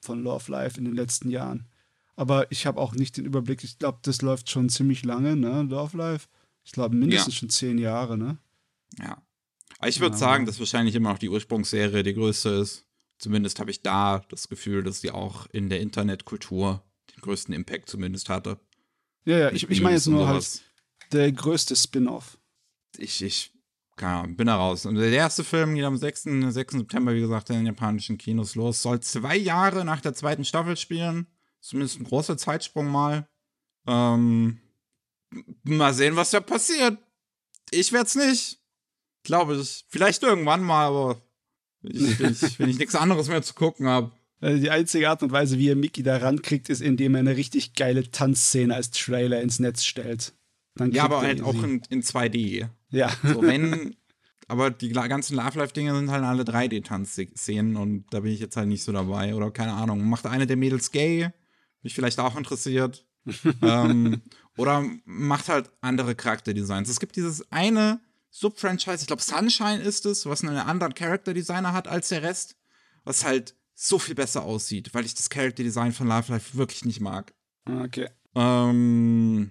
Von 0.00 0.22
Love 0.22 0.50
Life 0.50 0.78
in 0.78 0.84
den 0.84 0.94
letzten 0.94 1.30
Jahren. 1.30 1.68
Aber 2.16 2.50
ich 2.50 2.66
habe 2.66 2.80
auch 2.80 2.94
nicht 2.94 3.16
den 3.16 3.24
Überblick. 3.24 3.62
Ich 3.62 3.78
glaube, 3.78 3.98
das 4.02 4.22
läuft 4.22 4.50
schon 4.50 4.68
ziemlich 4.68 5.04
lange, 5.04 5.36
ne? 5.36 5.62
Love 5.62 5.96
Life. 5.96 6.28
Ich 6.64 6.72
glaube 6.72 6.96
mindestens 6.96 7.34
ja. 7.34 7.38
schon 7.40 7.50
zehn 7.50 7.78
Jahre, 7.78 8.16
ne? 8.16 8.38
Ja. 8.98 9.22
Aber 9.78 9.88
ich 9.88 10.00
würde 10.00 10.14
ja. 10.14 10.18
sagen, 10.18 10.46
dass 10.46 10.58
wahrscheinlich 10.58 10.94
immer 10.94 11.10
noch 11.10 11.18
die 11.18 11.28
Ursprungsserie 11.28 12.02
die 12.02 12.14
größte 12.14 12.48
ist. 12.50 12.85
Zumindest 13.18 13.60
habe 13.60 13.70
ich 13.70 13.82
da 13.82 14.22
das 14.28 14.48
Gefühl, 14.48 14.82
dass 14.82 15.00
sie 15.00 15.10
auch 15.10 15.46
in 15.52 15.70
der 15.70 15.80
Internetkultur 15.80 16.82
den 17.14 17.20
größten 17.22 17.54
Impact 17.54 17.88
zumindest 17.88 18.28
hatte. 18.28 18.58
Ja, 19.24 19.38
ja, 19.38 19.52
ich, 19.52 19.68
ich 19.68 19.80
meine 19.80 19.96
jetzt 19.96 20.06
nur 20.06 20.28
halt 20.28 20.62
der 21.12 21.32
größte 21.32 21.74
Spin-off. 21.74 22.38
Ich, 22.98 23.22
ich 23.22 23.52
kann, 23.96 24.36
bin 24.36 24.46
da 24.46 24.56
raus. 24.56 24.86
Und 24.86 24.96
der 24.96 25.10
erste 25.10 25.42
Film 25.42 25.74
geht 25.74 25.84
am 25.84 25.96
6. 25.96 26.28
6. 26.48 26.74
September, 26.74 27.14
wie 27.14 27.20
gesagt, 27.20 27.50
in 27.50 27.56
den 27.56 27.66
japanischen 27.66 28.18
Kinos 28.18 28.54
los. 28.54 28.82
Soll 28.82 29.00
zwei 29.00 29.36
Jahre 29.36 29.84
nach 29.84 30.00
der 30.00 30.14
zweiten 30.14 30.44
Staffel 30.44 30.76
spielen. 30.76 31.26
Zumindest 31.60 31.98
ein 31.98 32.04
großer 32.04 32.36
Zeitsprung 32.36 32.86
mal. 32.86 33.28
Ähm, 33.86 34.60
mal 35.64 35.94
sehen, 35.94 36.16
was 36.16 36.30
da 36.30 36.40
passiert. 36.40 36.98
Ich 37.70 37.92
werde 37.92 38.06
es 38.06 38.14
nicht. 38.14 38.60
Glaube 39.22 39.56
ich. 39.56 39.84
Vielleicht 39.88 40.22
irgendwann 40.22 40.62
mal, 40.62 40.86
aber 40.86 41.22
ich, 41.82 42.20
ich, 42.20 42.58
wenn 42.58 42.68
ich 42.68 42.78
nichts 42.78 42.94
anderes 42.94 43.28
mehr 43.28 43.42
zu 43.42 43.54
gucken 43.54 43.86
habe. 43.86 44.12
Also 44.40 44.60
die 44.60 44.70
einzige 44.70 45.08
Art 45.08 45.22
und 45.22 45.32
Weise, 45.32 45.58
wie 45.58 45.70
er 45.70 45.76
Mickey 45.76 46.02
da 46.02 46.18
rankriegt, 46.18 46.68
ist, 46.68 46.82
indem 46.82 47.14
er 47.14 47.20
eine 47.20 47.36
richtig 47.36 47.74
geile 47.74 48.10
Tanzszene 48.10 48.74
als 48.74 48.90
Trailer 48.90 49.40
ins 49.40 49.58
Netz 49.58 49.84
stellt. 49.84 50.34
ja, 50.78 51.04
aber 51.04 51.22
halt 51.22 51.42
auch 51.42 51.62
in, 51.62 51.82
in 51.88 52.02
2D. 52.02 52.68
Ja. 52.90 53.10
So, 53.22 53.42
wenn, 53.42 53.96
aber 54.48 54.70
die 54.70 54.90
ganzen 54.90 55.36
Love 55.36 55.58
Life-Dinge 55.58 55.94
sind 55.94 56.10
halt 56.10 56.24
alle 56.24 56.42
3D-Tanzszenen 56.42 57.76
und 57.76 58.04
da 58.10 58.20
bin 58.20 58.32
ich 58.32 58.40
jetzt 58.40 58.56
halt 58.56 58.68
nicht 58.68 58.82
so 58.82 58.92
dabei. 58.92 59.34
Oder 59.34 59.50
keine 59.50 59.72
Ahnung. 59.72 60.06
Macht 60.08 60.26
eine 60.26 60.46
der 60.46 60.56
Mädels 60.56 60.90
gay? 60.92 61.30
Mich 61.82 61.94
vielleicht 61.94 62.18
auch 62.20 62.36
interessiert. 62.36 63.06
ähm, 63.62 64.22
oder 64.56 64.84
macht 65.04 65.48
halt 65.48 65.70
andere 65.80 66.14
Charakterdesigns. 66.14 66.88
Es 66.88 67.00
gibt 67.00 67.16
dieses 67.16 67.50
eine 67.50 68.00
Sub-Franchise, 68.30 68.98
ich 69.00 69.06
glaube 69.06 69.22
Sunshine 69.22 69.80
ist 69.80 70.06
es, 70.06 70.26
was 70.26 70.42
einen 70.42 70.56
anderen 70.56 70.94
Charakterdesigner 70.94 71.72
hat 71.72 71.88
als 71.88 72.08
der 72.08 72.22
Rest, 72.22 72.56
was 73.04 73.24
halt 73.24 73.54
so 73.74 73.98
viel 73.98 74.14
besser 74.14 74.42
aussieht, 74.42 74.94
weil 74.94 75.04
ich 75.04 75.14
das 75.14 75.30
Charakterdesign 75.30 75.92
von 75.92 76.06
Life 76.06 76.32
Life 76.32 76.56
wirklich 76.56 76.84
nicht 76.84 77.00
mag. 77.00 77.34
Okay. 77.66 78.08
Ähm, 78.34 79.50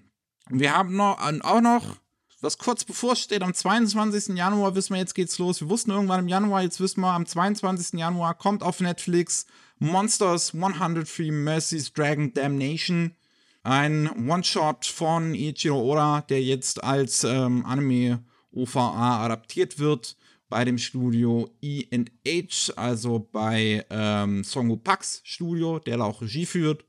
wir 0.49 0.75
haben 0.75 0.95
noch, 0.95 1.19
auch 1.19 1.61
noch, 1.61 1.97
was 2.41 2.57
kurz 2.57 2.83
bevorsteht, 2.83 3.41
am 3.41 3.53
22. 3.53 4.35
Januar 4.35 4.75
wissen 4.75 4.93
wir, 4.93 4.99
jetzt 4.99 5.15
geht's 5.15 5.37
los. 5.39 5.61
Wir 5.61 5.69
wussten 5.69 5.91
irgendwann 5.91 6.21
im 6.21 6.27
Januar, 6.27 6.61
jetzt 6.61 6.79
wissen 6.79 7.01
wir, 7.01 7.11
am 7.11 7.25
22. 7.25 7.99
Januar 7.99 8.35
kommt 8.35 8.61
auf 8.61 8.79
Netflix 8.79 9.47
Monsters 9.79 10.53
103 10.53 11.31
Mercies 11.31 11.91
Dragon 11.91 12.33
Damnation. 12.33 13.15
Ein 13.63 14.29
One-Shot 14.29 14.85
von 14.85 15.33
Ichiro 15.33 15.81
Oda, 15.81 16.21
der 16.21 16.41
jetzt 16.41 16.83
als 16.83 17.23
ähm, 17.23 17.65
Anime 17.65 18.23
OVA 18.55 19.23
adaptiert 19.23 19.79
wird 19.79 20.15
bei 20.49 20.63
dem 20.63 20.77
Studio 20.77 21.49
E&H, 21.61 22.73
also 22.75 23.27
bei 23.31 23.85
ähm, 23.89 24.43
Songo 24.43 24.77
Pax 24.77 25.21
Studio, 25.23 25.79
der 25.79 25.97
da 25.97 26.03
auch 26.05 26.21
Regie 26.21 26.45
führt. 26.45 26.85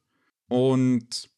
Und 0.48 1.30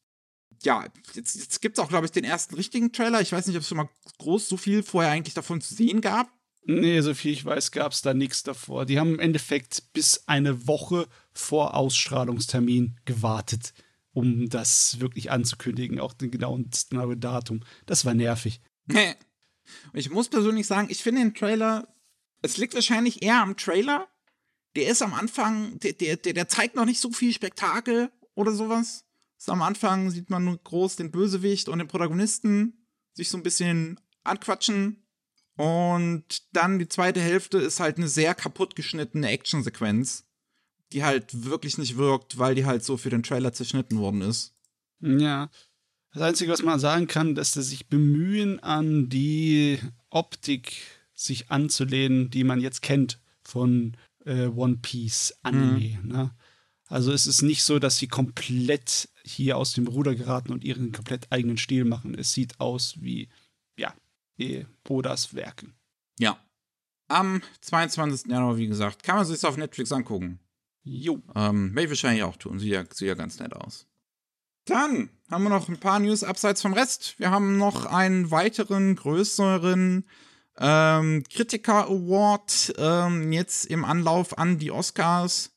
ja, 0.63 0.85
jetzt, 1.13 1.35
jetzt 1.35 1.61
gibt 1.61 1.77
es 1.77 1.83
auch, 1.83 1.89
glaube 1.89 2.05
ich, 2.05 2.11
den 2.11 2.23
ersten 2.23 2.55
richtigen 2.55 2.91
Trailer. 2.91 3.21
Ich 3.21 3.31
weiß 3.31 3.47
nicht, 3.47 3.55
ob 3.55 3.61
es 3.61 3.67
schon 3.67 3.77
mal 3.77 3.89
groß 4.17 4.49
so 4.49 4.57
viel 4.57 4.83
vorher 4.83 5.11
eigentlich 5.11 5.33
davon 5.33 5.61
zu 5.61 5.73
sehen 5.73 6.01
gab. 6.01 6.29
Nee, 6.65 7.01
so 7.01 7.13
viel 7.13 7.31
ich 7.31 7.45
weiß, 7.45 7.71
gab 7.71 7.93
es 7.93 8.01
da 8.01 8.13
nichts 8.13 8.43
davor. 8.43 8.85
Die 8.85 8.99
haben 8.99 9.13
im 9.13 9.19
Endeffekt 9.19 9.91
bis 9.93 10.27
eine 10.27 10.67
Woche 10.67 11.07
vor 11.31 11.75
Ausstrahlungstermin 11.75 12.99
gewartet, 13.05 13.73
um 14.11 14.49
das 14.49 14.99
wirklich 14.99 15.31
anzukündigen, 15.31 15.99
auch 15.99 16.13
den 16.13 16.31
genauen 16.31 16.69
Datum. 17.19 17.61
Das 17.85 18.05
war 18.05 18.13
nervig. 18.13 18.61
ich 19.93 20.09
muss 20.09 20.29
persönlich 20.29 20.67
sagen, 20.67 20.87
ich 20.89 21.03
finde 21.03 21.21
den 21.21 21.33
Trailer, 21.33 21.87
es 22.41 22.57
liegt 22.57 22.73
wahrscheinlich 22.73 23.21
eher 23.21 23.41
am 23.41 23.57
Trailer. 23.57 24.07
Der 24.75 24.87
ist 24.87 25.01
am 25.01 25.13
Anfang, 25.13 25.79
der, 25.79 25.93
der, 25.93 26.15
der 26.17 26.47
zeigt 26.47 26.75
noch 26.75 26.85
nicht 26.85 26.99
so 26.99 27.11
viel 27.11 27.33
Spektakel 27.33 28.11
oder 28.35 28.53
sowas. 28.53 29.05
So 29.37 29.51
am 29.51 29.61
Anfang 29.61 30.09
sieht 30.09 30.29
man 30.29 30.45
nur 30.45 30.57
groß 30.57 30.97
den 30.97 31.11
Bösewicht 31.11 31.69
und 31.69 31.79
den 31.79 31.87
Protagonisten 31.87 32.85
sich 33.13 33.29
so 33.29 33.37
ein 33.37 33.43
bisschen 33.43 33.99
anquatschen. 34.23 35.03
Und 35.55 36.43
dann 36.53 36.79
die 36.79 36.87
zweite 36.87 37.19
Hälfte 37.19 37.57
ist 37.57 37.79
halt 37.79 37.97
eine 37.97 38.07
sehr 38.07 38.35
kaputt 38.35 38.75
geschnittene 38.75 39.29
Actionsequenz, 39.29 40.25
die 40.93 41.03
halt 41.03 41.45
wirklich 41.45 41.77
nicht 41.77 41.97
wirkt, 41.97 42.37
weil 42.37 42.55
die 42.55 42.65
halt 42.65 42.83
so 42.83 42.95
für 42.95 43.09
den 43.09 43.23
Trailer 43.23 43.51
zerschnitten 43.51 43.99
worden 43.99 44.21
ist. 44.21 44.53
Ja. 45.01 45.49
Das 46.11 46.23
Einzige, 46.23 46.51
was 46.51 46.63
man 46.63 46.79
sagen 46.79 47.07
kann, 47.07 47.35
dass 47.35 47.53
sie 47.53 47.61
sich 47.61 47.87
bemühen, 47.87 48.59
an 48.59 49.09
die 49.09 49.79
Optik 50.09 50.81
sich 51.13 51.51
anzulehnen, 51.51 52.29
die 52.31 52.43
man 52.43 52.61
jetzt 52.61 52.81
kennt 52.81 53.19
von 53.43 53.95
äh, 54.25 54.47
One 54.47 54.77
Piece 54.81 55.37
Anime. 55.43 55.99
Mhm. 56.01 56.07
Ne? 56.07 56.31
Also 56.87 57.11
es 57.11 57.27
ist 57.27 57.43
nicht 57.43 57.63
so, 57.63 57.77
dass 57.77 57.97
sie 57.97 58.07
komplett 58.07 59.09
hier 59.23 59.57
aus 59.57 59.73
dem 59.73 59.87
Ruder 59.87 60.15
geraten 60.15 60.51
und 60.51 60.63
ihren 60.63 60.91
komplett 60.91 61.31
eigenen 61.31 61.57
Stil 61.57 61.85
machen. 61.85 62.15
Es 62.15 62.33
sieht 62.33 62.59
aus 62.59 62.95
wie, 62.99 63.29
ja, 63.77 63.93
Odas 64.87 65.35
Werken. 65.35 65.75
Ja. 66.19 66.39
Am 67.07 67.41
22. 67.61 68.31
Januar, 68.31 68.57
wie 68.57 68.67
gesagt, 68.67 69.03
kann 69.03 69.17
man 69.17 69.25
sich 69.25 69.43
auf 69.45 69.57
Netflix 69.57 69.91
angucken. 69.91 70.39
Jo. 70.83 71.21
Ähm, 71.35 71.75
werde 71.75 71.83
ich 71.83 71.89
wahrscheinlich 71.89 72.23
auch 72.23 72.37
tun. 72.37 72.59
Sieht 72.59 72.71
ja, 72.71 72.83
sieht 72.91 73.07
ja 73.07 73.13
ganz 73.13 73.39
nett 73.39 73.53
aus. 73.53 73.85
Dann 74.69 75.09
haben 75.31 75.43
wir 75.43 75.49
noch 75.49 75.67
ein 75.67 75.79
paar 75.79 75.99
News 75.99 76.23
abseits 76.23 76.61
vom 76.61 76.73
Rest. 76.73 77.15
Wir 77.17 77.31
haben 77.31 77.57
noch 77.57 77.87
einen 77.87 78.29
weiteren, 78.29 78.95
größeren 78.95 80.07
ähm, 80.59 81.23
Kritiker 81.27 81.87
Award 81.87 82.75
ähm, 82.77 83.31
jetzt 83.31 83.65
im 83.65 83.83
Anlauf 83.83 84.37
an 84.37 84.59
die 84.59 84.69
Oscars. 84.69 85.55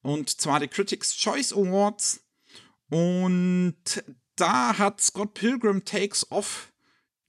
Und 0.00 0.40
zwar 0.40 0.60
die 0.60 0.68
Critics 0.68 1.14
Choice 1.14 1.52
Awards. 1.52 2.24
Und 2.88 3.74
da 4.36 4.78
hat 4.78 5.02
Scott 5.02 5.34
Pilgrim 5.34 5.84
Takes 5.84 6.30
Off 6.30 6.72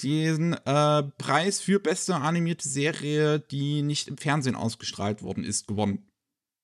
den 0.04 0.54
äh, 0.54 1.04
Preis 1.18 1.60
für 1.60 1.80
beste 1.80 2.16
animierte 2.16 2.70
Serie, 2.70 3.40
die 3.40 3.82
nicht 3.82 4.08
im 4.08 4.18
Fernsehen 4.18 4.56
ausgestrahlt 4.56 5.22
worden 5.22 5.44
ist, 5.44 5.68
gewonnen. 5.68 6.10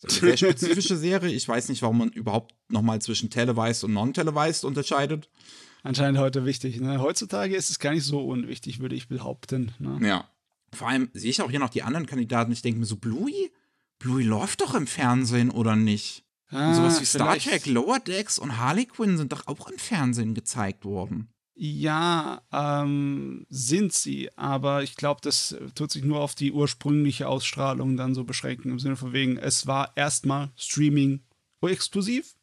Sehr 0.08 0.38
spezifische 0.38 0.98
Serie. 0.98 1.34
Ich 1.34 1.48
weiß 1.48 1.70
nicht, 1.70 1.82
warum 1.82 2.00
man 2.00 2.10
überhaupt 2.10 2.56
nochmal 2.70 3.02
zwischen 3.02 3.30
televised 3.30 3.84
und 3.84 3.94
non-televised 3.94 4.66
unterscheidet. 4.66 5.30
Anscheinend 5.84 6.20
heute 6.20 6.46
wichtig. 6.46 6.80
Ne? 6.80 7.00
Heutzutage 7.00 7.56
ist 7.56 7.70
es 7.70 7.80
gar 7.80 7.94
nicht 7.94 8.04
so 8.04 8.26
unwichtig, 8.26 8.80
würde 8.80 8.96
ich 8.96 9.08
behaupten. 9.08 9.74
Ne? 9.80 10.00
Ja. 10.08 10.30
Vor 10.74 10.88
allem 10.88 11.10
sehe 11.14 11.30
ich 11.30 11.42
auch 11.42 11.50
hier 11.50 11.60
noch 11.60 11.70
die 11.70 11.84
anderen 11.84 12.06
Kandidaten. 12.06 12.52
Ich 12.52 12.62
denke 12.62 12.80
mir 12.80 12.86
so, 12.86 12.96
Bluey? 12.96 13.52
Bluey 14.00 14.24
läuft 14.24 14.62
doch 14.62 14.74
im 14.74 14.88
Fernsehen, 14.88 15.52
oder 15.52 15.76
nicht? 15.76 16.24
Ah, 16.50 16.70
und 16.70 16.76
sowas 16.76 17.00
wie 17.02 17.06
Star 17.06 17.38
Trek, 17.38 17.66
Lower 17.66 18.00
Decks 18.00 18.40
und 18.40 18.58
Harley 18.58 18.86
Quinn 18.86 19.18
sind 19.18 19.32
doch 19.32 19.48
auch 19.48 19.70
im 19.70 19.78
Fernsehen 19.78 20.34
gezeigt 20.34 20.86
worden. 20.86 21.31
Ja, 21.64 22.42
ähm, 22.52 23.46
sind 23.52 23.94
sie, 23.94 24.36
aber 24.36 24.82
ich 24.82 24.96
glaube, 24.96 25.22
das 25.22 25.56
tut 25.76 25.92
sich 25.92 26.04
nur 26.04 26.20
auf 26.20 26.34
die 26.34 26.52
ursprüngliche 26.52 27.28
Ausstrahlung 27.28 27.98
dann 27.98 28.16
so 28.16 28.24
beschränken, 28.24 28.72
im 28.72 28.80
Sinne 28.80 28.96
von 28.96 29.14
wegen, 29.14 29.38
es 29.38 29.68
war 29.68 29.96
erstmal 29.96 30.50
Streaming 30.56 31.22
exklusiv, 31.62 32.34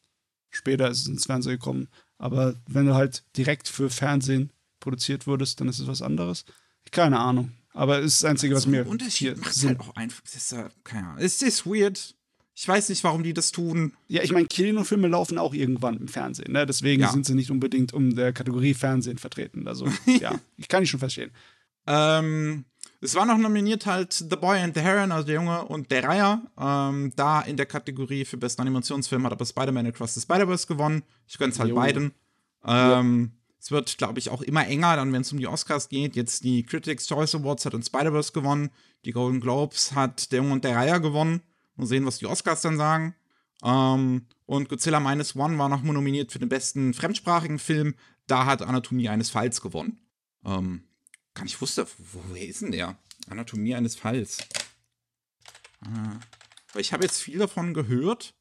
später 0.51 0.89
ist 0.89 1.01
es 1.01 1.09
ins 1.09 1.27
Fernsehen 1.27 1.55
gekommen, 1.55 1.89
aber 2.19 2.55
wenn 2.69 2.87
du 2.87 2.95
halt 2.95 3.25
direkt 3.37 3.67
für 3.67 3.91
Fernsehen 3.91 4.53
produziert 4.79 5.27
wurdest, 5.27 5.61
dann 5.61 5.67
ist 5.67 5.81
es 5.81 5.89
was 5.89 6.01
anderes. 6.01 6.45
Keine 6.93 7.19
Ahnung, 7.19 7.51
aber 7.73 7.99
es 7.99 8.15
ist 8.15 8.23
das 8.23 8.31
Einzige, 8.31 8.55
was 8.55 8.63
so 8.63 8.71
mir. 8.71 8.87
Unterschied 8.87 9.37
macht 9.37 9.65
halt 9.65 9.81
auch 9.81 9.97
einfach, 9.97 10.23
es 10.25 10.37
ist, 10.37 10.55
keine 10.85 11.09
Ahnung, 11.09 11.25
es 11.25 11.43
ist 11.43 11.67
weird. 11.67 12.15
Ich 12.61 12.67
weiß 12.67 12.89
nicht, 12.89 13.05
warum 13.05 13.23
die 13.23 13.35
das 13.35 13.53
tun. 13.53 13.93
Ja, 14.09 14.25
ich 14.25 14.33
meine, 14.33 14.49
Kinofilme 14.49 15.07
laufen 15.07 15.39
auch 15.39 15.55
irgendwann 15.55 15.97
im 15.97 16.09
Fernsehen, 16.09 16.51
ne? 16.51 16.67
Deswegen 16.67 17.03
ja. 17.03 17.13
sind 17.13 17.25
sie 17.25 17.37
nicht 17.37 17.53
unbedingt 17.53 17.95
um 17.95 18.17
der 18.17 18.33
Kategorie 18.33 18.75
Fernsehen 18.75 19.17
vertreten. 19.17 19.69
Also, 19.69 19.87
ja, 20.07 20.41
ich 20.57 20.67
kann 20.67 20.83
ich 20.83 20.91
schon 20.91 20.99
verstehen. 20.99 21.31
Ähm, 21.87 22.65
es 23.01 23.15
war 23.15 23.27
noch 23.27 23.39
nominiert 23.39 23.87
halt 23.87 24.13
The 24.13 24.35
Boy 24.35 24.59
and 24.59 24.75
the 24.75 24.81
Heron, 24.81 25.13
also 25.13 25.25
der 25.25 25.37
Junge 25.37 25.67
und 25.67 25.93
der 25.93 26.03
Reiher. 26.03 26.43
Ähm, 26.59 27.13
da 27.15 27.43
in 27.43 27.57
der 27.57 27.67
Kategorie 27.67 28.25
für 28.25 28.39
besten 28.39 28.63
Animationsfilm 28.63 29.25
hat 29.25 29.31
aber 29.31 29.47
Spider-Man 29.47 29.87
Across 29.87 30.15
the 30.15 30.21
Spider-Verse 30.23 30.67
gewonnen. 30.67 31.05
Ich 31.29 31.39
gönn's 31.39 31.61
halt 31.61 31.71
jo. 31.71 31.77
beiden. 31.77 32.11
Ähm, 32.67 33.31
ja. 33.31 33.53
Es 33.61 33.71
wird, 33.71 33.99
glaube 33.99 34.19
ich, 34.19 34.31
auch 34.31 34.43
immer 34.43 34.67
enger, 34.67 34.97
dann, 34.97 35.13
wenn 35.13 35.21
es 35.21 35.31
um 35.31 35.39
die 35.39 35.47
Oscars 35.47 35.89
geht. 35.89 36.17
Jetzt 36.17 36.43
die 36.43 36.65
Critics' 36.65 37.07
Choice 37.07 37.37
Awards 37.37 37.67
hat 37.67 37.75
in 37.75 37.85
Spider-Verse 37.85 38.33
gewonnen. 38.33 38.71
Die 39.05 39.13
Golden 39.13 39.41
Globes 39.41 39.95
hat 39.95 40.33
der 40.33 40.39
Junge 40.39 40.55
und 40.55 40.65
der 40.65 40.75
Reiher 40.75 40.99
gewonnen. 40.99 41.41
Mal 41.79 41.87
sehen, 41.87 42.05
was 42.05 42.19
die 42.19 42.27
Oscars 42.27 42.61
dann 42.61 42.77
sagen. 42.77 43.15
Ähm, 43.63 44.27
und 44.47 44.69
Godzilla 44.69 45.01
Minus 45.01 45.37
One 45.37 45.59
war 45.59 45.69
noch 45.69 45.83
nominiert 45.83 46.33
für 46.33 46.39
den 46.39 46.49
besten 46.49 46.95
fremdsprachigen 46.95 47.59
Film. 47.59 47.95
Da 48.27 48.45
hat 48.45 48.63
Anatomie 48.63 49.09
eines 49.09 49.31
Falls 49.31 49.61
gewonnen. 49.61 50.01
Ähm, 50.45 50.85
gar 51.35 51.45
nicht 51.45 51.61
wusste, 51.61 51.87
wo, 52.13 52.23
wer 52.33 52.47
ist 52.47 52.63
denn 52.63 52.73
der? 52.73 52.99
Anatomie 53.29 53.75
eines 53.75 53.97
Falls. 53.97 54.39
Weil 56.73 56.81
ich 56.81 56.93
habe 56.93 57.05
jetzt 57.05 57.21
viel 57.21 57.39
davon 57.39 57.75
gehört, 57.75 58.35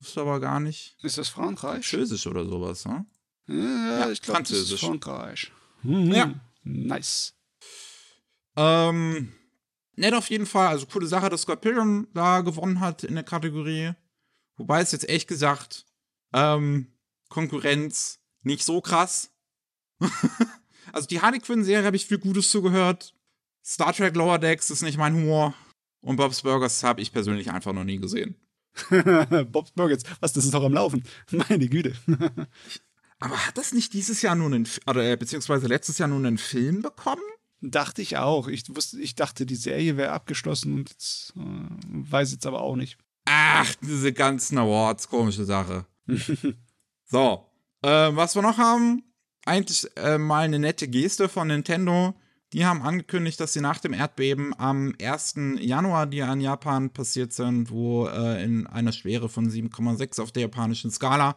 wusste 0.00 0.20
aber 0.20 0.40
gar 0.40 0.60
nicht. 0.60 0.96
Ist 1.02 1.18
das 1.18 1.28
Frankreich? 1.28 1.86
Französisch 1.86 2.26
oder 2.26 2.44
sowas, 2.44 2.84
ne? 2.84 3.06
Ja, 3.46 4.00
ja 4.00 4.10
ich 4.10 4.22
glaube, 4.22 4.40
das 4.42 4.50
ist 4.50 4.80
Frankreich. 4.80 5.50
Mhm. 5.82 6.12
Ja. 6.12 6.34
Nice. 6.64 7.34
Ähm, 8.56 9.32
nett 10.02 10.14
auf 10.14 10.28
jeden 10.28 10.46
Fall. 10.46 10.68
Also 10.68 10.86
coole 10.86 11.06
Sache, 11.06 11.30
dass 11.30 11.42
Scott 11.42 11.62
Pilgrim 11.62 12.08
da 12.12 12.40
gewonnen 12.40 12.80
hat 12.80 13.04
in 13.04 13.14
der 13.14 13.24
Kategorie. 13.24 13.92
Wobei 14.56 14.80
es 14.80 14.92
jetzt 14.92 15.08
echt 15.08 15.28
gesagt, 15.28 15.86
ähm, 16.34 16.92
Konkurrenz 17.28 18.20
nicht 18.42 18.64
so 18.64 18.80
krass. 18.80 19.30
also 20.92 21.06
die 21.06 21.22
Harley 21.22 21.38
Quinn-Serie 21.38 21.86
habe 21.86 21.96
ich 21.96 22.06
viel 22.06 22.18
Gutes 22.18 22.50
zugehört. 22.50 23.14
Star 23.64 23.92
Trek 23.92 24.16
Lower 24.16 24.38
Decks 24.38 24.70
ist 24.70 24.82
nicht 24.82 24.98
mein 24.98 25.14
Humor. 25.14 25.54
Und 26.00 26.16
Bob's 26.16 26.42
Burgers 26.42 26.82
habe 26.82 27.00
ich 27.00 27.12
persönlich 27.12 27.50
einfach 27.50 27.72
noch 27.72 27.84
nie 27.84 27.98
gesehen. 27.98 28.36
Bob's 29.52 29.70
Burgers, 29.70 30.02
was, 30.20 30.32
das 30.32 30.44
ist 30.44 30.52
doch 30.52 30.64
am 30.64 30.72
Laufen. 30.72 31.04
Meine 31.30 31.68
Güte. 31.68 31.94
Aber 33.20 33.46
hat 33.46 33.56
das 33.56 33.72
nicht 33.72 33.92
dieses 33.92 34.20
Jahr 34.22 34.34
nun 34.34 34.52
einen, 34.52 34.68
oder 34.88 35.08
äh, 35.08 35.16
beziehungsweise 35.16 35.68
letztes 35.68 35.98
Jahr 35.98 36.08
nun 36.08 36.26
einen 36.26 36.38
Film 36.38 36.82
bekommen? 36.82 37.22
Dachte 37.64 38.02
ich 38.02 38.16
auch. 38.16 38.48
Ich, 38.48 38.64
wusste, 38.74 39.00
ich 39.00 39.14
dachte, 39.14 39.46
die 39.46 39.54
Serie 39.56 39.96
wäre 39.96 40.12
abgeschlossen 40.12 40.74
und 40.74 40.90
jetzt, 40.90 41.32
äh, 41.36 41.40
weiß 42.10 42.32
jetzt 42.32 42.46
aber 42.46 42.60
auch 42.60 42.74
nicht. 42.74 42.98
Ach, 43.24 43.72
diese 43.80 44.12
ganzen 44.12 44.58
Awards, 44.58 45.08
komische 45.08 45.44
Sache. 45.44 45.86
so, 47.04 47.46
äh, 47.82 47.88
was 47.88 48.34
wir 48.34 48.42
noch 48.42 48.58
haben, 48.58 49.04
eigentlich 49.44 49.86
äh, 49.96 50.18
mal 50.18 50.44
eine 50.44 50.58
nette 50.58 50.88
Geste 50.88 51.28
von 51.28 51.48
Nintendo. 51.48 52.14
Die 52.52 52.66
haben 52.66 52.82
angekündigt, 52.82 53.38
dass 53.40 53.52
sie 53.52 53.60
nach 53.60 53.78
dem 53.78 53.94
Erdbeben 53.94 54.54
am 54.58 54.94
1. 55.00 55.36
Januar, 55.60 56.06
die 56.06 56.18
in 56.18 56.40
Japan 56.40 56.90
passiert 56.90 57.32
sind, 57.32 57.70
wo 57.70 58.08
äh, 58.08 58.42
in 58.42 58.66
einer 58.66 58.92
Schwere 58.92 59.28
von 59.28 59.48
7,6 59.48 60.20
auf 60.20 60.32
der 60.32 60.42
japanischen 60.42 60.90
Skala 60.90 61.36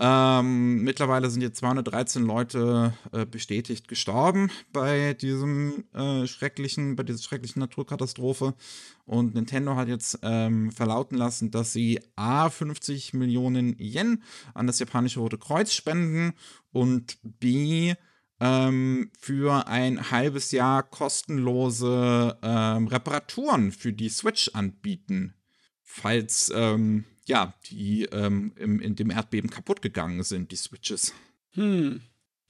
ähm, 0.00 0.84
mittlerweile 0.84 1.28
sind 1.28 1.42
jetzt 1.42 1.58
213 1.58 2.24
Leute 2.24 2.94
äh, 3.12 3.26
bestätigt 3.26 3.88
gestorben 3.88 4.50
bei 4.72 5.14
diesem 5.14 5.84
äh, 5.92 6.26
schrecklichen, 6.26 6.94
bei 6.94 7.02
dieser 7.02 7.22
schrecklichen 7.22 7.58
Naturkatastrophe. 7.58 8.54
Und 9.06 9.34
Nintendo 9.34 9.74
hat 9.74 9.88
jetzt 9.88 10.20
ähm, 10.22 10.70
verlauten 10.70 11.16
lassen, 11.16 11.50
dass 11.50 11.72
sie 11.72 12.00
A 12.14 12.48
50 12.48 13.14
Millionen 13.14 13.76
Yen 13.78 14.22
an 14.54 14.68
das 14.68 14.78
japanische 14.78 15.18
Rote 15.18 15.38
Kreuz 15.38 15.72
spenden 15.72 16.34
und 16.70 17.18
B 17.22 17.94
ähm, 18.38 19.10
für 19.18 19.66
ein 19.66 20.12
halbes 20.12 20.52
Jahr 20.52 20.84
kostenlose 20.84 22.38
ähm, 22.42 22.86
Reparaturen 22.86 23.72
für 23.72 23.92
die 23.92 24.10
Switch 24.10 24.50
anbieten. 24.54 25.34
Falls 25.82 26.52
ähm, 26.54 27.04
ja, 27.28 27.54
die 27.70 28.04
ähm, 28.04 28.52
im, 28.56 28.80
in 28.80 28.96
dem 28.96 29.10
Erdbeben 29.10 29.50
kaputt 29.50 29.82
gegangen 29.82 30.22
sind, 30.22 30.50
die 30.50 30.56
Switches. 30.56 31.12
Hm. 31.52 32.00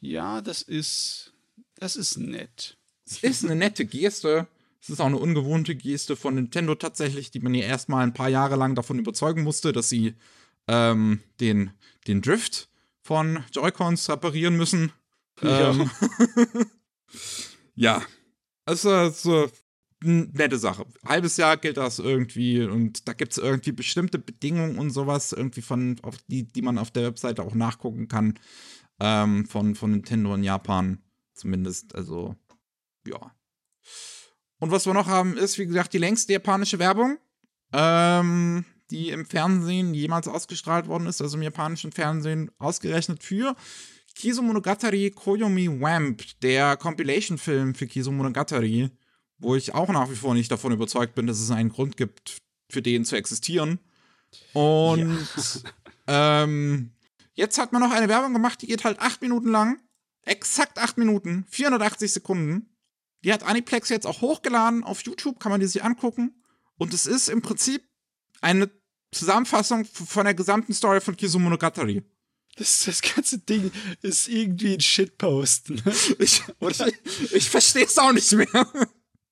Ja, 0.01 0.41
das 0.41 0.63
ist. 0.63 1.33
Das 1.75 1.97
ist 1.97 2.17
nett. 2.17 2.77
Es 3.05 3.23
ist 3.23 3.45
eine 3.45 3.57
nette 3.57 3.85
Geste. 3.85 4.47
Es 4.81 4.91
ist 4.91 5.01
auch 5.01 5.07
eine 5.07 5.19
ungewohnte 5.19 5.75
Geste 5.75 6.17
von 6.17 6.37
Nintendo 6.37 6.75
tatsächlich, 6.75 7.31
die 7.31 7.41
man 7.41 7.55
ja 7.55 7.65
erstmal 7.65 8.05
ein 8.05 8.15
paar 8.15 8.29
Jahre 8.29 8.57
lang 8.57 8.75
davon 8.75 8.99
überzeugen 8.99 9.43
musste, 9.43 9.73
dass 9.73 9.89
sie 9.89 10.15
ähm, 10.69 11.21
den, 11.41 11.73
den 12.07 12.23
Drift 12.23 12.69
von 13.03 13.45
Joy-Cons 13.53 14.09
reparieren 14.11 14.57
müssen. 14.57 14.93
Ja. 15.43 15.71
Ähm, 15.71 15.91
ja. 17.75 18.03
Also, 18.65 18.91
also 18.91 19.51
nette 20.01 20.59
Sache. 20.59 20.87
Halbes 21.05 21.37
Jahr 21.37 21.57
gilt 21.57 21.77
das 21.77 21.99
irgendwie 21.99 22.63
und 22.63 23.09
da 23.09 23.13
gibt 23.13 23.33
es 23.33 23.39
irgendwie 23.39 23.73
bestimmte 23.73 24.19
Bedingungen 24.19 24.79
und 24.79 24.91
sowas, 24.91 25.33
irgendwie 25.33 25.63
von, 25.63 26.01
die, 26.29 26.45
die 26.45 26.63
man 26.63 26.79
auf 26.79 26.91
der 26.91 27.05
Webseite 27.05 27.43
auch 27.43 27.55
nachgucken 27.55 28.09
kann, 28.09 28.39
ähm, 29.01 29.47
von, 29.47 29.75
von 29.75 29.91
Nintendo 29.91 30.35
in 30.35 30.45
Japan 30.45 31.03
zumindest. 31.35 31.95
Also, 31.95 32.37
ja. 33.07 33.33
Und 34.61 34.71
was 34.71 34.87
wir 34.87 34.95
noch 34.95 35.07
haben, 35.07 35.37
ist, 35.37 35.59
wie 35.59 35.67
gesagt, 35.67 35.93
die 35.93 35.99
längste 35.99 36.33
japanische 36.33 36.79
Werbung, 36.79 37.19
ähm, 37.73 38.65
die 38.91 39.11
im 39.11 39.27
Fernsehen 39.27 39.95
jemals 39.95 40.29
ausgestrahlt 40.29 40.87
worden 40.87 41.07
ist, 41.07 41.21
also 41.21 41.37
im 41.37 41.43
japanischen 41.43 41.93
Fernsehen 41.93 42.51
ausgerechnet 42.59 43.23
für 43.23 43.55
Kiso 44.15 44.43
Monogatari 44.43 45.11
Koyomi 45.11 45.81
Wamp, 45.81 46.23
der 46.41 46.77
Compilation-Film 46.77 47.75
für 47.75 47.87
Kiso 47.87 48.11
Monogatari 48.11 48.91
wo 49.39 49.55
ich 49.55 49.75
auch 49.75 49.89
nach 49.89 50.11
wie 50.11 50.17
vor 50.17 50.35
nicht 50.35 50.51
davon 50.51 50.73
überzeugt 50.73 51.15
bin, 51.15 51.27
dass 51.27 51.41
es 51.41 51.51
einen 51.51 51.71
Grund 51.71 51.97
gibt, 51.97 52.39
für 52.71 52.83
den 52.83 53.05
zu 53.05 53.17
existieren. 53.17 53.79
Und 54.53 55.19
ja, 56.07 56.43
ähm, 56.43 56.93
Jetzt 57.39 57.57
hat 57.57 57.73
man 57.73 57.81
noch 57.81 57.93
eine 57.93 58.09
Werbung 58.09 58.33
gemacht, 58.33 58.61
die 58.63 58.67
geht 58.67 58.83
halt 58.83 58.99
acht 58.99 59.23
Minuten 59.23 59.51
lang. 59.53 59.81
Exakt 60.23 60.77
acht 60.77 60.99
Minuten, 60.99 61.47
480 61.49 62.13
Sekunden. 62.13 62.69
Die 63.23 63.33
hat 63.33 63.45
Aniplex 63.45 63.91
jetzt 63.91 64.09
auch 64.09 64.23
hochgeladen 64.23 64.83
auf 64.83 65.03
YouTube, 65.03 65.39
kann 65.39 65.53
man 65.53 65.61
die 65.61 65.69
sich 65.69 65.85
angucken. 65.85 66.43
Und 66.79 66.93
es 66.93 67.07
ist 67.07 67.29
im 67.29 67.41
Prinzip 67.41 67.85
eine 68.41 68.69
Zusammenfassung 69.13 69.85
von 69.85 70.25
der 70.25 70.35
gesamten 70.35 70.75
Story 70.75 71.01
von 71.01 71.17
Kizumonogatari. 71.17 72.03
Das, 72.57 72.85
das 72.87 73.03
ganze 73.03 73.39
Ding 73.39 73.71
ist 74.03 74.27
irgendwie 74.27 74.75
ein 74.75 74.81
Shitpost. 74.81 75.71
Ne? 75.71 75.83
Ich, 76.19 76.43
ich, 76.59 77.33
ich 77.33 77.51
verstehe 77.51 77.85
es 77.85 77.99
auch 77.99 78.13
nicht 78.13 78.33
mehr. 78.33 78.67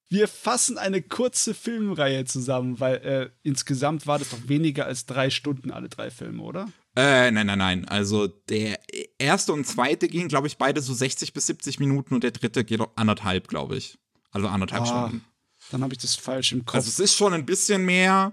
Wir 0.09 0.27
fassen 0.27 0.77
eine 0.77 1.01
kurze 1.01 1.53
Filmreihe 1.53 2.23
zusammen, 2.25 2.79
weil 2.79 2.95
äh, 2.97 3.29
insgesamt 3.43 4.07
war 4.07 4.19
das 4.19 4.29
doch 4.29 4.47
weniger 4.47 4.85
als 4.85 5.05
drei 5.05 5.29
Stunden, 5.29 5.69
alle 5.71 5.89
drei 5.89 6.11
Filme, 6.11 6.41
oder? 6.43 6.69
Äh, 6.95 7.29
nein, 7.31 7.45
nein, 7.45 7.57
nein. 7.57 7.85
Also 7.85 8.27
der 8.27 8.79
erste 9.19 9.51
und 9.51 9.67
zweite 9.67 10.07
gingen, 10.07 10.29
glaube 10.29 10.47
ich, 10.47 10.57
beide 10.57 10.81
so 10.81 10.93
60 10.93 11.33
bis 11.33 11.47
70 11.47 11.79
Minuten 11.79 12.15
und 12.15 12.23
der 12.23 12.31
dritte 12.31 12.63
geht 12.63 12.79
auch 12.79 12.91
anderthalb, 12.95 13.49
glaube 13.49 13.75
ich. 13.75 13.97
Also 14.31 14.47
anderthalb 14.47 14.83
ah, 14.83 14.85
Stunden. 14.85 15.25
Dann 15.71 15.83
habe 15.83 15.93
ich 15.93 15.99
das 15.99 16.15
falsch 16.15 16.53
im 16.53 16.65
Kopf. 16.65 16.75
Also 16.75 16.87
es 16.87 16.99
ist 16.99 17.15
schon 17.15 17.33
ein 17.33 17.45
bisschen 17.45 17.85
mehr. 17.85 18.31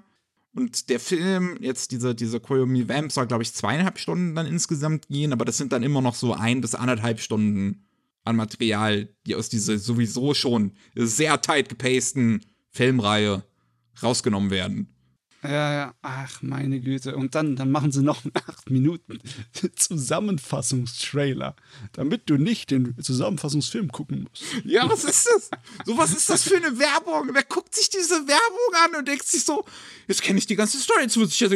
Und 0.54 0.88
der 0.88 1.00
Film, 1.00 1.58
jetzt 1.60 1.90
diese, 1.90 2.14
diese 2.14 2.38
Koyomi 2.38 2.88
Vamp, 2.88 3.10
soll, 3.10 3.26
glaube 3.26 3.42
ich, 3.42 3.52
zweieinhalb 3.52 3.98
Stunden 3.98 4.36
dann 4.36 4.46
insgesamt 4.46 5.08
gehen, 5.08 5.32
aber 5.32 5.44
das 5.44 5.56
sind 5.56 5.72
dann 5.72 5.82
immer 5.82 6.00
noch 6.00 6.14
so 6.14 6.32
ein 6.32 6.60
bis 6.60 6.76
anderthalb 6.76 7.20
Stunden 7.20 7.84
an 8.24 8.36
Material, 8.36 9.08
die 9.26 9.34
aus 9.34 9.48
dieser 9.48 9.78
sowieso 9.78 10.34
schon 10.34 10.72
sehr 10.94 11.40
tight 11.40 11.68
gepasten 11.68 12.44
Filmreihe 12.70 13.44
rausgenommen 14.02 14.50
werden. 14.50 14.94
Ja, 15.44 15.74
ja, 15.74 15.94
ach 16.00 16.40
meine 16.40 16.80
Güte. 16.80 17.16
Und 17.16 17.34
dann, 17.34 17.54
dann 17.54 17.70
machen 17.70 17.92
sie 17.92 18.02
noch 18.02 18.24
einen 18.24 18.32
8 18.34 18.70
Minuten 18.70 19.20
Zusammenfassungstrailer, 19.76 21.54
damit 21.92 22.30
du 22.30 22.38
nicht 22.38 22.70
den 22.70 22.96
Zusammenfassungsfilm 22.98 23.92
gucken 23.92 24.26
musst. 24.26 24.42
Ja, 24.64 24.88
was 24.88 25.04
ist 25.04 25.26
das? 25.26 25.50
So, 25.84 25.98
was 25.98 26.12
ist 26.12 26.30
das 26.30 26.44
für 26.44 26.56
eine 26.56 26.78
Werbung? 26.78 27.28
Wer 27.34 27.42
guckt 27.42 27.74
sich 27.74 27.90
diese 27.90 28.26
Werbung 28.26 28.84
an 28.86 28.94
und 29.00 29.06
denkt 29.06 29.26
sich 29.26 29.44
so, 29.44 29.66
jetzt 30.08 30.22
kenne 30.22 30.38
ich 30.38 30.46
die 30.46 30.56
ganze 30.56 30.78
Story, 30.78 31.02
jetzt 31.02 31.16
muss 31.18 31.28
ich 31.28 31.40
ja, 31.40 31.50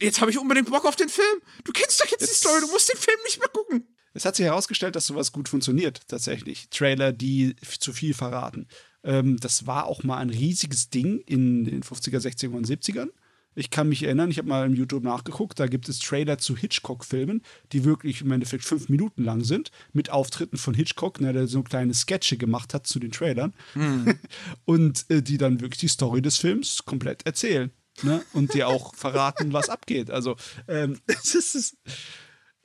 jetzt 0.00 0.20
habe 0.20 0.32
ich 0.32 0.38
unbedingt 0.38 0.70
Bock 0.70 0.84
auf 0.84 0.96
den 0.96 1.08
Film. 1.08 1.40
Du 1.62 1.70
kennst 1.70 2.00
doch 2.00 2.06
jetzt, 2.06 2.20
jetzt 2.20 2.32
die 2.32 2.36
Story, 2.36 2.60
du 2.62 2.66
musst 2.68 2.92
den 2.92 2.98
Film 2.98 3.18
nicht 3.24 3.38
mehr 3.38 3.48
gucken. 3.48 3.86
Es 4.12 4.24
hat 4.24 4.36
sich 4.36 4.46
herausgestellt, 4.46 4.96
dass 4.96 5.06
sowas 5.06 5.32
gut 5.32 5.48
funktioniert, 5.48 6.00
tatsächlich. 6.08 6.68
Trailer, 6.70 7.12
die 7.12 7.54
zu 7.78 7.92
viel 7.92 8.14
verraten. 8.14 8.66
Ähm, 9.04 9.38
das 9.38 9.66
war 9.66 9.86
auch 9.86 10.02
mal 10.02 10.18
ein 10.18 10.30
riesiges 10.30 10.90
Ding 10.90 11.20
in 11.26 11.64
den 11.64 11.82
50er, 11.82 12.18
60er 12.18 12.54
und 12.54 12.66
70ern. 12.66 13.08
Ich 13.56 13.70
kann 13.70 13.88
mich 13.88 14.04
erinnern, 14.04 14.30
ich 14.30 14.38
habe 14.38 14.48
mal 14.48 14.64
im 14.64 14.74
YouTube 14.74 15.02
nachgeguckt, 15.02 15.58
da 15.58 15.66
gibt 15.66 15.88
es 15.88 15.98
Trailer 15.98 16.38
zu 16.38 16.56
Hitchcock-Filmen, 16.56 17.42
die 17.72 17.84
wirklich 17.84 18.20
im 18.20 18.30
Endeffekt 18.30 18.64
fünf 18.64 18.88
Minuten 18.88 19.24
lang 19.24 19.42
sind, 19.42 19.72
mit 19.92 20.10
Auftritten 20.10 20.56
von 20.56 20.72
Hitchcock, 20.72 21.20
ne, 21.20 21.32
der 21.32 21.48
so 21.48 21.62
kleine 21.62 21.92
Sketche 21.92 22.36
gemacht 22.36 22.74
hat 22.74 22.86
zu 22.86 23.00
den 23.00 23.10
Trailern. 23.10 23.52
Mhm. 23.74 24.18
und 24.66 25.04
äh, 25.10 25.20
die 25.20 25.36
dann 25.36 25.60
wirklich 25.60 25.80
die 25.80 25.88
Story 25.88 26.22
des 26.22 26.36
Films 26.36 26.84
komplett 26.84 27.26
erzählen. 27.26 27.72
Ne? 28.02 28.22
Und 28.32 28.54
dir 28.54 28.68
auch 28.68 28.94
verraten, 28.94 29.52
was 29.52 29.68
abgeht. 29.68 30.10
Also, 30.10 30.36
ähm, 30.68 30.98
es 31.06 31.34
ist. 31.34 31.76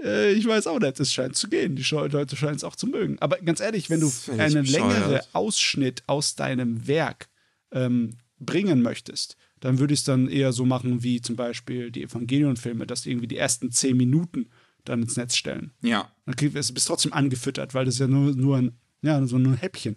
Äh, 0.01 0.33
ich 0.33 0.45
weiß 0.45 0.67
auch 0.67 0.79
nicht, 0.79 0.99
es 0.99 1.13
scheint 1.13 1.35
zu 1.35 1.49
gehen. 1.49 1.75
Die 1.75 1.83
Leute 1.83 2.35
scheinen 2.35 2.55
es 2.55 2.63
auch 2.63 2.75
zu 2.75 2.87
mögen. 2.87 3.17
Aber 3.19 3.37
ganz 3.37 3.59
ehrlich, 3.59 3.89
wenn 3.89 4.01
du 4.01 4.11
einen 4.37 4.65
längeren 4.65 5.19
Ausschnitt 5.33 6.03
aus 6.07 6.35
deinem 6.35 6.87
Werk 6.87 7.29
ähm, 7.71 8.17
bringen 8.39 8.81
möchtest, 8.81 9.37
dann 9.59 9.79
würde 9.79 9.93
ich 9.93 10.01
es 10.01 10.05
dann 10.05 10.27
eher 10.27 10.51
so 10.51 10.65
machen 10.65 11.03
wie 11.03 11.21
zum 11.21 11.35
Beispiel 11.35 11.91
die 11.91 12.03
Evangelion-Filme, 12.03 12.85
dass 12.85 13.05
irgendwie 13.05 13.27
die 13.27 13.37
ersten 13.37 13.71
zehn 13.71 13.97
Minuten 13.97 14.49
dann 14.83 15.01
ins 15.01 15.17
Netz 15.17 15.35
stellen. 15.35 15.71
Ja. 15.81 16.11
Dann 16.25 16.35
kriegst 16.35 16.69
du 16.69 16.73
bist 16.73 16.87
trotzdem 16.87 17.13
angefüttert, 17.13 17.73
weil 17.73 17.85
das 17.85 17.97
ja 17.97 18.07
nur, 18.07 18.35
nur 18.35 18.57
ein, 18.57 18.77
ja, 19.01 19.25
so 19.25 19.37
ein 19.37 19.55
Häppchen, 19.55 19.95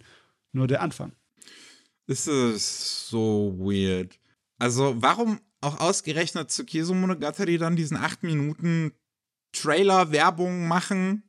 nur 0.53 0.67
der 0.67 0.81
Anfang. 0.81 1.13
Das 2.07 2.27
ist 2.27 3.09
so 3.09 3.55
weird. 3.59 4.19
Also, 4.59 4.95
warum 4.99 5.41
auch 5.61 5.81
ausgerechnet 5.81 6.51
zu 6.51 6.65
Kiso 6.65 6.95
Monogatari 6.95 7.59
dann 7.59 7.77
diesen 7.77 7.97
acht 7.97 8.23
Minuten 8.23 8.93
Trailer, 9.53 10.13
Werbung 10.13 10.69
machen. 10.69 11.25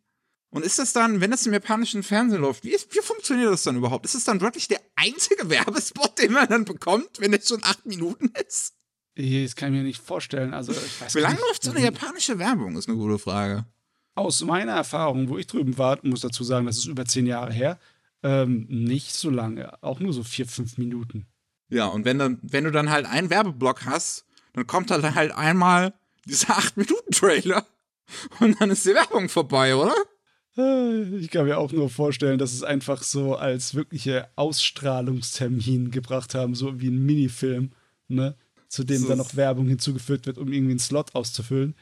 Und 0.52 0.66
ist 0.66 0.80
das 0.80 0.94
dann, 0.94 1.22
wenn 1.22 1.32
das 1.32 1.46
im 1.46 1.54
japanischen 1.54 2.02
Fernsehen 2.02 2.42
läuft, 2.42 2.64
wie, 2.64 2.72
ist, 2.72 2.94
wie 2.96 3.02
funktioniert 3.02 3.52
das 3.52 3.64
dann 3.64 3.76
überhaupt? 3.76 4.06
Ist 4.06 4.16
es 4.16 4.24
dann 4.24 4.42
wirklich 4.42 4.68
der 4.68 4.82
einzige 4.96 5.50
Werbespot, 5.50 6.18
den 6.18 6.34
man 6.34 6.48
dann 6.48 6.66
bekommt, 6.66 7.20
wenn 7.20 7.34
es 7.34 7.48
schon 7.48 7.64
acht 7.64 7.86
Minuten 7.86 8.32
ist? 8.48 8.74
Das 9.16 9.56
kann 9.56 9.74
ich 9.74 9.80
mir 9.80 9.84
nicht 9.84 10.02
vorstellen. 10.02 10.54
Also, 10.54 10.74
Wie 10.74 11.20
lange 11.20 11.40
läuft 11.40 11.64
so 11.64 11.72
eine 11.72 11.82
japanische 11.82 12.40
Werbung, 12.40 12.78
ist 12.78 12.88
eine 12.88 12.98
gute 12.98 13.20
Frage. 13.20 13.66
Aus 14.16 14.42
meiner 14.42 14.72
Erfahrung, 14.72 15.30
wo 15.30 15.38
ich 15.38 15.46
drüben 15.46 15.78
war, 15.78 16.00
muss 16.04 16.22
dazu 16.22 16.44
sagen, 16.44 16.66
das 16.66 16.78
ist 16.78 16.86
über 16.86 17.06
zehn 17.06 17.28
Jahre 17.28 17.54
her, 17.54 17.80
ähm, 18.24 18.66
nicht 18.70 19.14
so 19.14 19.30
lange. 19.30 19.82
Auch 19.84 20.00
nur 20.00 20.14
so 20.14 20.24
vier, 20.24 20.48
fünf 20.48 20.78
Minuten. 20.78 21.28
Ja, 21.70 21.86
und 21.86 22.06
wenn, 22.06 22.18
dann, 22.18 22.40
wenn 22.42 22.64
du 22.64 22.72
dann 22.72 22.90
halt 22.90 23.06
einen 23.06 23.30
Werbeblock 23.30 23.86
hast, 23.86 24.26
dann 24.54 24.68
kommt 24.68 24.90
halt, 24.90 25.04
halt 25.16 25.32
einmal 25.32 25.94
dieser 26.26 26.54
8-Minuten-Trailer. 26.58 27.66
Und 28.40 28.60
dann 28.60 28.72
ist 28.72 28.86
die 28.86 28.94
Werbung 28.94 29.30
vorbei, 29.30 29.76
oder? 29.76 29.96
Ich 31.20 31.30
kann 31.30 31.46
mir 31.46 31.58
auch 31.58 31.72
nur 31.72 31.90
vorstellen, 31.90 32.38
dass 32.38 32.54
es 32.54 32.64
einfach 32.64 33.04
so 33.04 33.36
als 33.36 33.76
wirkliche 33.76 34.30
Ausstrahlungstermin 34.36 35.92
gebracht 35.92 36.36
haben, 36.36 36.54
so 36.54 36.82
wie 36.82 36.90
ein 36.90 37.06
Minifilm, 37.06 37.72
ne? 38.08 38.36
Zu 38.68 38.84
dem 38.84 39.08
dann 39.08 39.18
noch 39.18 39.36
Werbung 39.36 39.68
hinzugefügt 39.68 40.28
wird, 40.28 40.38
um 40.38 40.52
irgendwie 40.52 40.74
einen 40.74 40.80
Slot 40.80 41.16
auszufüllen. 41.16 41.76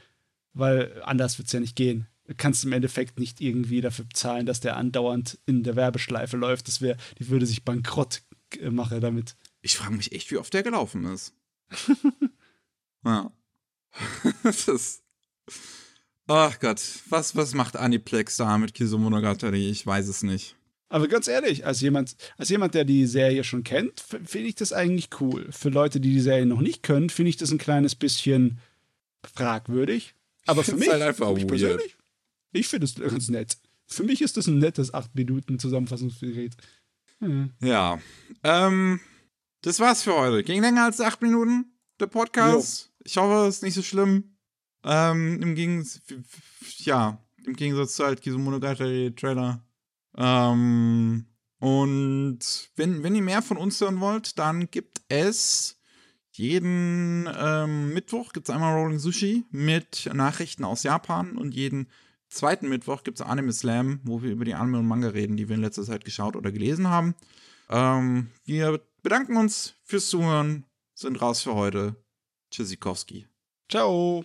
Weil 0.54 1.02
anders 1.04 1.38
wird 1.38 1.48
es 1.48 1.54
ja 1.54 1.60
nicht 1.60 1.76
gehen. 1.76 2.08
Du 2.28 2.36
kannst 2.36 2.66
im 2.66 2.72
Endeffekt 2.72 3.20
nicht 3.20 3.42
irgendwie 3.42 3.82
dafür 3.82 4.06
bezahlen, 4.06 4.46
dass 4.46 4.60
der 4.60 4.78
andauernd 4.78 5.40
in 5.46 5.64
der 5.64 5.76
Werbeschleife 5.76 6.38
läuft. 6.38 6.68
Das 6.68 6.82
wäre, 6.82 6.98
die 7.20 7.30
würde 7.30 7.46
sich 7.46 7.66
bankrott 7.66 8.22
machen 8.70 9.02
damit. 9.02 9.36
Ich 9.62 9.78
frage 9.78 9.96
mich 9.96 10.12
echt, 10.12 10.32
wie 10.32 10.38
oft 10.38 10.54
der 10.54 10.64
gelaufen 10.64 11.06
ist. 11.06 11.34
ja. 13.06 13.32
das 14.44 14.68
ist. 14.68 15.04
Ach 16.28 16.60
Gott, 16.60 16.82
was, 17.10 17.36
was 17.36 17.54
macht 17.54 17.78
Aniplex 17.78 18.38
da 18.38 18.58
mit 18.58 18.74
Kizumonogatari? 18.74 19.70
Ich 19.70 19.86
weiß 19.86 20.08
es 20.08 20.24
nicht. 20.24 20.56
Aber 20.90 21.08
ganz 21.08 21.28
ehrlich, 21.28 21.66
als 21.66 21.82
jemand, 21.82 22.16
als 22.38 22.50
jemand, 22.50 22.74
der 22.74 22.86
die 22.86 23.06
Serie 23.06 23.44
schon 23.44 23.64
kennt, 23.64 24.00
finde 24.00 24.48
ich 24.48 24.56
das 24.56 24.72
eigentlich 24.72 25.10
cool. 25.20 25.48
Für 25.52 25.70
Leute, 25.70 26.00
die 26.00 26.12
die 26.14 26.22
Serie 26.22 26.46
noch 26.46 26.62
nicht 26.62 26.84
können, 26.84 27.10
finde 27.10 27.30
ich 27.30 27.38
das 27.38 27.52
ein 27.52 27.58
kleines 27.58 27.96
bisschen 27.96 28.60
fragwürdig. 29.36 30.16
Aber 30.46 30.64
für 30.64 30.76
mich, 30.78 30.90
halt 30.90 31.02
einfach 31.02 31.34
mich 31.34 31.48
persönlich, 31.48 31.98
ich 32.54 32.68
finde 32.68 32.86
es 32.86 32.96
ganz 32.96 33.30
nett. 33.30 33.58
Für 33.86 34.04
mich 34.04 34.22
ist 34.22 34.38
das 34.38 34.48
ein 34.48 34.60
nettes 34.60 34.94
8 34.94 35.16
Minuten 35.16 35.60
Zusammenfassungsgerät. 35.60 36.56
Hm. 37.20 37.52
Ja. 37.62 38.00
Ähm, 38.44 39.00
das 39.62 39.80
war's 39.80 40.04
für 40.04 40.16
heute. 40.16 40.44
Ging 40.44 40.62
länger 40.62 40.86
als 40.86 41.02
8 41.02 41.22
Minuten, 41.22 41.74
der 42.00 42.08
Podcast. 42.08 42.86
Jo. 42.86 43.06
Ich 43.06 43.18
hoffe, 43.18 43.48
es 43.48 43.58
ist 43.58 43.64
nicht 43.64 43.74
so 43.74 43.82
schlimm. 43.82 44.37
Ähm, 44.90 45.42
Im 45.42 45.54
Gegensatz, 45.54 46.02
ja, 46.78 47.22
im 47.46 47.56
Gegensatz 47.56 47.96
zu 47.96 48.06
halt 48.06 48.22
Kizumonogatari 48.22 49.14
Trailer. 49.16 49.62
Ähm, 50.16 51.26
und 51.60 52.40
wenn, 52.78 53.04
wenn 53.04 53.16
ihr 53.16 53.22
mehr 53.22 53.42
von 53.42 53.58
uns 53.58 53.82
hören 53.82 54.00
wollt, 54.00 54.40
dann 54.40 54.72
gibt 54.72 55.02
es 55.10 55.78
jeden 56.32 57.28
ähm, 57.36 57.94
Mittwoch 57.94 58.32
gibt 58.32 58.48
es 58.48 58.56
einmal 58.56 58.76
Rolling 58.76 59.00
Sushi 59.00 59.44
mit 59.50 60.10
Nachrichten 60.14 60.64
aus 60.64 60.84
Japan 60.84 61.36
und 61.36 61.54
jeden 61.54 61.90
zweiten 62.30 62.70
Mittwoch 62.70 63.04
gibt 63.04 63.20
es 63.20 63.26
Anime 63.26 63.52
Slam, 63.52 64.00
wo 64.04 64.22
wir 64.22 64.32
über 64.32 64.46
die 64.46 64.54
Anime 64.54 64.80
und 64.80 64.88
Manga 64.88 65.10
reden, 65.10 65.36
die 65.36 65.50
wir 65.50 65.56
in 65.56 65.64
letzter 65.64 65.84
Zeit 65.84 66.06
geschaut 66.06 66.36
oder 66.36 66.52
gelesen 66.52 66.90
haben. 66.90 67.16
Ähm, 67.70 68.30
wir 68.46 68.80
bedanken 69.02 69.36
uns 69.36 69.74
fürs 69.84 70.10
Zuhören, 70.10 70.66
sind 70.94 71.22
raus 71.22 71.42
für 71.42 71.56
heute. 71.56 71.96
Tschüssikowski. 72.52 73.28
Ciao. 73.70 74.24